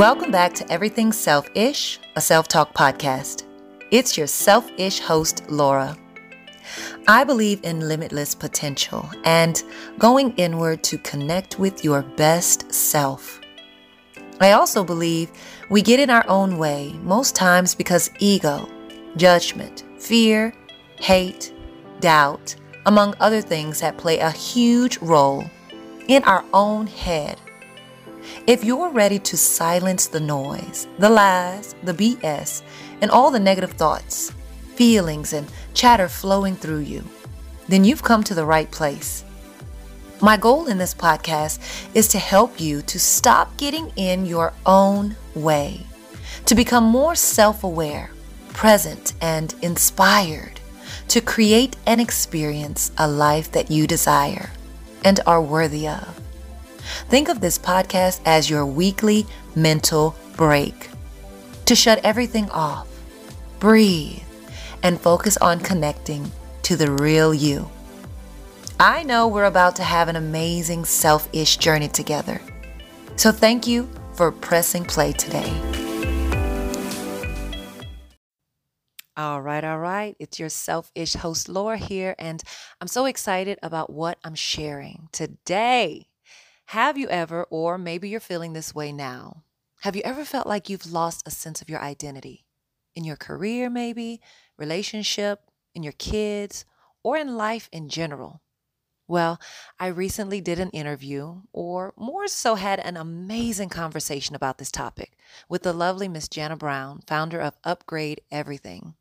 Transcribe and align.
Welcome 0.00 0.30
back 0.30 0.54
to 0.54 0.72
Everything 0.72 1.12
Self 1.12 1.46
Ish, 1.54 2.00
a 2.16 2.22
self 2.22 2.48
talk 2.48 2.72
podcast. 2.72 3.42
It's 3.90 4.16
your 4.16 4.26
self 4.26 4.66
ish 4.78 4.98
host, 4.98 5.42
Lora. 5.50 5.94
I 7.06 7.22
believe 7.22 7.60
in 7.64 7.86
limitless 7.86 8.34
potential 8.34 9.06
and 9.24 9.62
going 9.98 10.32
inward 10.38 10.82
to 10.84 10.96
connect 10.96 11.58
with 11.58 11.84
your 11.84 12.00
best 12.00 12.72
self. 12.72 13.42
I 14.40 14.52
also 14.52 14.84
believe 14.84 15.30
we 15.68 15.82
get 15.82 16.00
in 16.00 16.08
our 16.08 16.26
own 16.28 16.56
way 16.56 16.94
most 17.02 17.34
times 17.36 17.74
because 17.74 18.10
ego, 18.20 18.66
judgment, 19.18 19.84
fear, 19.98 20.54
hate, 20.98 21.52
doubt, 22.00 22.56
among 22.86 23.16
other 23.20 23.42
things 23.42 23.80
that 23.80 23.98
play 23.98 24.18
a 24.20 24.30
huge 24.30 24.96
role 25.02 25.44
in 26.08 26.24
our 26.24 26.42
own 26.54 26.86
head. 26.86 27.38
If 28.46 28.64
you're 28.64 28.90
ready 28.90 29.18
to 29.18 29.36
silence 29.36 30.06
the 30.06 30.20
noise, 30.20 30.86
the 30.98 31.08
lies, 31.08 31.74
the 31.82 31.94
BS, 31.94 32.62
and 33.00 33.10
all 33.10 33.30
the 33.30 33.40
negative 33.40 33.72
thoughts, 33.72 34.32
feelings, 34.74 35.32
and 35.32 35.46
chatter 35.74 36.08
flowing 36.08 36.56
through 36.56 36.80
you, 36.80 37.04
then 37.68 37.84
you've 37.84 38.02
come 38.02 38.22
to 38.24 38.34
the 38.34 38.44
right 38.44 38.70
place. 38.70 39.24
My 40.20 40.36
goal 40.36 40.66
in 40.66 40.76
this 40.76 40.94
podcast 40.94 41.60
is 41.94 42.08
to 42.08 42.18
help 42.18 42.60
you 42.60 42.82
to 42.82 43.00
stop 43.00 43.56
getting 43.56 43.90
in 43.96 44.26
your 44.26 44.52
own 44.66 45.16
way, 45.34 45.86
to 46.46 46.54
become 46.54 46.84
more 46.84 47.14
self 47.14 47.64
aware, 47.64 48.10
present, 48.52 49.14
and 49.22 49.54
inspired, 49.62 50.60
to 51.08 51.20
create 51.20 51.76
and 51.86 52.00
experience 52.00 52.92
a 52.98 53.08
life 53.08 53.52
that 53.52 53.70
you 53.70 53.86
desire 53.86 54.50
and 55.04 55.20
are 55.26 55.40
worthy 55.40 55.88
of. 55.88 56.19
Think 57.08 57.28
of 57.28 57.40
this 57.40 57.58
podcast 57.58 58.20
as 58.24 58.48
your 58.50 58.64
weekly 58.66 59.26
mental 59.54 60.14
break 60.36 60.90
to 61.66 61.74
shut 61.74 62.04
everything 62.04 62.50
off, 62.50 62.88
breathe, 63.58 64.22
and 64.82 65.00
focus 65.00 65.36
on 65.36 65.60
connecting 65.60 66.30
to 66.62 66.76
the 66.76 66.90
real 66.90 67.32
you. 67.32 67.68
I 68.78 69.02
know 69.02 69.28
we're 69.28 69.44
about 69.44 69.76
to 69.76 69.82
have 69.82 70.08
an 70.08 70.16
amazing 70.16 70.84
self 70.84 71.28
ish 71.32 71.58
journey 71.58 71.88
together. 71.88 72.40
So 73.16 73.30
thank 73.30 73.66
you 73.66 73.88
for 74.14 74.32
pressing 74.32 74.84
play 74.84 75.12
today. 75.12 75.52
All 79.16 79.42
right, 79.42 79.62
all 79.62 79.78
right. 79.78 80.16
It's 80.18 80.38
your 80.38 80.48
self 80.48 80.90
ish 80.94 81.12
host, 81.12 81.48
Lora, 81.48 81.76
here, 81.76 82.14
and 82.18 82.42
I'm 82.80 82.88
so 82.88 83.04
excited 83.04 83.58
about 83.62 83.92
what 83.92 84.18
I'm 84.24 84.34
sharing 84.34 85.08
today. 85.12 86.06
Have 86.70 86.96
you 86.96 87.08
ever, 87.08 87.48
or 87.50 87.78
maybe 87.78 88.08
you're 88.08 88.20
feeling 88.20 88.52
this 88.52 88.72
way 88.72 88.92
now, 88.92 89.42
have 89.80 89.96
you 89.96 90.02
ever 90.04 90.24
felt 90.24 90.46
like 90.46 90.68
you've 90.68 90.92
lost 90.92 91.26
a 91.26 91.30
sense 91.32 91.60
of 91.60 91.68
your 91.68 91.80
identity? 91.80 92.46
In 92.94 93.02
your 93.02 93.16
career, 93.16 93.68
maybe, 93.68 94.20
relationship, 94.56 95.50
in 95.74 95.82
your 95.82 95.94
kids, 95.94 96.64
or 97.02 97.16
in 97.16 97.34
life 97.36 97.68
in 97.72 97.88
general? 97.88 98.40
Well, 99.08 99.40
I 99.80 99.88
recently 99.88 100.40
did 100.40 100.60
an 100.60 100.70
interview, 100.70 101.40
or 101.52 101.92
more 101.96 102.28
so 102.28 102.54
had 102.54 102.78
an 102.78 102.96
amazing 102.96 103.70
conversation 103.70 104.36
about 104.36 104.58
this 104.58 104.70
topic 104.70 105.18
with 105.48 105.64
the 105.64 105.72
lovely 105.72 106.06
Miss 106.06 106.28
Jana 106.28 106.54
Brown, 106.54 107.00
founder 107.04 107.40
of 107.40 107.58
Upgrade 107.64 108.20
Everything. 108.30 108.94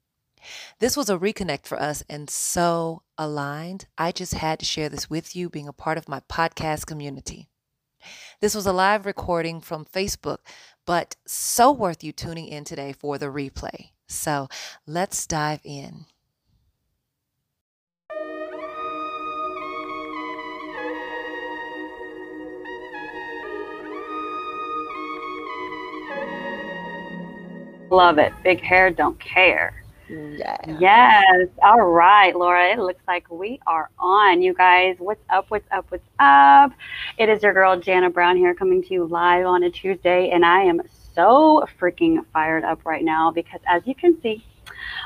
This 0.80 0.98
was 0.98 1.08
a 1.08 1.20
reconnect 1.20 1.68
for 1.68 1.80
us 1.80 2.04
and 2.10 2.32
so 2.32 3.04
aligned. 3.16 3.86
I 3.96 4.12
just 4.12 4.34
had 4.34 4.58
to 4.58 4.66
share 4.66 4.90
this 4.90 5.08
with 5.08 5.36
you, 5.36 5.52
being 5.52 5.68
a 5.68 5.72
part 5.72 6.00
of 6.00 6.10
my 6.10 6.22
podcast 6.22 6.88
community. 6.88 7.48
This 8.42 8.56
was 8.56 8.66
a 8.66 8.72
live 8.72 9.06
recording 9.06 9.60
from 9.60 9.84
Facebook, 9.84 10.38
but 10.86 11.18
so 11.26 11.74
worth 11.74 12.06
you 12.06 12.14
tuning 12.14 12.48
in 12.48 12.64
today 12.64 12.94
for 12.94 13.18
the 13.18 13.26
replay. 13.26 13.90
So 14.08 14.48
let's 14.88 15.28
dive 15.28 15.60
in. 15.66 16.06
Love 27.92 28.20
it. 28.20 28.32
Big 28.46 28.62
hair, 28.62 28.90
don't 28.90 29.20
care. 29.20 29.84
Yeah. 30.10 30.58
Yes. 30.80 31.48
All 31.62 31.82
right, 31.82 32.36
Lora. 32.36 32.70
It 32.72 32.80
looks 32.80 33.04
like 33.08 33.30
we 33.30 33.60
are 33.68 33.90
on. 34.00 34.42
You 34.42 34.54
guys, 34.54 34.96
what's 35.00 35.24
up? 35.30 35.46
What's 35.50 35.68
up? 35.72 35.86
What's 35.90 36.04
up? 36.20 36.72
It 37.18 37.30
is 37.30 37.44
your 37.44 37.54
girl, 37.54 37.80
Jana 37.80 38.10
Brown, 38.10 38.36
here 38.38 38.54
coming 38.56 38.82
to 38.84 38.94
you 38.94 39.06
live 39.06 39.46
on 39.46 39.64
a 39.64 39.70
Tuesday. 39.70 40.32
And 40.32 40.44
I 40.46 40.64
am 40.64 40.82
so 41.16 41.66
freaking 41.80 42.26
fired 42.34 42.64
up 42.64 42.86
right 42.86 43.04
now 43.04 43.32
because, 43.32 43.62
as 43.68 43.86
you 43.86 43.94
can 43.94 44.20
see, 44.22 44.44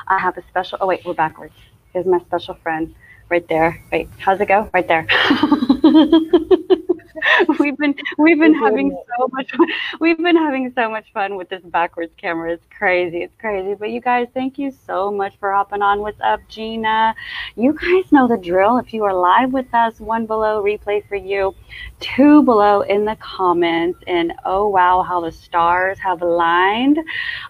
I 0.08 0.18
have 0.18 0.38
a 0.38 0.42
special. 0.48 0.78
Oh, 0.80 0.86
wait, 0.86 1.04
we're 1.04 1.14
backwards. 1.14 1.54
Here's 1.92 2.06
my 2.06 2.20
special 2.20 2.54
friend 2.54 2.94
right 3.28 3.46
there. 3.48 3.82
Wait, 3.92 4.08
how's 4.18 4.40
it 4.40 4.48
go? 4.48 4.70
Right 4.72 4.88
there. 4.88 5.06
we've 7.58 7.76
been 7.76 7.94
we've 8.18 8.38
been 8.38 8.54
having 8.54 8.90
so 9.16 9.28
much 9.32 9.52
we've 10.00 10.18
been 10.18 10.36
having 10.36 10.72
so 10.74 10.90
much 10.90 11.12
fun 11.12 11.36
with 11.36 11.48
this 11.48 11.62
backwards 11.64 12.12
camera. 12.16 12.52
It's 12.52 12.66
crazy. 12.76 13.22
It's 13.22 13.34
crazy. 13.38 13.74
But 13.74 13.90
you 13.90 14.00
guys, 14.00 14.28
thank 14.34 14.58
you 14.58 14.72
so 14.86 15.10
much 15.10 15.36
for 15.38 15.52
hopping 15.52 15.82
on. 15.82 16.00
What's 16.00 16.20
up, 16.20 16.40
Gina? 16.48 17.14
You 17.56 17.72
guys 17.72 18.10
know 18.10 18.26
the 18.26 18.36
drill. 18.36 18.78
If 18.78 18.92
you 18.92 19.04
are 19.04 19.14
live 19.14 19.52
with 19.52 19.72
us, 19.74 20.00
one 20.00 20.26
below 20.26 20.62
replay 20.62 21.06
for 21.08 21.16
you, 21.16 21.54
two 22.00 22.42
below 22.42 22.82
in 22.82 23.04
the 23.04 23.16
comments, 23.16 24.00
and 24.06 24.32
oh 24.44 24.68
wow, 24.68 25.02
how 25.02 25.20
the 25.20 25.32
stars 25.32 25.98
have 25.98 26.22
aligned. 26.22 26.98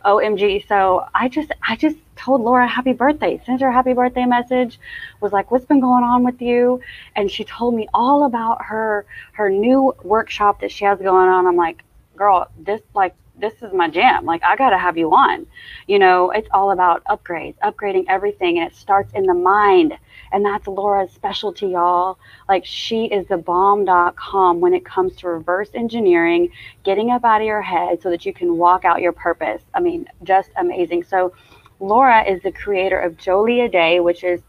OMG. 0.05 0.67
So 0.69 1.07
I 1.15 1.29
just 1.29 1.53
I 1.67 1.77
just 1.77 1.97
told 2.25 2.41
Lora 2.41 2.67
happy 2.67 2.93
birthday, 2.93 3.41
sent 3.45 3.61
her 3.61 3.71
happy 3.71 3.93
birthday 3.93 4.25
message, 4.25 4.81
was 5.21 5.33
like, 5.33 5.51
what's 5.51 5.67
been 5.67 5.81
going 5.81 6.05
on 6.05 6.25
with 6.25 6.41
you? 6.41 6.81
And 7.17 7.31
she 7.31 7.45
told 7.45 7.75
me 7.75 7.89
all 7.93 8.25
about 8.25 8.65
her 8.65 9.07
her 9.33 9.51
new 9.51 9.95
workshop 10.03 10.61
that 10.61 10.73
she 10.73 10.85
has 10.85 10.99
going 10.99 11.29
on. 11.29 11.47
I'm 11.47 11.57
like, 11.57 11.83
girl, 12.17 12.49
this 12.59 12.81
like 12.95 13.15
this 13.37 13.55
is 13.63 13.73
my 13.73 13.89
jam. 13.89 14.25
Like 14.25 14.43
I 14.45 14.57
gotta 14.57 14.79
have 14.79 14.97
you 14.97 15.13
on. 15.13 15.47
You 15.87 15.99
know, 15.99 16.31
it's 16.31 16.49
all 16.53 16.71
about 16.71 17.05
upgrades, 17.05 17.57
upgrading 17.59 18.07
everything, 18.09 18.59
and 18.59 18.71
it 18.71 18.77
starts 18.77 19.13
in 19.13 19.25
the 19.25 19.35
mind. 19.35 19.99
And 20.33 20.45
that's 20.45 20.67
Lora's 20.67 21.13
specialty, 21.13 21.69
y'all. 21.69 22.19
Like 22.49 22.65
she 22.65 23.07
is 23.07 23.27
the 23.27 23.37
bomb.com 23.37 24.61
when 24.61 24.75
it 24.75 24.85
comes 24.85 25.17
to 25.17 25.29
reverse 25.29 25.71
engineering, 25.75 26.51
getting 26.85 27.11
up 27.11 27.25
out 27.25 27.41
of 27.41 27.47
your 27.47 27.63
head 27.63 28.03
so 28.03 28.11
that 28.11 28.25
you 28.25 28.33
can 28.33 28.57
walk 28.57 28.85
out 28.85 29.03
your 29.03 29.13
purpose. 29.13 29.63
I 29.75 29.81
mean, 29.81 30.09
just 30.23 30.51
amazing. 30.57 31.05
So 31.05 31.33
Lora 31.81 32.23
is 32.25 32.43
the 32.43 32.53
creator 32.53 32.99
of 32.99 33.17
Jolie 33.17 33.61
a 33.61 33.69
Day, 33.69 34.01
which 34.01 34.25
is 34.25 34.41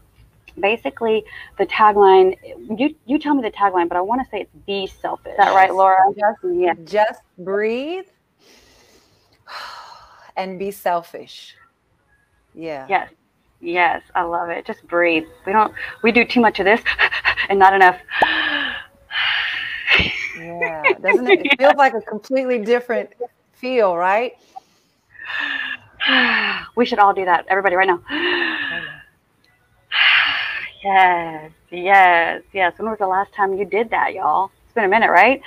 basically 0.58 1.24
the 1.58 1.66
tagline. 1.66 2.36
You 2.78 2.94
you 3.06 3.18
tell 3.18 3.34
me 3.34 3.42
the 3.42 3.50
tagline, 3.50 3.88
but 3.88 3.96
I 3.96 4.00
want 4.00 4.22
to 4.22 4.30
say 4.30 4.42
it's 4.42 4.54
be 4.66 4.86
selfish. 4.86 5.32
Is 5.32 5.38
that 5.38 5.54
right, 5.54 5.74
Lora? 5.74 5.98
Just, 6.16 6.38
yeah. 6.54 6.74
just 6.84 7.20
breathe 7.38 8.06
and 10.36 10.58
be 10.58 10.70
selfish. 10.70 11.54
Yeah. 12.54 12.86
Yes. 12.88 13.10
Yes, 13.60 14.02
I 14.14 14.22
love 14.22 14.50
it. 14.50 14.66
Just 14.66 14.86
breathe. 14.86 15.24
We 15.46 15.52
don't 15.52 15.72
we 16.02 16.12
do 16.12 16.24
too 16.24 16.40
much 16.40 16.60
of 16.60 16.66
this 16.66 16.82
and 17.48 17.58
not 17.58 17.74
enough. 17.74 17.98
yeah. 20.38 20.82
Doesn't 21.02 21.26
it, 21.26 21.46
it 21.46 21.58
feels 21.58 21.74
like 21.76 21.94
a 21.94 22.02
completely 22.02 22.58
different 22.58 23.10
feel, 23.54 23.96
right? 23.96 24.36
we 26.76 26.86
should 26.86 26.98
all 26.98 27.14
do 27.14 27.24
that. 27.24 27.46
Everybody 27.48 27.74
right 27.76 27.88
now. 27.88 28.00
yes, 30.84 31.52
yes, 31.70 32.42
yes. 32.52 32.78
When 32.78 32.90
was 32.90 32.98
the 32.98 33.06
last 33.06 33.32
time 33.32 33.56
you 33.56 33.64
did 33.64 33.90
that, 33.90 34.14
y'all? 34.14 34.50
It's 34.64 34.74
been 34.74 34.84
a 34.84 34.88
minute, 34.88 35.10
right? 35.10 35.40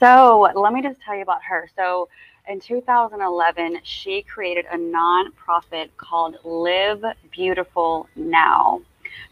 So 0.00 0.50
let 0.54 0.72
me 0.72 0.82
just 0.82 1.00
tell 1.00 1.16
you 1.16 1.22
about 1.22 1.42
her. 1.42 1.68
So 1.76 2.08
in 2.48 2.60
2011, 2.60 3.80
she 3.82 4.22
created 4.22 4.64
a 4.72 4.76
nonprofit 4.76 5.90
called 5.96 6.36
Live 6.44 7.04
Beautiful 7.30 8.08
Now. 8.16 8.80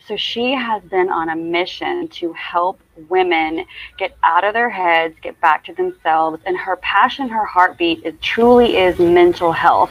So 0.06 0.16
she 0.16 0.52
has 0.52 0.82
been 0.84 1.08
on 1.08 1.28
a 1.30 1.36
mission 1.36 2.06
to 2.08 2.32
help 2.34 2.80
women 3.08 3.64
get 3.98 4.16
out 4.22 4.44
of 4.44 4.54
their 4.54 4.70
heads, 4.70 5.16
get 5.20 5.40
back 5.40 5.64
to 5.64 5.74
themselves, 5.74 6.40
and 6.46 6.56
her 6.56 6.76
passion, 6.76 7.28
her 7.28 7.44
heartbeat, 7.44 8.02
it 8.04 8.22
truly 8.22 8.76
is 8.76 8.98
mental 9.00 9.50
health. 9.50 9.90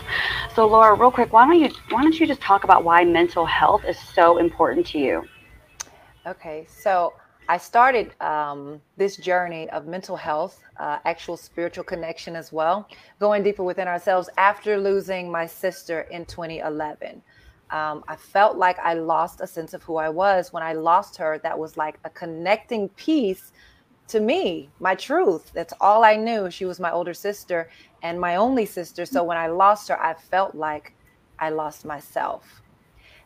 So 0.56 0.68
Lora, 0.68 0.94
real 0.96 1.12
quick, 1.12 1.34
why 1.34 1.46
don't 1.46 1.60
you 1.60 1.70
why 1.90 2.02
don't 2.02 2.18
you 2.18 2.28
just 2.28 2.40
talk 2.42 2.64
about 2.64 2.86
why 2.86 3.04
mental 3.04 3.46
health 3.46 3.84
is 3.86 3.98
so 4.14 4.38
important 4.38 4.88
to 4.88 5.00
you? 5.00 5.28
Okay, 6.26 6.66
so 6.70 7.14
I 7.48 7.58
started 7.58 8.20
um, 8.22 8.82
this 8.98 9.18
journey 9.18 9.70
of 9.70 9.86
mental 9.86 10.16
health, 10.16 10.60
uh, 10.78 11.00
actual 11.06 11.38
spiritual 11.38 11.84
connection 11.84 12.36
as 12.36 12.52
well, 12.52 12.88
going 13.20 13.44
deeper 13.44 13.64
within 13.64 13.88
ourselves 13.88 14.30
after 14.38 14.78
losing 14.78 15.30
my 15.30 15.46
sister 15.46 16.02
in 16.10 16.26
2011 16.26 17.22
um, 17.72 18.04
I 18.08 18.16
felt 18.16 18.58
like 18.58 18.78
I 18.80 18.94
lost 18.94 19.42
a 19.42 19.48
sense 19.48 19.74
of 19.74 19.84
who 19.84 19.98
I 19.98 20.10
was. 20.10 20.54
When 20.54 20.64
I 20.64 20.74
lost 20.74 21.18
her, 21.18 21.40
that 21.40 21.58
was 21.58 21.78
like 21.78 22.00
a 22.04 22.10
connecting 22.10 22.90
piece 22.90 23.52
to 24.08 24.20
me, 24.20 24.70
my 24.80 24.94
truth. 24.96 25.52
That's 25.54 25.74
all 25.82 26.04
I 26.04 26.16
knew. 26.16 26.52
She 26.52 26.66
was 26.66 26.80
my 26.80 26.92
older 26.92 27.14
sister 27.14 27.70
and 28.04 28.20
my 28.20 28.36
only 28.36 28.66
sister. 28.66 29.06
So 29.06 29.24
when 29.24 29.38
I 29.38 29.48
lost 29.48 29.90
her, 29.90 30.00
I 30.00 30.14
felt 30.14 30.54
like 30.54 30.94
I 31.40 31.50
lost 31.50 31.86
myself. 31.86 32.62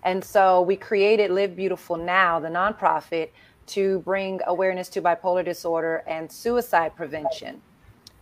And 0.04 0.24
so 0.24 0.62
we 0.62 0.78
created 0.78 1.32
Live 1.32 1.56
Beautiful 1.56 1.98
Now, 1.98 2.40
the 2.40 2.48
nonprofit, 2.48 3.32
to 3.68 4.00
bring 4.00 4.40
awareness 4.48 4.88
to 4.90 5.02
bipolar 5.02 5.44
disorder 5.44 6.04
and 6.08 6.32
suicide 6.32 6.96
prevention. 6.96 7.62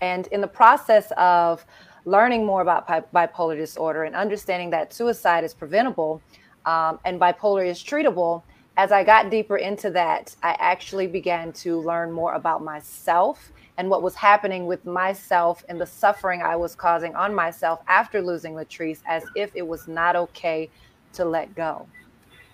And 0.01 0.27
in 0.27 0.41
the 0.41 0.47
process 0.47 1.11
of 1.15 1.65
learning 2.07 2.45
more 2.45 2.61
about 2.61 2.87
bipolar 3.11 3.57
disorder 3.57 4.05
and 4.05 4.15
understanding 4.15 4.69
that 4.69 4.93
suicide 4.93 5.43
is 5.43 5.53
preventable 5.53 6.21
um, 6.65 6.99
and 7.03 7.19
bipolar 7.19 7.67
is 7.67 7.83
treatable, 7.83 8.43
as 8.77 8.91
I 8.93 9.03
got 9.03 9.29
deeper 9.29 9.57
into 9.57 9.89
that, 9.91 10.33
I 10.41 10.55
actually 10.59 11.07
began 11.07 11.51
to 11.53 11.81
learn 11.81 12.11
more 12.11 12.33
about 12.33 12.63
myself 12.63 13.51
and 13.77 13.89
what 13.89 14.03
was 14.03 14.15
happening 14.15 14.67
with 14.67 14.85
myself 14.85 15.65
and 15.67 15.81
the 15.81 15.85
suffering 15.85 16.41
I 16.41 16.55
was 16.55 16.75
causing 16.75 17.13
on 17.13 17.35
myself 17.35 17.81
after 17.87 18.21
losing 18.21 18.53
Latrice, 18.53 19.01
as 19.05 19.23
if 19.35 19.51
it 19.53 19.67
was 19.67 19.87
not 19.87 20.15
okay 20.15 20.69
to 21.13 21.25
let 21.25 21.53
go. 21.55 21.87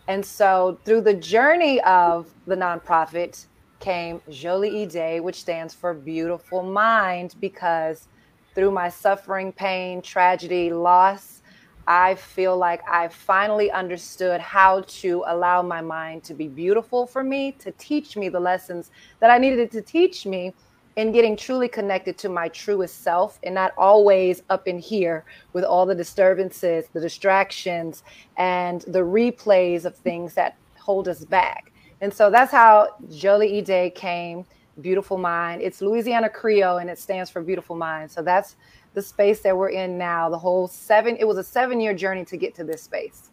And 0.08 0.26
so, 0.26 0.80
through 0.84 1.02
the 1.02 1.14
journey 1.14 1.80
of 1.82 2.34
the 2.48 2.56
nonprofit, 2.56 3.46
came 3.80 4.22
Jolie 4.30 4.84
Ide, 4.84 5.22
which 5.22 5.36
stands 5.36 5.74
for 5.74 5.94
Beautiful 5.94 6.64
Mind, 6.64 7.36
because 7.40 8.08
through 8.56 8.72
my 8.72 8.90
suffering, 8.90 9.52
pain, 9.52 10.02
tragedy, 10.02 10.72
loss, 10.72 11.42
I 11.86 12.16
feel 12.16 12.58
like 12.58 12.82
I 12.90 13.10
finally 13.10 13.70
understood 13.72 14.40
how 14.40 14.82
to 14.88 15.24
allow 15.28 15.62
my 15.62 15.82
mind 15.82 16.24
to 16.26 16.34
be 16.34 16.48
beautiful 16.48 17.06
for 17.06 17.24
me, 17.24 17.52
to 17.60 17.72
teach 17.72 18.16
me 18.16 18.30
the 18.30 18.40
lessons 18.40 18.92
that 19.20 19.30
I 19.30 19.38
needed 19.38 19.72
to 19.72 19.82
teach 19.82 20.26
me 20.26 20.54
in 20.96 21.12
getting 21.12 21.36
truly 21.36 21.68
connected 21.68 22.18
to 22.20 22.30
my 22.30 22.48
truest 22.50 23.02
self 23.02 23.40
and 23.44 23.56
not 23.56 23.74
always 23.78 24.44
up 24.50 24.68
in 24.68 24.78
here 24.80 25.26
with 25.52 25.64
all 25.64 25.86
the 25.86 25.96
disturbances, 25.96 26.86
the 26.94 27.02
distractions, 27.02 28.04
and 28.38 28.82
the 28.82 29.00
replays 29.00 29.86
of 29.86 29.96
things 29.98 30.36
that 30.36 30.56
hold 30.80 31.08
us 31.08 31.26
back. 31.26 31.72
And 32.00 32.14
so 32.14 32.30
that's 32.30 32.52
how 32.52 32.90
Jolie 33.10 33.60
Ide 33.60 33.96
came, 33.96 34.46
Beautiful 34.82 35.18
Mind. 35.18 35.62
It's 35.62 35.82
Louisiana 35.82 36.30
Creole 36.30 36.78
and 36.78 36.90
it 36.90 36.98
stands 36.98 37.30
for 37.30 37.42
Beautiful 37.42 37.76
Mind. 37.76 38.10
So 38.10 38.22
that's 38.22 38.56
the 38.94 39.02
space 39.02 39.42
that 39.42 39.56
we're 39.56 39.70
in 39.70 39.98
now. 39.98 40.30
The 40.30 40.38
whole 40.38 40.68
seven, 40.68 41.16
it 41.18 41.26
was 41.26 41.38
a 41.38 41.44
seven 41.44 41.80
year 41.80 41.94
journey 41.94 42.26
to 42.26 42.38
get 42.38 42.56
to 42.56 42.64
this 42.64 42.82
space. 42.82 43.30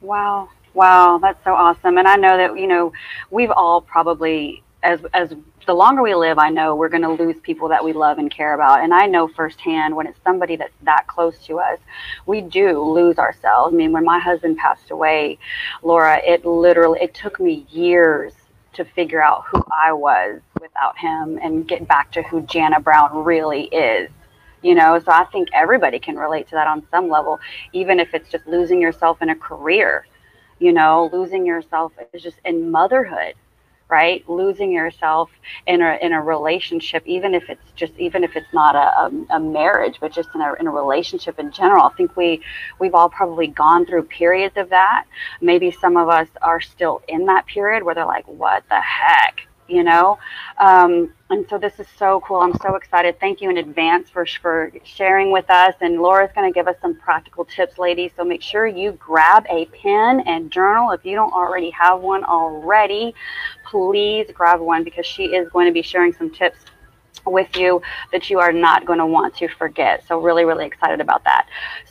Wow. 0.00 0.48
Wow. 0.74 1.18
That's 1.18 1.42
so 1.44 1.54
awesome. 1.54 1.98
And 1.98 2.08
I 2.08 2.16
know 2.16 2.36
that, 2.36 2.58
you 2.58 2.66
know, 2.66 2.92
we've 3.30 3.50
all 3.50 3.80
probably, 3.80 4.62
as, 4.82 5.00
as 5.14 5.34
the 5.66 5.74
longer 5.74 6.02
we 6.02 6.14
live, 6.14 6.38
I 6.38 6.50
know 6.50 6.74
we're 6.74 6.88
going 6.88 7.02
to 7.02 7.10
lose 7.10 7.40
people 7.40 7.68
that 7.68 7.82
we 7.82 7.92
love 7.92 8.18
and 8.18 8.30
care 8.30 8.54
about. 8.54 8.82
And 8.82 8.92
I 8.92 9.06
know 9.06 9.28
firsthand 9.28 9.96
when 9.96 10.06
it's 10.06 10.18
somebody 10.22 10.56
that's 10.56 10.74
that 10.82 11.06
close 11.06 11.38
to 11.46 11.58
us, 11.58 11.78
we 12.26 12.40
do 12.40 12.80
lose 12.82 13.18
ourselves. 13.18 13.72
I 13.72 13.76
mean, 13.76 13.92
when 13.92 14.04
my 14.04 14.18
husband 14.18 14.58
passed 14.58 14.90
away, 14.90 15.38
Lora, 15.82 16.20
it 16.24 16.44
literally, 16.44 17.00
it 17.00 17.14
took 17.14 17.40
me 17.40 17.66
years 17.70 18.32
to 18.76 18.84
figure 18.84 19.22
out 19.22 19.44
who 19.50 19.62
I 19.72 19.92
was 19.92 20.40
without 20.60 20.96
him 20.98 21.38
and 21.42 21.66
get 21.66 21.86
back 21.86 22.12
to 22.12 22.22
who 22.22 22.42
Jana 22.42 22.80
Brown 22.80 23.24
really 23.24 23.64
is 23.64 24.10
you 24.62 24.74
know? 24.74 24.98
So 24.98 25.12
i 25.12 25.24
think 25.26 25.48
everybody 25.52 25.98
can 25.98 26.16
relate 26.16 26.48
to 26.48 26.54
that 26.54 26.66
on 26.66 26.86
some 26.90 27.08
level 27.08 27.38
even 27.72 28.00
if 28.00 28.14
it's 28.14 28.30
just 28.30 28.46
losing 28.46 28.80
yourself 28.80 29.22
in 29.22 29.28
a 29.30 29.36
career 29.36 30.06
you 30.58 30.72
know? 30.72 31.10
Losing 31.12 31.44
yourself 31.44 31.92
is 32.14 32.22
just 32.22 32.38
in 32.44 32.70
motherhood 32.70 33.34
right? 33.88 34.28
Losing 34.28 34.72
yourself 34.72 35.30
in 35.66 35.82
a 35.82 35.98
in 36.02 36.12
a 36.12 36.22
relationship 36.22 37.02
even 37.06 37.34
if 37.34 37.48
it's 37.48 37.70
just 37.74 37.92
even 37.98 38.24
if 38.24 38.36
it's 38.36 38.52
not 38.52 38.74
a, 38.74 39.34
a, 39.34 39.36
a, 39.36 39.40
marriage 39.40 39.98
but 40.00 40.12
just 40.12 40.28
in 40.34 40.40
a, 40.40 40.54
in 40.54 40.66
a 40.66 40.70
relationship 40.70 41.38
in 41.38 41.52
general 41.52 41.84
i 41.84 41.90
think 41.90 42.16
we 42.16 42.42
we've 42.78 42.94
all 42.94 43.08
probably 43.08 43.46
gone 43.46 43.86
through 43.86 44.02
periods 44.04 44.56
of 44.56 44.70
that. 44.70 45.04
Maybe 45.40 45.70
some 45.70 45.96
of 45.96 46.08
us 46.08 46.28
are 46.42 46.60
still 46.60 47.02
in 47.08 47.26
that 47.26 47.46
period 47.46 47.82
where 47.82 47.94
they're 47.94 48.06
like 48.06 48.26
what 48.26 48.64
the 48.68 48.80
heck 48.80 49.46
you 49.68 49.82
know? 49.82 50.16
Um, 50.58 51.12
and 51.28 51.44
so 51.50 51.58
this 51.58 51.80
is 51.80 51.88
so 51.98 52.20
cool. 52.20 52.36
I'm 52.36 52.54
so 52.62 52.76
excited. 52.76 53.18
Thank 53.18 53.40
you 53.40 53.50
in 53.50 53.56
advance 53.56 54.08
for, 54.08 54.24
for 54.40 54.70
sharing 54.84 55.32
with 55.32 55.50
us. 55.50 55.74
And 55.80 56.00
Lora's 56.00 56.30
going 56.36 56.48
to 56.48 56.54
give 56.54 56.68
us 56.68 56.76
some 56.80 56.94
practical 56.94 57.44
tips 57.44 57.76
ladies. 57.76 58.12
So 58.16 58.24
make 58.24 58.42
sure 58.42 58.68
you 58.68 58.92
grab 58.92 59.44
a 59.50 59.64
pen 59.66 60.20
and 60.20 60.52
journal 60.52 60.92
if 60.92 61.04
you 61.04 61.16
don't 61.16 61.32
already 61.32 61.70
have 61.70 62.00
one 62.00 62.22
already 62.22 63.12
please 63.70 64.26
grab 64.32 64.60
one 64.60 64.84
because 64.84 65.06
she 65.06 65.26
is 65.26 65.48
going 65.50 65.66
to 65.66 65.72
be 65.72 65.82
sharing 65.82 66.12
some 66.12 66.30
tips 66.30 66.58
with 67.26 67.56
you 67.56 67.82
that 68.12 68.30
you 68.30 68.38
are 68.38 68.52
not 68.52 68.86
going 68.86 68.98
to 68.98 69.06
want 69.06 69.34
to 69.34 69.48
forget 69.48 70.04
so 70.06 70.20
really 70.20 70.44
really 70.44 70.66
excited 70.66 71.00
about 71.00 71.24
that 71.24 71.46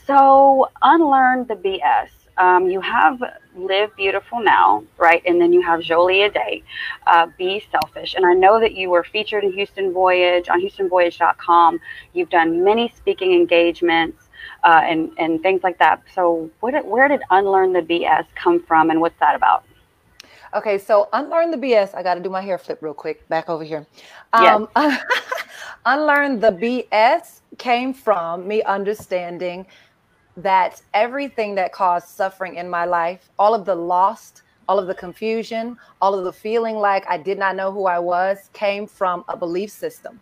so 0.05 0.69
unlearn 0.81 1.45
the 1.47 1.55
bs 1.55 2.09
um, 2.37 2.69
you 2.69 2.81
have 2.81 3.21
Live 3.55 3.95
Beautiful 3.95 4.41
Now, 4.41 4.83
right? 4.97 5.21
And 5.25 5.39
then 5.39 5.53
you 5.53 5.61
have 5.61 5.81
Jolie 5.81 6.25
Ide, 6.25 6.63
uh, 7.07 7.27
Be 7.37 7.63
Selfish. 7.71 8.13
And 8.15 8.25
I 8.25 8.33
know 8.33 8.59
that 8.59 8.73
you 8.73 8.89
were 8.89 9.03
featured 9.03 9.43
in 9.43 9.53
Houston 9.53 9.93
Voyage 9.93 10.49
on 10.49 10.61
HoustonVoyage.com. 10.61 11.79
You've 12.13 12.29
done 12.29 12.63
many 12.63 12.91
speaking 12.95 13.33
engagements 13.33 14.27
uh, 14.63 14.81
and, 14.83 15.11
and 15.17 15.41
things 15.41 15.63
like 15.63 15.77
that. 15.79 16.03
So, 16.13 16.49
what, 16.59 16.85
where 16.85 17.07
did 17.07 17.21
Unlearn 17.29 17.73
the 17.73 17.81
BS 17.81 18.25
come 18.35 18.61
from 18.63 18.89
and 18.89 18.99
what's 18.99 19.19
that 19.19 19.35
about? 19.35 19.63
Okay, 20.55 20.77
so 20.77 21.09
Unlearn 21.11 21.51
the 21.51 21.57
BS, 21.57 21.93
I 21.93 22.01
got 22.01 22.13
to 22.13 22.21
do 22.21 22.29
my 22.29 22.39
hair 22.39 22.57
flip 22.57 22.77
real 22.81 22.93
quick 22.93 23.27
back 23.27 23.49
over 23.49 23.65
here. 23.65 23.85
Um, 24.31 24.69
yes. 24.77 25.03
Unlearn 25.85 26.39
the 26.39 26.51
BS 26.51 27.41
came 27.57 27.93
from 27.93 28.47
me 28.47 28.63
understanding 28.63 29.65
that 30.37 30.81
everything 30.93 31.55
that 31.55 31.73
caused 31.73 32.07
suffering 32.07 32.55
in 32.55 32.69
my 32.69 32.85
life, 32.85 33.29
all 33.37 33.53
of 33.53 33.65
the 33.65 33.75
lost, 33.75 34.43
all 34.69 34.79
of 34.79 34.87
the 34.87 34.95
confusion, 34.95 35.77
all 36.01 36.17
of 36.17 36.23
the 36.23 36.31
feeling 36.31 36.75
like 36.77 37.05
I 37.09 37.17
did 37.17 37.37
not 37.37 37.57
know 37.57 37.69
who 37.69 37.85
I 37.85 37.99
was, 37.99 38.49
came 38.53 38.87
from 38.87 39.25
a 39.27 39.35
belief 39.35 39.69
system. 39.69 40.21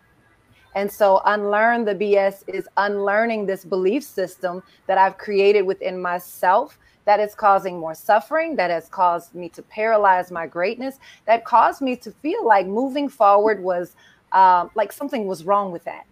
And 0.74 0.90
so, 0.90 1.22
unlearn 1.26 1.84
the 1.84 1.94
BS 1.94 2.42
is 2.48 2.66
unlearning 2.76 3.46
this 3.46 3.64
belief 3.64 4.02
system 4.02 4.64
that 4.88 4.98
I've 4.98 5.16
created 5.16 5.62
within 5.62 6.02
myself 6.02 6.76
that 7.04 7.20
is 7.20 7.34
causing 7.34 7.78
more 7.78 7.94
suffering, 7.94 8.56
that 8.56 8.70
has 8.70 8.88
caused 8.88 9.34
me 9.34 9.48
to 9.50 9.62
paralyze 9.62 10.30
my 10.30 10.46
greatness, 10.46 10.98
that 11.26 11.44
caused 11.44 11.82
me 11.82 11.96
to 11.96 12.10
feel 12.10 12.46
like 12.46 12.66
moving 12.66 13.08
forward 13.08 13.62
was 13.62 13.94
um, 14.32 14.70
like 14.74 14.92
something 14.92 15.26
was 15.26 15.44
wrong 15.44 15.70
with 15.70 15.84
that. 15.84 16.06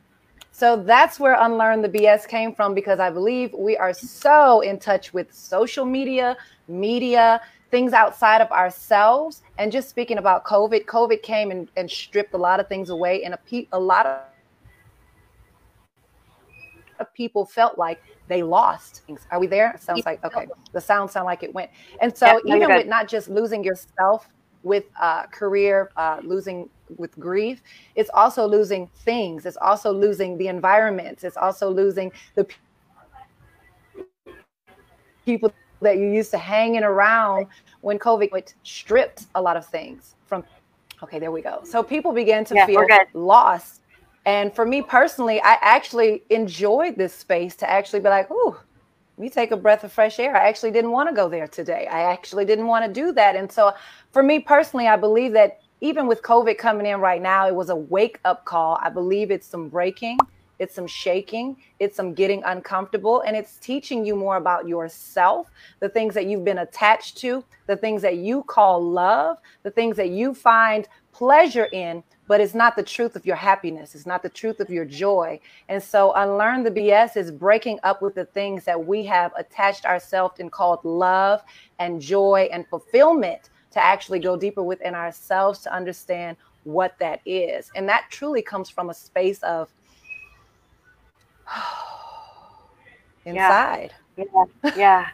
So 0.52 0.76
that's 0.76 1.18
where 1.18 1.34
Unlearn 1.34 1.80
the 1.80 1.88
BS 1.88 2.28
came 2.28 2.54
from 2.54 2.74
because 2.74 3.00
I 3.00 3.08
believe 3.08 3.54
we 3.54 3.76
are 3.76 3.94
so 3.94 4.60
in 4.60 4.78
touch 4.78 5.14
with 5.14 5.32
social 5.32 5.86
media, 5.86 6.36
media, 6.68 7.40
things 7.70 7.94
outside 7.94 8.42
of 8.42 8.50
ourselves. 8.52 9.42
And 9.56 9.72
just 9.72 9.88
speaking 9.88 10.18
about 10.18 10.44
COVID, 10.44 10.84
COVID 10.84 11.22
came 11.22 11.50
and, 11.50 11.68
and 11.76 11.90
stripped 11.90 12.34
a 12.34 12.38
lot 12.38 12.60
of 12.60 12.68
things 12.68 12.90
away, 12.90 13.24
and 13.24 13.32
a, 13.32 13.38
pe- 13.38 13.66
a 13.72 13.80
lot 13.80 14.04
of 14.04 14.20
people 17.04 17.44
felt 17.44 17.78
like 17.78 18.02
they 18.28 18.42
lost 18.42 19.02
things. 19.06 19.26
Are 19.30 19.40
we 19.40 19.46
there? 19.46 19.76
sounds 19.80 20.04
like 20.06 20.24
okay. 20.24 20.46
The 20.72 20.80
sound 20.80 21.10
sound 21.10 21.26
like 21.26 21.42
it 21.42 21.52
went. 21.54 21.70
And 22.00 22.16
so 22.16 22.40
yeah, 22.44 22.56
even 22.56 22.68
with 22.68 22.86
not 22.86 23.08
just 23.08 23.28
losing 23.28 23.62
yourself 23.64 24.28
with 24.62 24.84
uh, 25.00 25.26
career, 25.26 25.90
uh, 25.96 26.20
losing 26.22 26.68
with 26.98 27.18
grief 27.18 27.62
it's 27.94 28.10
also 28.14 28.46
losing 28.46 28.88
things 29.04 29.46
it's 29.46 29.56
also 29.56 29.92
losing 29.92 30.36
the 30.38 30.48
environments 30.48 31.24
it's 31.24 31.36
also 31.36 31.70
losing 31.70 32.10
the 32.34 32.46
people 35.24 35.52
that 35.80 35.98
you 35.98 36.08
used 36.08 36.30
to 36.30 36.38
hanging 36.38 36.82
around 36.82 37.46
when 37.80 37.98
covid 37.98 38.30
went, 38.32 38.54
stripped 38.62 39.26
a 39.34 39.42
lot 39.42 39.56
of 39.56 39.66
things 39.66 40.14
from 40.26 40.44
okay 41.02 41.18
there 41.18 41.30
we 41.30 41.42
go 41.42 41.60
so 41.64 41.82
people 41.82 42.12
began 42.12 42.44
to 42.44 42.54
yeah, 42.54 42.66
feel 42.66 42.84
lost 43.14 43.81
and 44.24 44.54
for 44.54 44.64
me 44.64 44.82
personally 44.82 45.40
i 45.42 45.58
actually 45.60 46.22
enjoyed 46.30 46.96
this 46.96 47.14
space 47.14 47.56
to 47.56 47.68
actually 47.68 48.00
be 48.00 48.08
like 48.08 48.30
ooh 48.30 48.56
me 49.18 49.30
take 49.30 49.52
a 49.52 49.56
breath 49.56 49.84
of 49.84 49.92
fresh 49.92 50.18
air. 50.18 50.36
I 50.36 50.48
actually 50.48 50.70
didn't 50.70 50.90
want 50.90 51.08
to 51.08 51.14
go 51.14 51.28
there 51.28 51.46
today. 51.46 51.86
I 51.86 52.12
actually 52.12 52.44
didn't 52.44 52.66
want 52.66 52.84
to 52.84 52.92
do 52.92 53.12
that. 53.12 53.36
And 53.36 53.50
so, 53.50 53.72
for 54.10 54.22
me 54.22 54.40
personally, 54.40 54.88
I 54.88 54.96
believe 54.96 55.32
that 55.32 55.60
even 55.80 56.06
with 56.06 56.22
COVID 56.22 56.58
coming 56.58 56.86
in 56.86 57.00
right 57.00 57.22
now, 57.22 57.46
it 57.46 57.54
was 57.54 57.70
a 57.70 57.76
wake 57.76 58.20
up 58.24 58.44
call. 58.44 58.78
I 58.82 58.88
believe 58.88 59.30
it's 59.30 59.46
some 59.46 59.68
breaking, 59.68 60.18
it's 60.58 60.74
some 60.74 60.86
shaking, 60.86 61.56
it's 61.80 61.96
some 61.96 62.14
getting 62.14 62.42
uncomfortable, 62.44 63.20
and 63.22 63.36
it's 63.36 63.56
teaching 63.56 64.04
you 64.04 64.14
more 64.14 64.36
about 64.36 64.68
yourself, 64.68 65.50
the 65.80 65.88
things 65.88 66.14
that 66.14 66.26
you've 66.26 66.44
been 66.44 66.58
attached 66.58 67.16
to, 67.18 67.44
the 67.66 67.76
things 67.76 68.00
that 68.02 68.16
you 68.18 68.44
call 68.44 68.82
love, 68.82 69.38
the 69.62 69.70
things 69.70 69.96
that 69.96 70.10
you 70.10 70.34
find 70.34 70.88
pleasure 71.12 71.66
in, 71.66 72.02
but 72.26 72.40
it's 72.40 72.54
not 72.54 72.76
the 72.76 72.82
truth 72.82 73.16
of 73.16 73.26
your 73.26 73.36
happiness. 73.36 73.94
It's 73.94 74.06
not 74.06 74.22
the 74.22 74.28
truth 74.28 74.60
of 74.60 74.70
your 74.70 74.84
joy. 74.84 75.38
And 75.68 75.82
so, 75.82 76.12
unlearn 76.14 76.64
the 76.64 76.70
BS 76.70 77.16
is 77.16 77.30
breaking 77.30 77.78
up 77.82 78.02
with 78.02 78.14
the 78.14 78.24
things 78.24 78.64
that 78.64 78.86
we 78.86 79.04
have 79.06 79.32
attached 79.36 79.84
ourselves 79.84 80.40
and 80.40 80.50
called 80.50 80.84
love 80.84 81.42
and 81.78 82.00
joy 82.00 82.48
and 82.52 82.66
fulfillment 82.68 83.50
to 83.72 83.82
actually 83.82 84.18
go 84.18 84.36
deeper 84.36 84.62
within 84.62 84.94
ourselves 84.94 85.60
to 85.60 85.72
understand 85.74 86.36
what 86.64 86.98
that 86.98 87.20
is. 87.26 87.70
And 87.74 87.88
that 87.88 88.06
truly 88.10 88.42
comes 88.42 88.70
from 88.70 88.90
a 88.90 88.94
space 88.94 89.42
of 89.42 89.68
inside. 93.24 93.92
Yeah. 94.16 94.24
yeah. 94.64 94.72
yeah. 94.76 95.06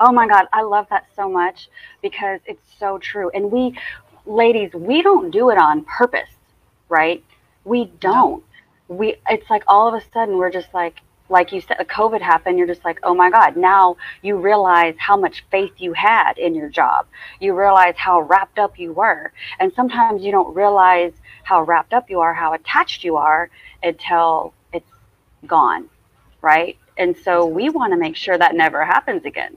Oh 0.00 0.12
my 0.12 0.26
God, 0.26 0.46
I 0.52 0.62
love 0.62 0.86
that 0.90 1.06
so 1.14 1.28
much 1.28 1.68
because 2.02 2.40
it's 2.46 2.66
so 2.78 2.98
true. 2.98 3.30
And 3.32 3.50
we, 3.50 3.78
ladies, 4.26 4.72
we 4.72 5.02
don't 5.02 5.30
do 5.30 5.50
it 5.50 5.58
on 5.58 5.84
purpose, 5.84 6.30
right? 6.88 7.22
We 7.64 7.86
don't. 8.00 8.42
No. 8.88 8.96
We, 8.96 9.16
it's 9.28 9.48
like 9.48 9.64
all 9.66 9.88
of 9.88 9.94
a 9.94 10.04
sudden 10.12 10.36
we're 10.36 10.50
just 10.50 10.72
like, 10.74 11.00
like 11.30 11.52
you 11.52 11.60
said, 11.62 11.78
the 11.78 11.86
COVID 11.86 12.20
happened, 12.20 12.58
you're 12.58 12.66
just 12.66 12.84
like, 12.84 12.98
oh 13.02 13.14
my 13.14 13.30
God, 13.30 13.56
now 13.56 13.96
you 14.22 14.36
realize 14.36 14.94
how 14.98 15.16
much 15.16 15.44
faith 15.50 15.72
you 15.78 15.94
had 15.94 16.36
in 16.36 16.54
your 16.54 16.68
job. 16.68 17.06
You 17.40 17.54
realize 17.54 17.94
how 17.96 18.20
wrapped 18.20 18.58
up 18.58 18.78
you 18.78 18.92
were. 18.92 19.32
And 19.58 19.72
sometimes 19.72 20.22
you 20.22 20.32
don't 20.32 20.54
realize 20.54 21.12
how 21.42 21.62
wrapped 21.62 21.94
up 21.94 22.10
you 22.10 22.20
are, 22.20 22.34
how 22.34 22.52
attached 22.52 23.04
you 23.04 23.16
are 23.16 23.48
until 23.82 24.52
it's 24.72 24.90
gone, 25.46 25.88
right? 26.42 26.76
And 26.98 27.16
so 27.16 27.46
we 27.46 27.70
want 27.70 27.92
to 27.94 27.98
make 27.98 28.16
sure 28.16 28.36
that 28.36 28.54
never 28.54 28.84
happens 28.84 29.24
again 29.24 29.56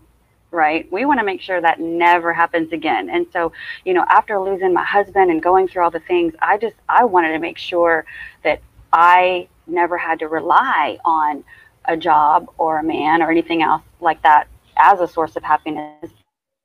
right? 0.52 0.90
We 0.92 1.06
want 1.06 1.20
to 1.20 1.26
make 1.26 1.42
sure 1.42 1.60
that 1.62 1.80
never 1.80 2.34
happens 2.34 2.72
again. 2.72 3.10
And 3.10 3.28
so, 3.34 3.52
you 3.86 3.94
know, 3.94 4.06
after 4.10 4.40
losing 4.40 4.74
my 4.74 4.84
husband 4.84 5.30
and 5.30 5.42
going 5.42 5.68
through 5.68 5.84
all 5.84 5.92
the 5.92 6.00
things, 6.00 6.34
I 6.42 6.58
just 6.58 6.76
I 6.88 7.06
wanted 7.06 7.34
to 7.34 7.40
make 7.40 7.58
sure 7.58 8.06
that 8.44 8.62
I 8.94 9.48
never 9.68 9.98
had 9.98 10.20
to 10.20 10.28
rely 10.28 10.98
on 11.04 11.44
a 11.86 11.98
job 11.98 12.50
or 12.58 12.80
a 12.80 12.84
man 12.84 13.22
or 13.22 13.32
anything 13.32 13.62
else 13.62 13.84
like 14.00 14.22
that 14.24 14.48
as 14.78 15.00
a 15.00 15.08
source 15.08 15.36
of 15.36 15.44
happiness 15.44 16.12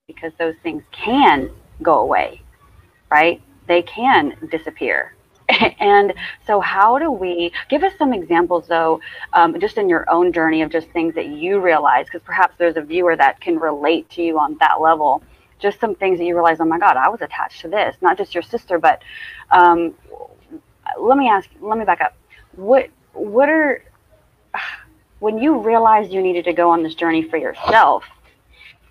because 0.06 0.32
those 0.38 0.54
things 0.62 0.82
can 0.92 1.50
go 1.80 1.94
away, 1.94 2.42
right? 3.10 3.40
They 3.66 3.82
can 3.82 4.36
disappear. 4.50 5.14
and 5.80 6.14
so, 6.46 6.60
how 6.60 6.98
do 6.98 7.10
we 7.10 7.52
give 7.68 7.82
us 7.82 7.92
some 7.98 8.12
examples, 8.12 8.66
though, 8.68 9.00
um, 9.32 9.58
just 9.60 9.76
in 9.76 9.88
your 9.88 10.08
own 10.10 10.32
journey 10.32 10.62
of 10.62 10.70
just 10.70 10.88
things 10.90 11.14
that 11.14 11.26
you 11.26 11.60
realize? 11.60 12.06
Because 12.06 12.22
perhaps 12.22 12.54
there's 12.58 12.76
a 12.76 12.80
viewer 12.80 13.16
that 13.16 13.40
can 13.40 13.58
relate 13.58 14.08
to 14.10 14.22
you 14.22 14.38
on 14.38 14.56
that 14.60 14.80
level. 14.80 15.22
Just 15.58 15.78
some 15.78 15.94
things 15.94 16.18
that 16.18 16.24
you 16.24 16.34
realize, 16.34 16.58
oh 16.60 16.64
my 16.64 16.78
God, 16.78 16.96
I 16.96 17.08
was 17.08 17.20
attached 17.20 17.60
to 17.62 17.68
this, 17.68 17.96
not 18.00 18.18
just 18.18 18.34
your 18.34 18.42
sister, 18.42 18.78
but 18.78 19.02
um, 19.50 19.94
let 20.98 21.16
me 21.18 21.28
ask, 21.28 21.48
let 21.60 21.78
me 21.78 21.84
back 21.84 22.00
up. 22.00 22.16
What, 22.56 22.88
what 23.12 23.48
are, 23.48 23.82
when 25.20 25.38
you 25.38 25.58
realized 25.58 26.12
you 26.12 26.22
needed 26.22 26.44
to 26.46 26.52
go 26.52 26.70
on 26.70 26.82
this 26.82 26.94
journey 26.94 27.22
for 27.22 27.36
yourself, 27.36 28.04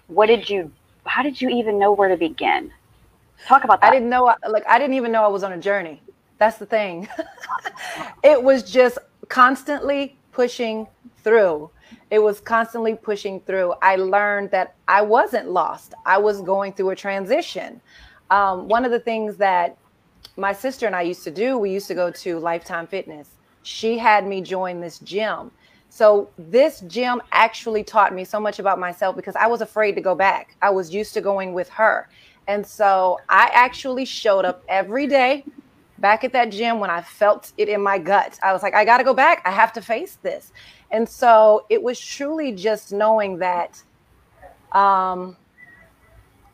what 0.08 0.28
did 0.28 0.50
you, 0.50 0.72
how 1.06 1.24
did 1.24 1.42
you 1.42 1.50
even 1.50 1.78
know 1.80 1.92
where 1.92 2.10
to 2.10 2.18
begin? 2.18 2.72
Talk 3.48 3.64
about 3.64 3.82
that. 3.82 3.88
I 3.88 3.92
didn't 3.92 4.10
know, 4.10 4.34
like, 4.48 4.64
I 4.68 4.78
didn't 4.78 4.94
even 4.96 5.12
know 5.12 5.24
I 5.24 5.28
was 5.28 5.44
on 5.44 5.52
a 5.52 5.58
journey. 5.58 6.02
That's 6.42 6.58
the 6.58 6.66
thing. 6.66 7.08
it 8.24 8.42
was 8.42 8.64
just 8.64 8.98
constantly 9.28 10.18
pushing 10.32 10.88
through. 11.24 11.70
It 12.10 12.18
was 12.18 12.40
constantly 12.40 12.96
pushing 12.96 13.42
through. 13.42 13.76
I 13.84 13.98
learned 13.98 14.50
that 14.50 14.74
I 14.88 15.04
wasn't 15.04 15.52
lost. 15.52 15.94
I 16.04 16.18
was 16.18 16.42
going 16.42 16.74
through 16.74 16.90
a 16.90 16.96
transition. 16.96 17.80
Um, 18.32 18.68
one 18.68 18.86
of 18.86 18.90
the 18.90 19.00
things 19.00 19.38
that 19.38 19.78
my 20.36 20.52
sister 20.52 20.88
and 20.88 20.96
I 20.96 21.04
used 21.04 21.24
to 21.26 21.30
do, 21.32 21.60
we 21.60 21.70
used 21.70 21.88
to 21.90 21.94
go 21.94 22.10
to 22.10 22.40
Lifetime 22.40 22.88
Fitness. 22.88 23.30
She 23.62 24.00
had 24.00 24.26
me 24.26 24.42
join 24.42 24.82
this 24.82 24.98
gym. 24.98 25.52
So 25.90 26.28
this 26.40 26.80
gym 26.88 27.22
actually 27.32 27.84
taught 27.84 28.16
me 28.16 28.26
so 28.26 28.40
much 28.40 28.58
about 28.58 28.80
myself 28.80 29.16
because 29.16 29.36
I 29.36 29.46
was 29.46 29.62
afraid 29.62 29.94
to 29.94 30.02
go 30.02 30.16
back. 30.16 30.56
I 30.64 30.72
was 30.72 30.92
used 30.92 31.14
to 31.14 31.22
going 31.22 31.54
with 31.54 31.70
her. 31.70 32.10
And 32.48 32.66
so 32.66 33.20
I 33.30 33.52
actually 33.54 34.06
showed 34.06 34.44
up 34.44 34.64
every 34.68 35.06
day 35.06 35.46
back 36.02 36.24
at 36.24 36.34
that 36.34 36.52
gym 36.52 36.80
when 36.80 36.90
I 36.90 37.02
felt 37.02 37.54
it 37.58 37.70
in 37.70 37.82
my 37.82 38.00
gut. 38.00 38.38
I 38.44 38.52
was 38.52 38.64
like, 38.64 38.74
I 38.74 38.84
got 38.84 38.98
to 38.98 39.04
go 39.04 39.14
back. 39.14 39.42
I 39.46 39.52
have 39.52 39.72
to 39.74 39.82
face 39.82 40.18
this. 40.22 40.52
And 40.90 41.08
so 41.08 41.66
it 41.70 41.82
was 41.82 42.00
truly 42.00 42.52
just 42.52 42.92
knowing 42.92 43.38
that 43.38 43.82
um, 44.74 45.38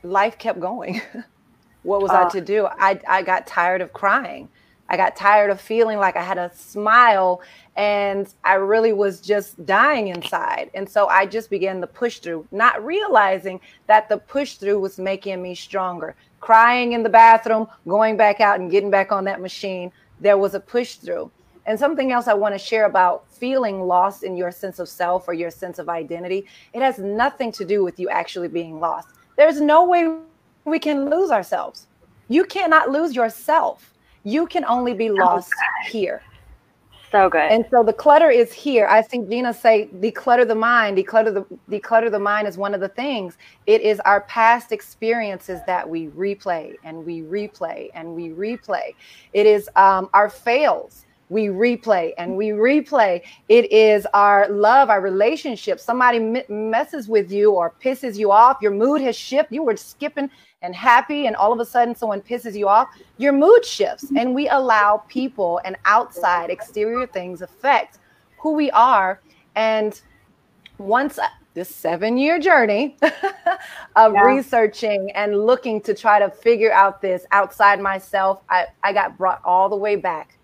life 0.04 0.38
kept 0.38 0.60
going. 0.60 1.02
what 1.84 2.02
was 2.02 2.12
uh, 2.12 2.26
I 2.26 2.30
to 2.30 2.42
do? 2.42 2.68
I, 2.68 3.00
I 3.08 3.24
got 3.24 3.48
tired 3.48 3.82
of 3.82 3.94
crying. 3.94 4.50
I 4.90 4.96
got 4.96 5.16
tired 5.16 5.50
of 5.50 5.60
feeling 5.60 5.98
like 5.98 6.16
I 6.16 6.24
had 6.24 6.38
a 6.38 6.54
smile 6.56 7.42
and 7.76 8.34
I 8.44 8.54
really 8.54 8.94
was 8.94 9.20
just 9.20 9.66
dying 9.66 10.08
inside. 10.08 10.72
And 10.74 10.90
so 10.90 11.08
I 11.08 11.26
just 11.26 11.50
began 11.50 11.82
the 11.82 11.88
push 11.88 12.20
through, 12.20 12.48
not 12.52 12.84
realizing 12.86 13.60
that 13.88 14.08
the 14.08 14.18
push 14.18 14.56
through 14.56 14.80
was 14.80 14.98
making 14.98 15.42
me 15.42 15.56
stronger. 15.56 16.16
Crying 16.48 16.94
in 16.94 17.04
the 17.04 17.10
bathroom, 17.10 17.68
going 17.88 18.16
back 18.16 18.40
out 18.40 18.60
and 18.62 18.72
getting 18.72 18.90
back 18.90 19.12
on 19.12 19.26
that 19.26 19.42
machine, 19.42 19.92
there 20.22 20.38
was 20.38 20.54
a 20.56 20.60
push 20.60 20.96
through. 20.96 21.30
And 21.66 21.78
something 21.78 22.14
else 22.14 22.30
I 22.30 22.34
want 22.34 22.56
to 22.56 22.60
share 22.60 22.86
about 22.86 23.30
feeling 23.30 23.82
lost 23.82 24.24
in 24.24 24.38
your 24.38 24.52
sense 24.52 24.80
of 24.80 24.88
self 24.88 25.28
or 25.28 25.34
your 25.34 25.52
sense 25.52 25.78
of 25.78 25.90
identity, 25.90 26.46
it 26.72 26.82
has 26.82 27.00
nothing 27.00 27.52
to 27.52 27.66
do 27.66 27.84
with 27.84 28.00
you 28.00 28.08
actually 28.08 28.48
being 28.48 28.80
lost. 28.80 29.10
There's 29.36 29.60
no 29.60 29.86
way 29.86 30.10
we 30.64 30.80
can 30.80 31.10
lose 31.10 31.32
ourselves. 31.32 31.88
You 32.30 32.46
cannot 32.46 32.92
lose 32.92 33.14
yourself 33.14 33.94
you 34.28 34.46
can 34.46 34.66
only 34.66 34.94
be 34.94 35.10
lost 35.10 35.54
here. 35.90 36.22
So 37.12 37.30
good. 37.30 37.50
And 37.52 37.66
so 37.72 37.84
the 37.84 37.94
clutter 37.94 38.30
is 38.30 38.52
here. 38.52 38.86
I 38.88 39.02
see 39.02 39.20
Gina 39.20 39.54
say 39.54 39.90
declutter 40.00 40.48
the 40.48 40.56
mind. 40.56 40.98
Declutter 40.98 41.34
the 41.34 41.46
declutter 41.70 42.12
the 42.12 42.20
mind 42.20 42.48
is 42.48 42.58
one 42.58 42.74
of 42.74 42.82
the 42.82 42.90
things. 42.90 43.38
It 43.66 43.82
is 43.82 44.00
our 44.02 44.22
past 44.22 44.72
experiences 44.72 45.62
that 45.68 45.88
we 45.90 46.08
replay 46.08 46.76
and 46.84 47.06
we 47.06 47.22
replay 47.22 47.90
and 47.94 48.14
we 48.14 48.30
replay. 48.30 48.94
It 49.34 49.46
is 49.46 49.70
um, 49.76 50.10
our 50.14 50.30
fails 50.30 51.07
we 51.30 51.48
replay 51.48 52.14
and 52.18 52.36
we 52.38 52.50
replay. 52.50 53.22
It 53.50 53.72
is 53.72 54.08
our 54.14 54.48
love, 54.50 54.90
our 54.90 55.02
relationship. 55.02 55.80
Somebody 55.80 56.18
m- 56.18 56.70
messes 56.72 57.08
with 57.08 57.32
you 57.32 57.52
or 57.52 57.74
pisses 57.84 58.18
you 58.18 58.32
off. 58.32 58.58
Your 58.62 58.72
mood 58.72 59.02
has 59.02 59.16
shifted. 59.16 59.56
You 59.56 59.64
were 59.64 59.76
skipping 59.76 60.30
and 60.62 60.76
happy, 60.76 61.28
and 61.28 61.36
all 61.36 61.54
of 61.54 61.60
a 61.60 61.66
sudden 61.66 61.94
someone 61.94 62.22
pisses 62.22 62.58
you 62.58 62.68
off, 62.68 62.90
your 63.18 63.32
mood 63.32 63.64
shifts. 63.64 64.06
Mm-hmm. 64.06 64.18
And 64.18 64.36
we 64.36 64.50
allow 64.50 65.04
people 65.08 65.62
and 65.66 65.76
outside 65.86 66.50
exterior 66.50 67.06
things 67.06 67.42
affect 67.42 68.00
who 68.40 68.54
we 68.54 68.72
are. 68.72 69.22
And 69.56 70.00
once 70.78 71.20
uh, 71.20 71.28
this 71.54 71.74
seven 71.74 72.18
year 72.18 72.40
journey 72.40 72.96
of 73.96 74.14
yeah. 74.14 74.22
researching 74.22 75.12
and 75.12 75.46
looking 75.46 75.82
to 75.82 75.94
try 75.94 76.20
to 76.20 76.30
figure 76.30 76.72
out 76.72 77.02
this 77.02 77.26
outside 77.32 77.80
myself, 77.80 78.42
I, 78.50 78.68
I 78.82 78.94
got 78.94 79.18
brought 79.18 79.42
all 79.44 79.70
the 79.70 79.76
way 79.76 79.96
back 79.96 80.37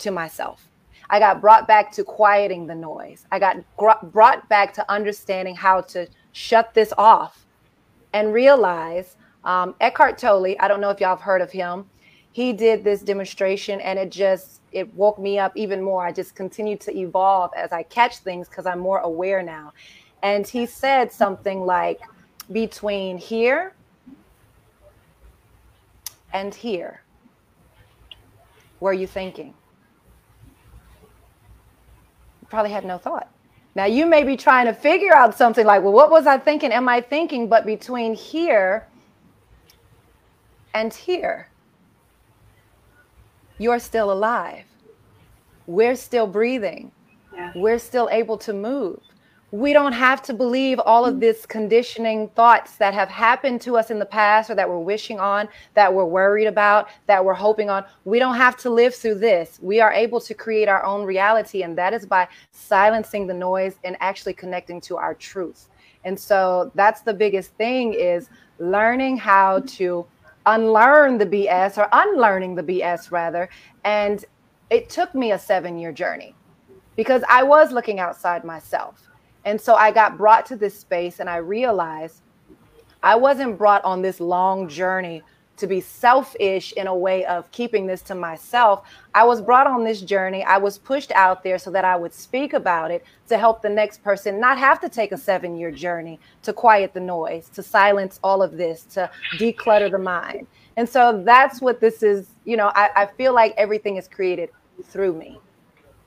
to 0.00 0.10
myself. 0.10 0.70
I 1.08 1.18
got 1.18 1.40
brought 1.40 1.66
back 1.66 1.90
to 1.92 2.04
quieting 2.04 2.66
the 2.66 2.74
noise. 2.74 3.26
I 3.32 3.38
got 3.38 3.56
gr- 3.76 4.04
brought 4.04 4.48
back 4.48 4.72
to 4.74 4.90
understanding 4.90 5.56
how 5.56 5.80
to 5.82 6.08
shut 6.32 6.72
this 6.74 6.92
off 6.96 7.46
and 8.12 8.32
realize 8.32 9.16
um, 9.44 9.74
Eckhart 9.80 10.18
Tolle, 10.18 10.54
I 10.60 10.68
don't 10.68 10.80
know 10.80 10.90
if 10.90 11.00
y'all 11.00 11.16
have 11.16 11.20
heard 11.20 11.40
of 11.40 11.50
him. 11.50 11.86
He 12.32 12.52
did 12.52 12.84
this 12.84 13.02
demonstration 13.02 13.80
and 13.80 13.98
it 13.98 14.10
just 14.10 14.60
it 14.70 14.94
woke 14.94 15.18
me 15.18 15.38
up 15.38 15.52
even 15.56 15.82
more. 15.82 16.06
I 16.06 16.12
just 16.12 16.36
continue 16.36 16.76
to 16.78 16.96
evolve 16.96 17.50
as 17.56 17.72
I 17.72 17.82
catch 17.82 18.18
things 18.18 18.48
because 18.48 18.66
I'm 18.66 18.78
more 18.78 19.00
aware 19.00 19.42
now. 19.42 19.72
And 20.22 20.46
he 20.46 20.66
said 20.66 21.10
something 21.10 21.62
like 21.66 22.00
between 22.52 23.18
here 23.18 23.74
and 26.32 26.54
here. 26.54 27.02
Were 28.78 28.92
you 28.92 29.08
thinking? 29.08 29.54
Probably 32.50 32.72
had 32.72 32.84
no 32.84 32.98
thought. 32.98 33.28
Now 33.74 33.84
you 33.84 34.04
may 34.04 34.24
be 34.24 34.36
trying 34.36 34.66
to 34.66 34.74
figure 34.74 35.14
out 35.14 35.36
something 35.36 35.64
like, 35.64 35.82
well, 35.82 35.92
what 35.92 36.10
was 36.10 36.26
I 36.26 36.38
thinking? 36.38 36.72
Am 36.72 36.88
I 36.88 37.00
thinking? 37.00 37.48
But 37.48 37.64
between 37.64 38.14
here 38.14 38.86
and 40.74 40.92
here, 40.92 41.48
you're 43.58 43.78
still 43.78 44.10
alive. 44.12 44.64
We're 45.66 45.96
still 45.96 46.26
breathing. 46.26 46.90
Yeah. 47.32 47.52
We're 47.54 47.78
still 47.78 48.08
able 48.10 48.38
to 48.38 48.52
move. 48.52 49.00
We 49.52 49.72
don't 49.72 49.92
have 49.92 50.22
to 50.22 50.34
believe 50.34 50.78
all 50.78 51.04
of 51.04 51.16
mm. 51.16 51.20
this 51.20 51.44
conditioning 51.44 52.28
thoughts 52.28 52.76
that 52.76 52.94
have 52.94 53.08
happened 53.08 53.60
to 53.62 53.76
us 53.76 53.90
in 53.90 53.98
the 53.98 54.06
past 54.06 54.50
or 54.50 54.54
that 54.54 54.68
we're 54.68 54.78
wishing 54.78 55.18
on, 55.18 55.48
that 55.74 55.92
we're 55.92 56.04
worried 56.04 56.46
about, 56.46 56.88
that 57.06 57.24
we're 57.24 57.34
hoping 57.34 57.68
on. 57.68 57.84
We 58.04 58.18
don't 58.18 58.36
have 58.36 58.56
to 58.58 58.70
live 58.70 58.94
through 58.94 59.16
this. 59.16 59.58
We 59.60 59.80
are 59.80 59.92
able 59.92 60.20
to 60.20 60.34
create 60.34 60.68
our 60.68 60.84
own 60.84 61.04
reality, 61.04 61.62
and 61.62 61.76
that 61.78 61.92
is 61.92 62.06
by 62.06 62.28
silencing 62.52 63.26
the 63.26 63.34
noise 63.34 63.74
and 63.82 63.96
actually 64.00 64.34
connecting 64.34 64.80
to 64.82 64.96
our 64.96 65.14
truth. 65.14 65.68
And 66.04 66.18
so 66.18 66.70
that's 66.74 67.02
the 67.02 67.14
biggest 67.14 67.52
thing 67.54 67.92
is 67.94 68.30
learning 68.58 69.16
how 69.16 69.60
mm. 69.60 69.70
to 69.76 70.06
unlearn 70.46 71.18
the 71.18 71.26
BS 71.26 71.76
or 71.76 71.88
unlearning 71.92 72.54
the 72.54 72.62
BS 72.62 73.10
rather. 73.10 73.48
And 73.84 74.24
it 74.70 74.88
took 74.88 75.14
me 75.14 75.32
a 75.32 75.38
seven 75.38 75.78
year 75.78 75.92
journey 75.92 76.34
because 76.96 77.22
I 77.28 77.42
was 77.42 77.72
looking 77.72 77.98
outside 77.98 78.44
myself. 78.44 79.09
And 79.44 79.60
so 79.60 79.74
I 79.74 79.90
got 79.90 80.16
brought 80.18 80.46
to 80.46 80.56
this 80.56 80.78
space 80.78 81.20
and 81.20 81.28
I 81.28 81.36
realized 81.36 82.22
I 83.02 83.16
wasn't 83.16 83.56
brought 83.56 83.84
on 83.84 84.02
this 84.02 84.20
long 84.20 84.68
journey 84.68 85.22
to 85.60 85.66
be 85.66 85.80
selfish 85.80 86.72
in 86.72 86.86
a 86.86 86.94
way 86.94 87.24
of 87.26 87.50
keeping 87.52 87.86
this 87.86 88.00
to 88.00 88.14
myself. 88.14 88.82
I 89.14 89.24
was 89.24 89.42
brought 89.42 89.66
on 89.66 89.84
this 89.84 90.00
journey. 90.00 90.42
I 90.42 90.56
was 90.56 90.78
pushed 90.78 91.12
out 91.12 91.42
there 91.44 91.58
so 91.58 91.70
that 91.70 91.84
I 91.84 91.96
would 91.96 92.14
speak 92.14 92.54
about 92.54 92.90
it 92.90 93.04
to 93.28 93.36
help 93.36 93.60
the 93.60 93.68
next 93.68 94.02
person 94.02 94.40
not 94.40 94.56
have 94.56 94.80
to 94.80 94.88
take 94.88 95.12
a 95.12 95.18
seven 95.18 95.56
year 95.56 95.70
journey 95.70 96.18
to 96.42 96.54
quiet 96.54 96.94
the 96.94 97.00
noise, 97.00 97.50
to 97.50 97.62
silence 97.62 98.18
all 98.24 98.42
of 98.42 98.56
this, 98.56 98.84
to 98.94 99.10
declutter 99.34 99.90
the 99.90 99.98
mind. 99.98 100.46
And 100.78 100.88
so 100.88 101.22
that's 101.24 101.60
what 101.60 101.78
this 101.78 102.02
is. 102.02 102.28
You 102.44 102.56
know, 102.56 102.72
I, 102.74 102.90
I 102.96 103.06
feel 103.06 103.34
like 103.34 103.54
everything 103.58 103.96
is 103.96 104.08
created 104.08 104.48
through 104.84 105.12
me, 105.12 105.38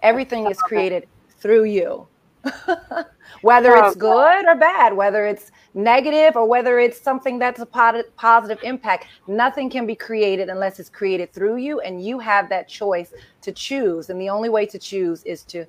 everything 0.01 0.47
is 0.47 0.57
created 0.57 1.07
through 1.37 1.65
you. 1.65 2.07
whether 3.41 3.75
it's 3.75 3.95
good 3.95 4.45
or 4.45 4.55
bad, 4.55 4.93
whether 4.93 5.25
it's 5.25 5.51
negative 5.73 6.35
or 6.35 6.45
whether 6.45 6.79
it's 6.79 6.99
something 6.99 7.39
that's 7.39 7.61
a 7.61 7.65
positive 7.65 8.59
impact, 8.63 9.07
nothing 9.27 9.69
can 9.69 9.85
be 9.85 9.95
created 9.95 10.49
unless 10.49 10.79
it's 10.79 10.89
created 10.89 11.33
through 11.33 11.57
you. 11.57 11.79
And 11.79 12.03
you 12.03 12.19
have 12.19 12.49
that 12.49 12.67
choice 12.67 13.11
to 13.41 13.51
choose. 13.51 14.09
And 14.09 14.19
the 14.19 14.29
only 14.29 14.49
way 14.49 14.65
to 14.67 14.79
choose 14.79 15.23
is 15.23 15.43
to 15.45 15.65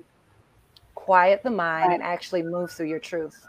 quiet 0.93 1.43
the 1.43 1.51
mind 1.51 1.93
and 1.93 2.03
actually 2.03 2.41
move 2.41 2.71
through 2.71 2.87
your 2.87 2.99
truth. 2.99 3.45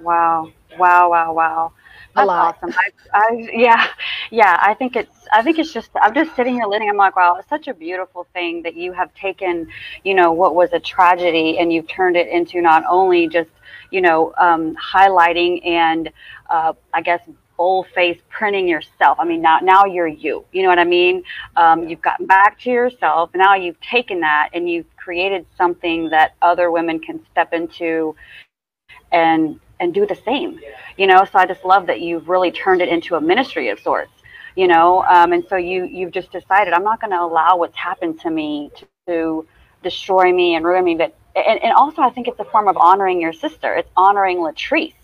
Wow. 0.00 0.52
Wow. 0.78 1.10
Wow. 1.10 1.32
Wow. 1.32 1.72
That's 2.16 2.34
awesome. 2.36 2.74
I, 2.78 2.90
I, 3.14 3.50
yeah, 3.52 3.88
yeah. 4.30 4.58
I 4.60 4.74
think 4.74 4.96
it's. 4.96 5.28
I 5.32 5.42
think 5.42 5.58
it's 5.58 5.72
just. 5.72 5.90
I'm 6.00 6.14
just 6.14 6.34
sitting 6.34 6.54
here 6.54 6.66
listening. 6.66 6.90
I'm 6.90 6.96
like, 6.96 7.16
wow, 7.16 7.36
it's 7.36 7.48
such 7.48 7.68
a 7.68 7.74
beautiful 7.74 8.26
thing 8.32 8.62
that 8.62 8.76
you 8.76 8.92
have 8.92 9.14
taken, 9.14 9.68
you 10.04 10.14
know, 10.14 10.32
what 10.32 10.54
was 10.54 10.72
a 10.72 10.80
tragedy 10.80 11.58
and 11.58 11.72
you've 11.72 11.88
turned 11.88 12.16
it 12.16 12.28
into 12.28 12.62
not 12.62 12.84
only 12.88 13.28
just, 13.28 13.50
you 13.90 14.00
know, 14.00 14.32
um, 14.38 14.76
highlighting 14.76 15.66
and, 15.66 16.10
uh, 16.50 16.72
I 16.94 17.02
guess, 17.02 17.20
bold 17.58 17.86
face 17.94 18.20
printing 18.30 18.68
yourself. 18.68 19.18
I 19.20 19.24
mean, 19.24 19.42
now 19.42 19.58
now 19.60 19.84
you're 19.84 20.08
you. 20.08 20.44
You 20.52 20.62
know 20.62 20.68
what 20.68 20.78
I 20.78 20.84
mean? 20.84 21.22
Um, 21.56 21.88
you've 21.88 22.02
gotten 22.02 22.26
back 22.26 22.58
to 22.60 22.70
yourself. 22.70 23.30
Now 23.34 23.54
you've 23.56 23.80
taken 23.80 24.20
that 24.20 24.50
and 24.54 24.68
you've 24.68 24.86
created 24.96 25.46
something 25.56 26.08
that 26.10 26.34
other 26.42 26.70
women 26.70 26.98
can 27.00 27.20
step 27.30 27.52
into 27.52 28.16
and 29.12 29.60
and 29.80 29.94
do 29.94 30.06
the 30.06 30.14
same 30.24 30.60
you 30.96 31.06
know? 31.06 31.24
So 31.24 31.38
i 31.38 31.46
just 31.46 31.64
love 31.64 31.86
that 31.86 32.00
you've 32.00 32.28
really 32.28 32.50
turned 32.50 32.80
it 32.82 32.88
into 32.88 33.14
a 33.16 33.20
ministry 33.20 33.68
of 33.68 33.80
sorts 33.80 34.12
you 34.56 34.66
know? 34.66 35.02
Um, 35.04 35.32
and 35.32 35.44
so 35.48 35.56
you 35.56 35.84
you've 35.84 36.12
just 36.12 36.32
decided 36.32 36.72
i'm 36.72 36.84
not 36.84 37.00
going 37.00 37.10
to 37.12 37.20
allow 37.20 37.56
what's 37.56 37.76
happened 37.76 38.20
to 38.20 38.30
me 38.30 38.70
to, 38.76 38.86
to 39.06 39.46
destroy 39.82 40.32
me 40.32 40.54
and 40.54 40.64
ruin 40.64 40.84
me 40.84 40.94
but 40.94 41.14
and, 41.34 41.62
and 41.62 41.72
also 41.72 42.02
i 42.02 42.10
think 42.10 42.28
it's 42.28 42.40
a 42.40 42.44
form 42.44 42.68
of 42.68 42.76
honoring 42.76 43.20
your 43.20 43.32
sister. 43.32 43.74
It's 43.74 43.90
honoring 43.96 44.38
latrice 44.38 44.94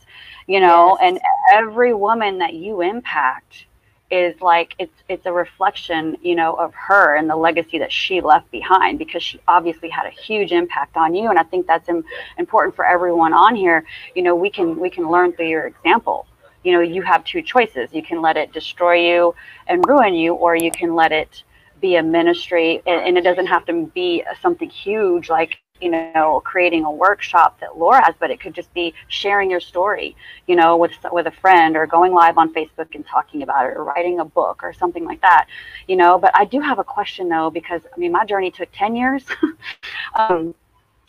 you 0.48 0.60
know? 0.60 0.98
Yes. 1.00 1.12
and 1.12 1.20
every 1.52 1.94
woman 1.94 2.38
that 2.38 2.54
you 2.54 2.80
impact 2.80 3.66
is 4.12 4.40
like 4.42 4.74
it's 4.78 5.02
it's 5.08 5.24
a 5.26 5.32
reflection 5.32 6.16
you 6.22 6.34
know 6.36 6.52
of 6.54 6.74
her 6.74 7.16
and 7.16 7.30
the 7.30 7.36
legacy 7.36 7.78
that 7.78 7.90
she 7.90 8.20
left 8.20 8.50
behind 8.50 8.98
because 8.98 9.22
she 9.22 9.40
obviously 9.48 9.88
had 9.88 10.06
a 10.06 10.10
huge 10.10 10.52
impact 10.52 10.96
on 10.96 11.14
you. 11.14 11.30
And 11.30 11.38
i 11.38 11.42
think 11.42 11.66
that's 11.66 11.88
Im- 11.88 12.04
important 12.38 12.76
for 12.76 12.84
everyone 12.84 13.32
on 13.32 13.56
here. 13.56 13.84
You 14.14 14.22
know 14.22 14.36
we 14.36 14.50
can 14.50 14.78
we 14.78 14.90
can 14.90 15.10
learn 15.10 15.32
through 15.32 15.48
your 15.48 15.66
example. 15.66 16.26
You 16.62 16.72
know 16.72 16.80
you 16.80 17.02
have 17.02 17.24
two 17.24 17.42
choices. 17.42 17.88
You 17.92 18.02
can 18.02 18.20
let 18.20 18.36
it 18.36 18.52
destroy 18.52 18.96
you 19.10 19.34
and 19.66 19.82
ruin 19.88 20.14
you 20.14 20.34
or 20.34 20.56
you 20.56 20.70
can 20.70 20.94
let 20.94 21.10
it 21.12 21.42
be 21.80 21.96
a 21.96 22.02
ministry. 22.02 22.82
And, 22.86 23.00
and 23.06 23.18
it 23.18 23.22
doesn't 23.24 23.46
have 23.46 23.64
to 23.66 23.86
be 23.94 24.24
something 24.42 24.68
huge 24.68 25.30
like 25.30 25.58
you 25.82 25.90
know, 25.90 26.40
creating 26.44 26.84
a 26.84 26.90
workshop 26.90 27.58
that 27.60 27.76
Lora 27.76 28.04
has, 28.04 28.14
but 28.18 28.30
it 28.30 28.40
could 28.40 28.54
just 28.54 28.72
be 28.72 28.94
sharing 29.08 29.50
your 29.50 29.60
story, 29.60 30.16
you 30.46 30.54
know, 30.54 30.76
with 30.76 30.92
with 31.10 31.26
a 31.26 31.30
friend 31.32 31.76
or 31.76 31.86
going 31.86 32.12
live 32.12 32.38
on 32.38 32.52
Facebook 32.54 32.94
and 32.94 33.04
talking 33.06 33.42
about 33.42 33.66
it 33.66 33.76
or 33.76 33.84
writing 33.84 34.20
a 34.20 34.24
book 34.24 34.60
or 34.62 34.72
something 34.72 35.04
like 35.04 35.20
that, 35.22 35.46
you 35.88 35.96
know. 35.96 36.18
But 36.18 36.30
I 36.34 36.44
do 36.44 36.60
have 36.60 36.78
a 36.78 36.84
question 36.84 37.28
though, 37.28 37.50
because 37.50 37.82
I 37.94 37.98
mean, 37.98 38.12
my 38.12 38.24
journey 38.24 38.50
took 38.50 38.68
ten 38.72 38.94
years, 38.94 39.24
um, 40.14 40.54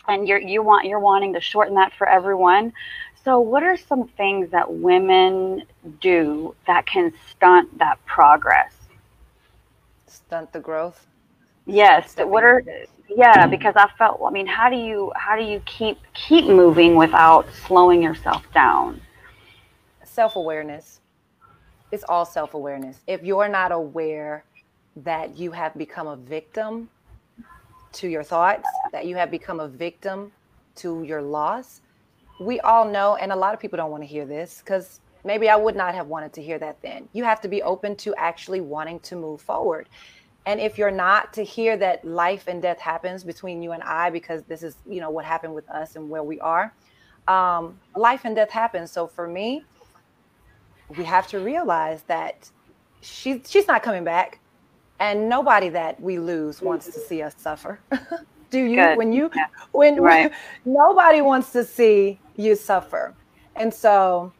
and 0.07 0.27
you're 0.27 0.41
you 0.41 0.63
want 0.63 0.87
you're 0.87 0.99
wanting 0.99 1.33
to 1.33 1.39
shorten 1.39 1.75
that 1.75 1.93
for 1.93 2.09
everyone. 2.09 2.73
So, 3.23 3.39
what 3.39 3.63
are 3.63 3.77
some 3.77 4.07
things 4.07 4.49
that 4.51 4.71
women 4.73 5.63
do 6.01 6.55
that 6.67 6.85
can 6.85 7.13
stunt 7.29 7.77
that 7.77 8.03
progress? 8.05 8.73
Stunt 10.07 10.51
the 10.51 10.59
growth. 10.59 11.07
Yes. 11.65 12.15
What 12.17 12.43
are 12.43 12.63
yeah 13.09 13.45
because 13.47 13.73
i 13.75 13.87
felt 13.97 14.19
i 14.25 14.31
mean 14.31 14.47
how 14.47 14.69
do 14.69 14.75
you 14.75 15.11
how 15.15 15.35
do 15.35 15.43
you 15.43 15.61
keep 15.65 15.97
keep 16.13 16.45
moving 16.45 16.95
without 16.95 17.47
slowing 17.67 18.01
yourself 18.01 18.43
down? 18.53 19.01
Self-awareness. 20.03 20.99
It's 21.91 22.03
all 22.07 22.25
self-awareness. 22.25 22.97
If 23.07 23.23
you're 23.23 23.49
not 23.49 23.71
aware 23.71 24.43
that 24.95 25.37
you 25.37 25.51
have 25.51 25.75
become 25.75 26.07
a 26.07 26.15
victim 26.15 26.89
to 27.93 28.07
your 28.07 28.23
thoughts 28.23 28.67
that 28.91 29.05
you 29.05 29.15
have 29.15 29.29
become 29.31 29.59
a 29.59 29.67
victim 29.67 30.31
to 30.75 31.03
your 31.03 31.21
loss 31.21 31.81
we 32.39 32.59
all 32.61 32.89
know 32.89 33.15
and 33.15 33.31
a 33.31 33.35
lot 33.35 33.53
of 33.53 33.59
people 33.59 33.77
don't 33.77 33.91
want 33.91 34.01
to 34.01 34.07
hear 34.07 34.25
this 34.25 34.61
because 34.63 34.99
maybe 35.23 35.47
i 35.49 35.55
would 35.55 35.75
not 35.75 35.93
have 35.93 36.07
wanted 36.07 36.33
to 36.33 36.41
hear 36.41 36.57
that 36.59 36.79
then. 36.81 37.07
You 37.13 37.23
have 37.23 37.41
to 37.41 37.47
be 37.47 37.61
open 37.61 37.95
to 37.97 38.13
actually 38.15 38.61
wanting 38.61 38.99
to 39.01 39.15
move 39.15 39.41
forward 39.41 39.87
and 40.45 40.59
if 40.59 40.77
you're 40.77 40.91
not 40.91 41.31
to 41.33 41.43
hear 41.43 41.77
that 41.77 42.03
life 42.03 42.47
and 42.47 42.61
death 42.61 42.79
happens 42.79 43.23
between 43.23 43.61
you 43.61 43.71
and 43.71 43.81
I, 43.83 44.09
because 44.09 44.43
this 44.43 44.61
is, 44.61 44.75
you 44.87 44.99
know, 44.99 45.09
what 45.09 45.23
happened 45.23 45.55
with 45.55 45.69
us 45.69 45.95
and 45.95 46.09
where 46.09 46.23
we 46.23 46.39
are, 46.41 46.73
um, 47.27 47.79
life 47.95 48.21
and 48.25 48.35
death 48.35 48.49
happens. 48.49 48.91
So 48.91 49.07
for 49.07 49.27
me, 49.27 49.63
we 50.97 51.05
have 51.05 51.27
to 51.27 51.39
realize 51.39 52.03
that 52.03 52.49
she, 53.01 53.41
she's 53.45 53.67
not 53.67 53.83
coming 53.83 54.03
back. 54.03 54.39
And 54.99 55.27
nobody 55.27 55.69
that 55.69 55.99
we 55.99 56.19
lose 56.19 56.61
wants 56.61 56.85
to 56.85 56.99
see 56.99 57.21
us 57.21 57.33
suffer. 57.37 57.79
Do 58.51 58.63
you? 58.63 58.75
Good. 58.75 58.97
When 58.97 59.11
you, 59.11 59.31
yeah. 59.35 59.47
when, 59.71 59.95
right. 60.01 60.31
when 60.63 60.75
nobody 60.75 61.21
wants 61.21 61.51
to 61.53 61.63
see 61.63 62.19
you 62.35 62.55
suffer. 62.55 63.13
And 63.55 63.73
so 63.73 64.31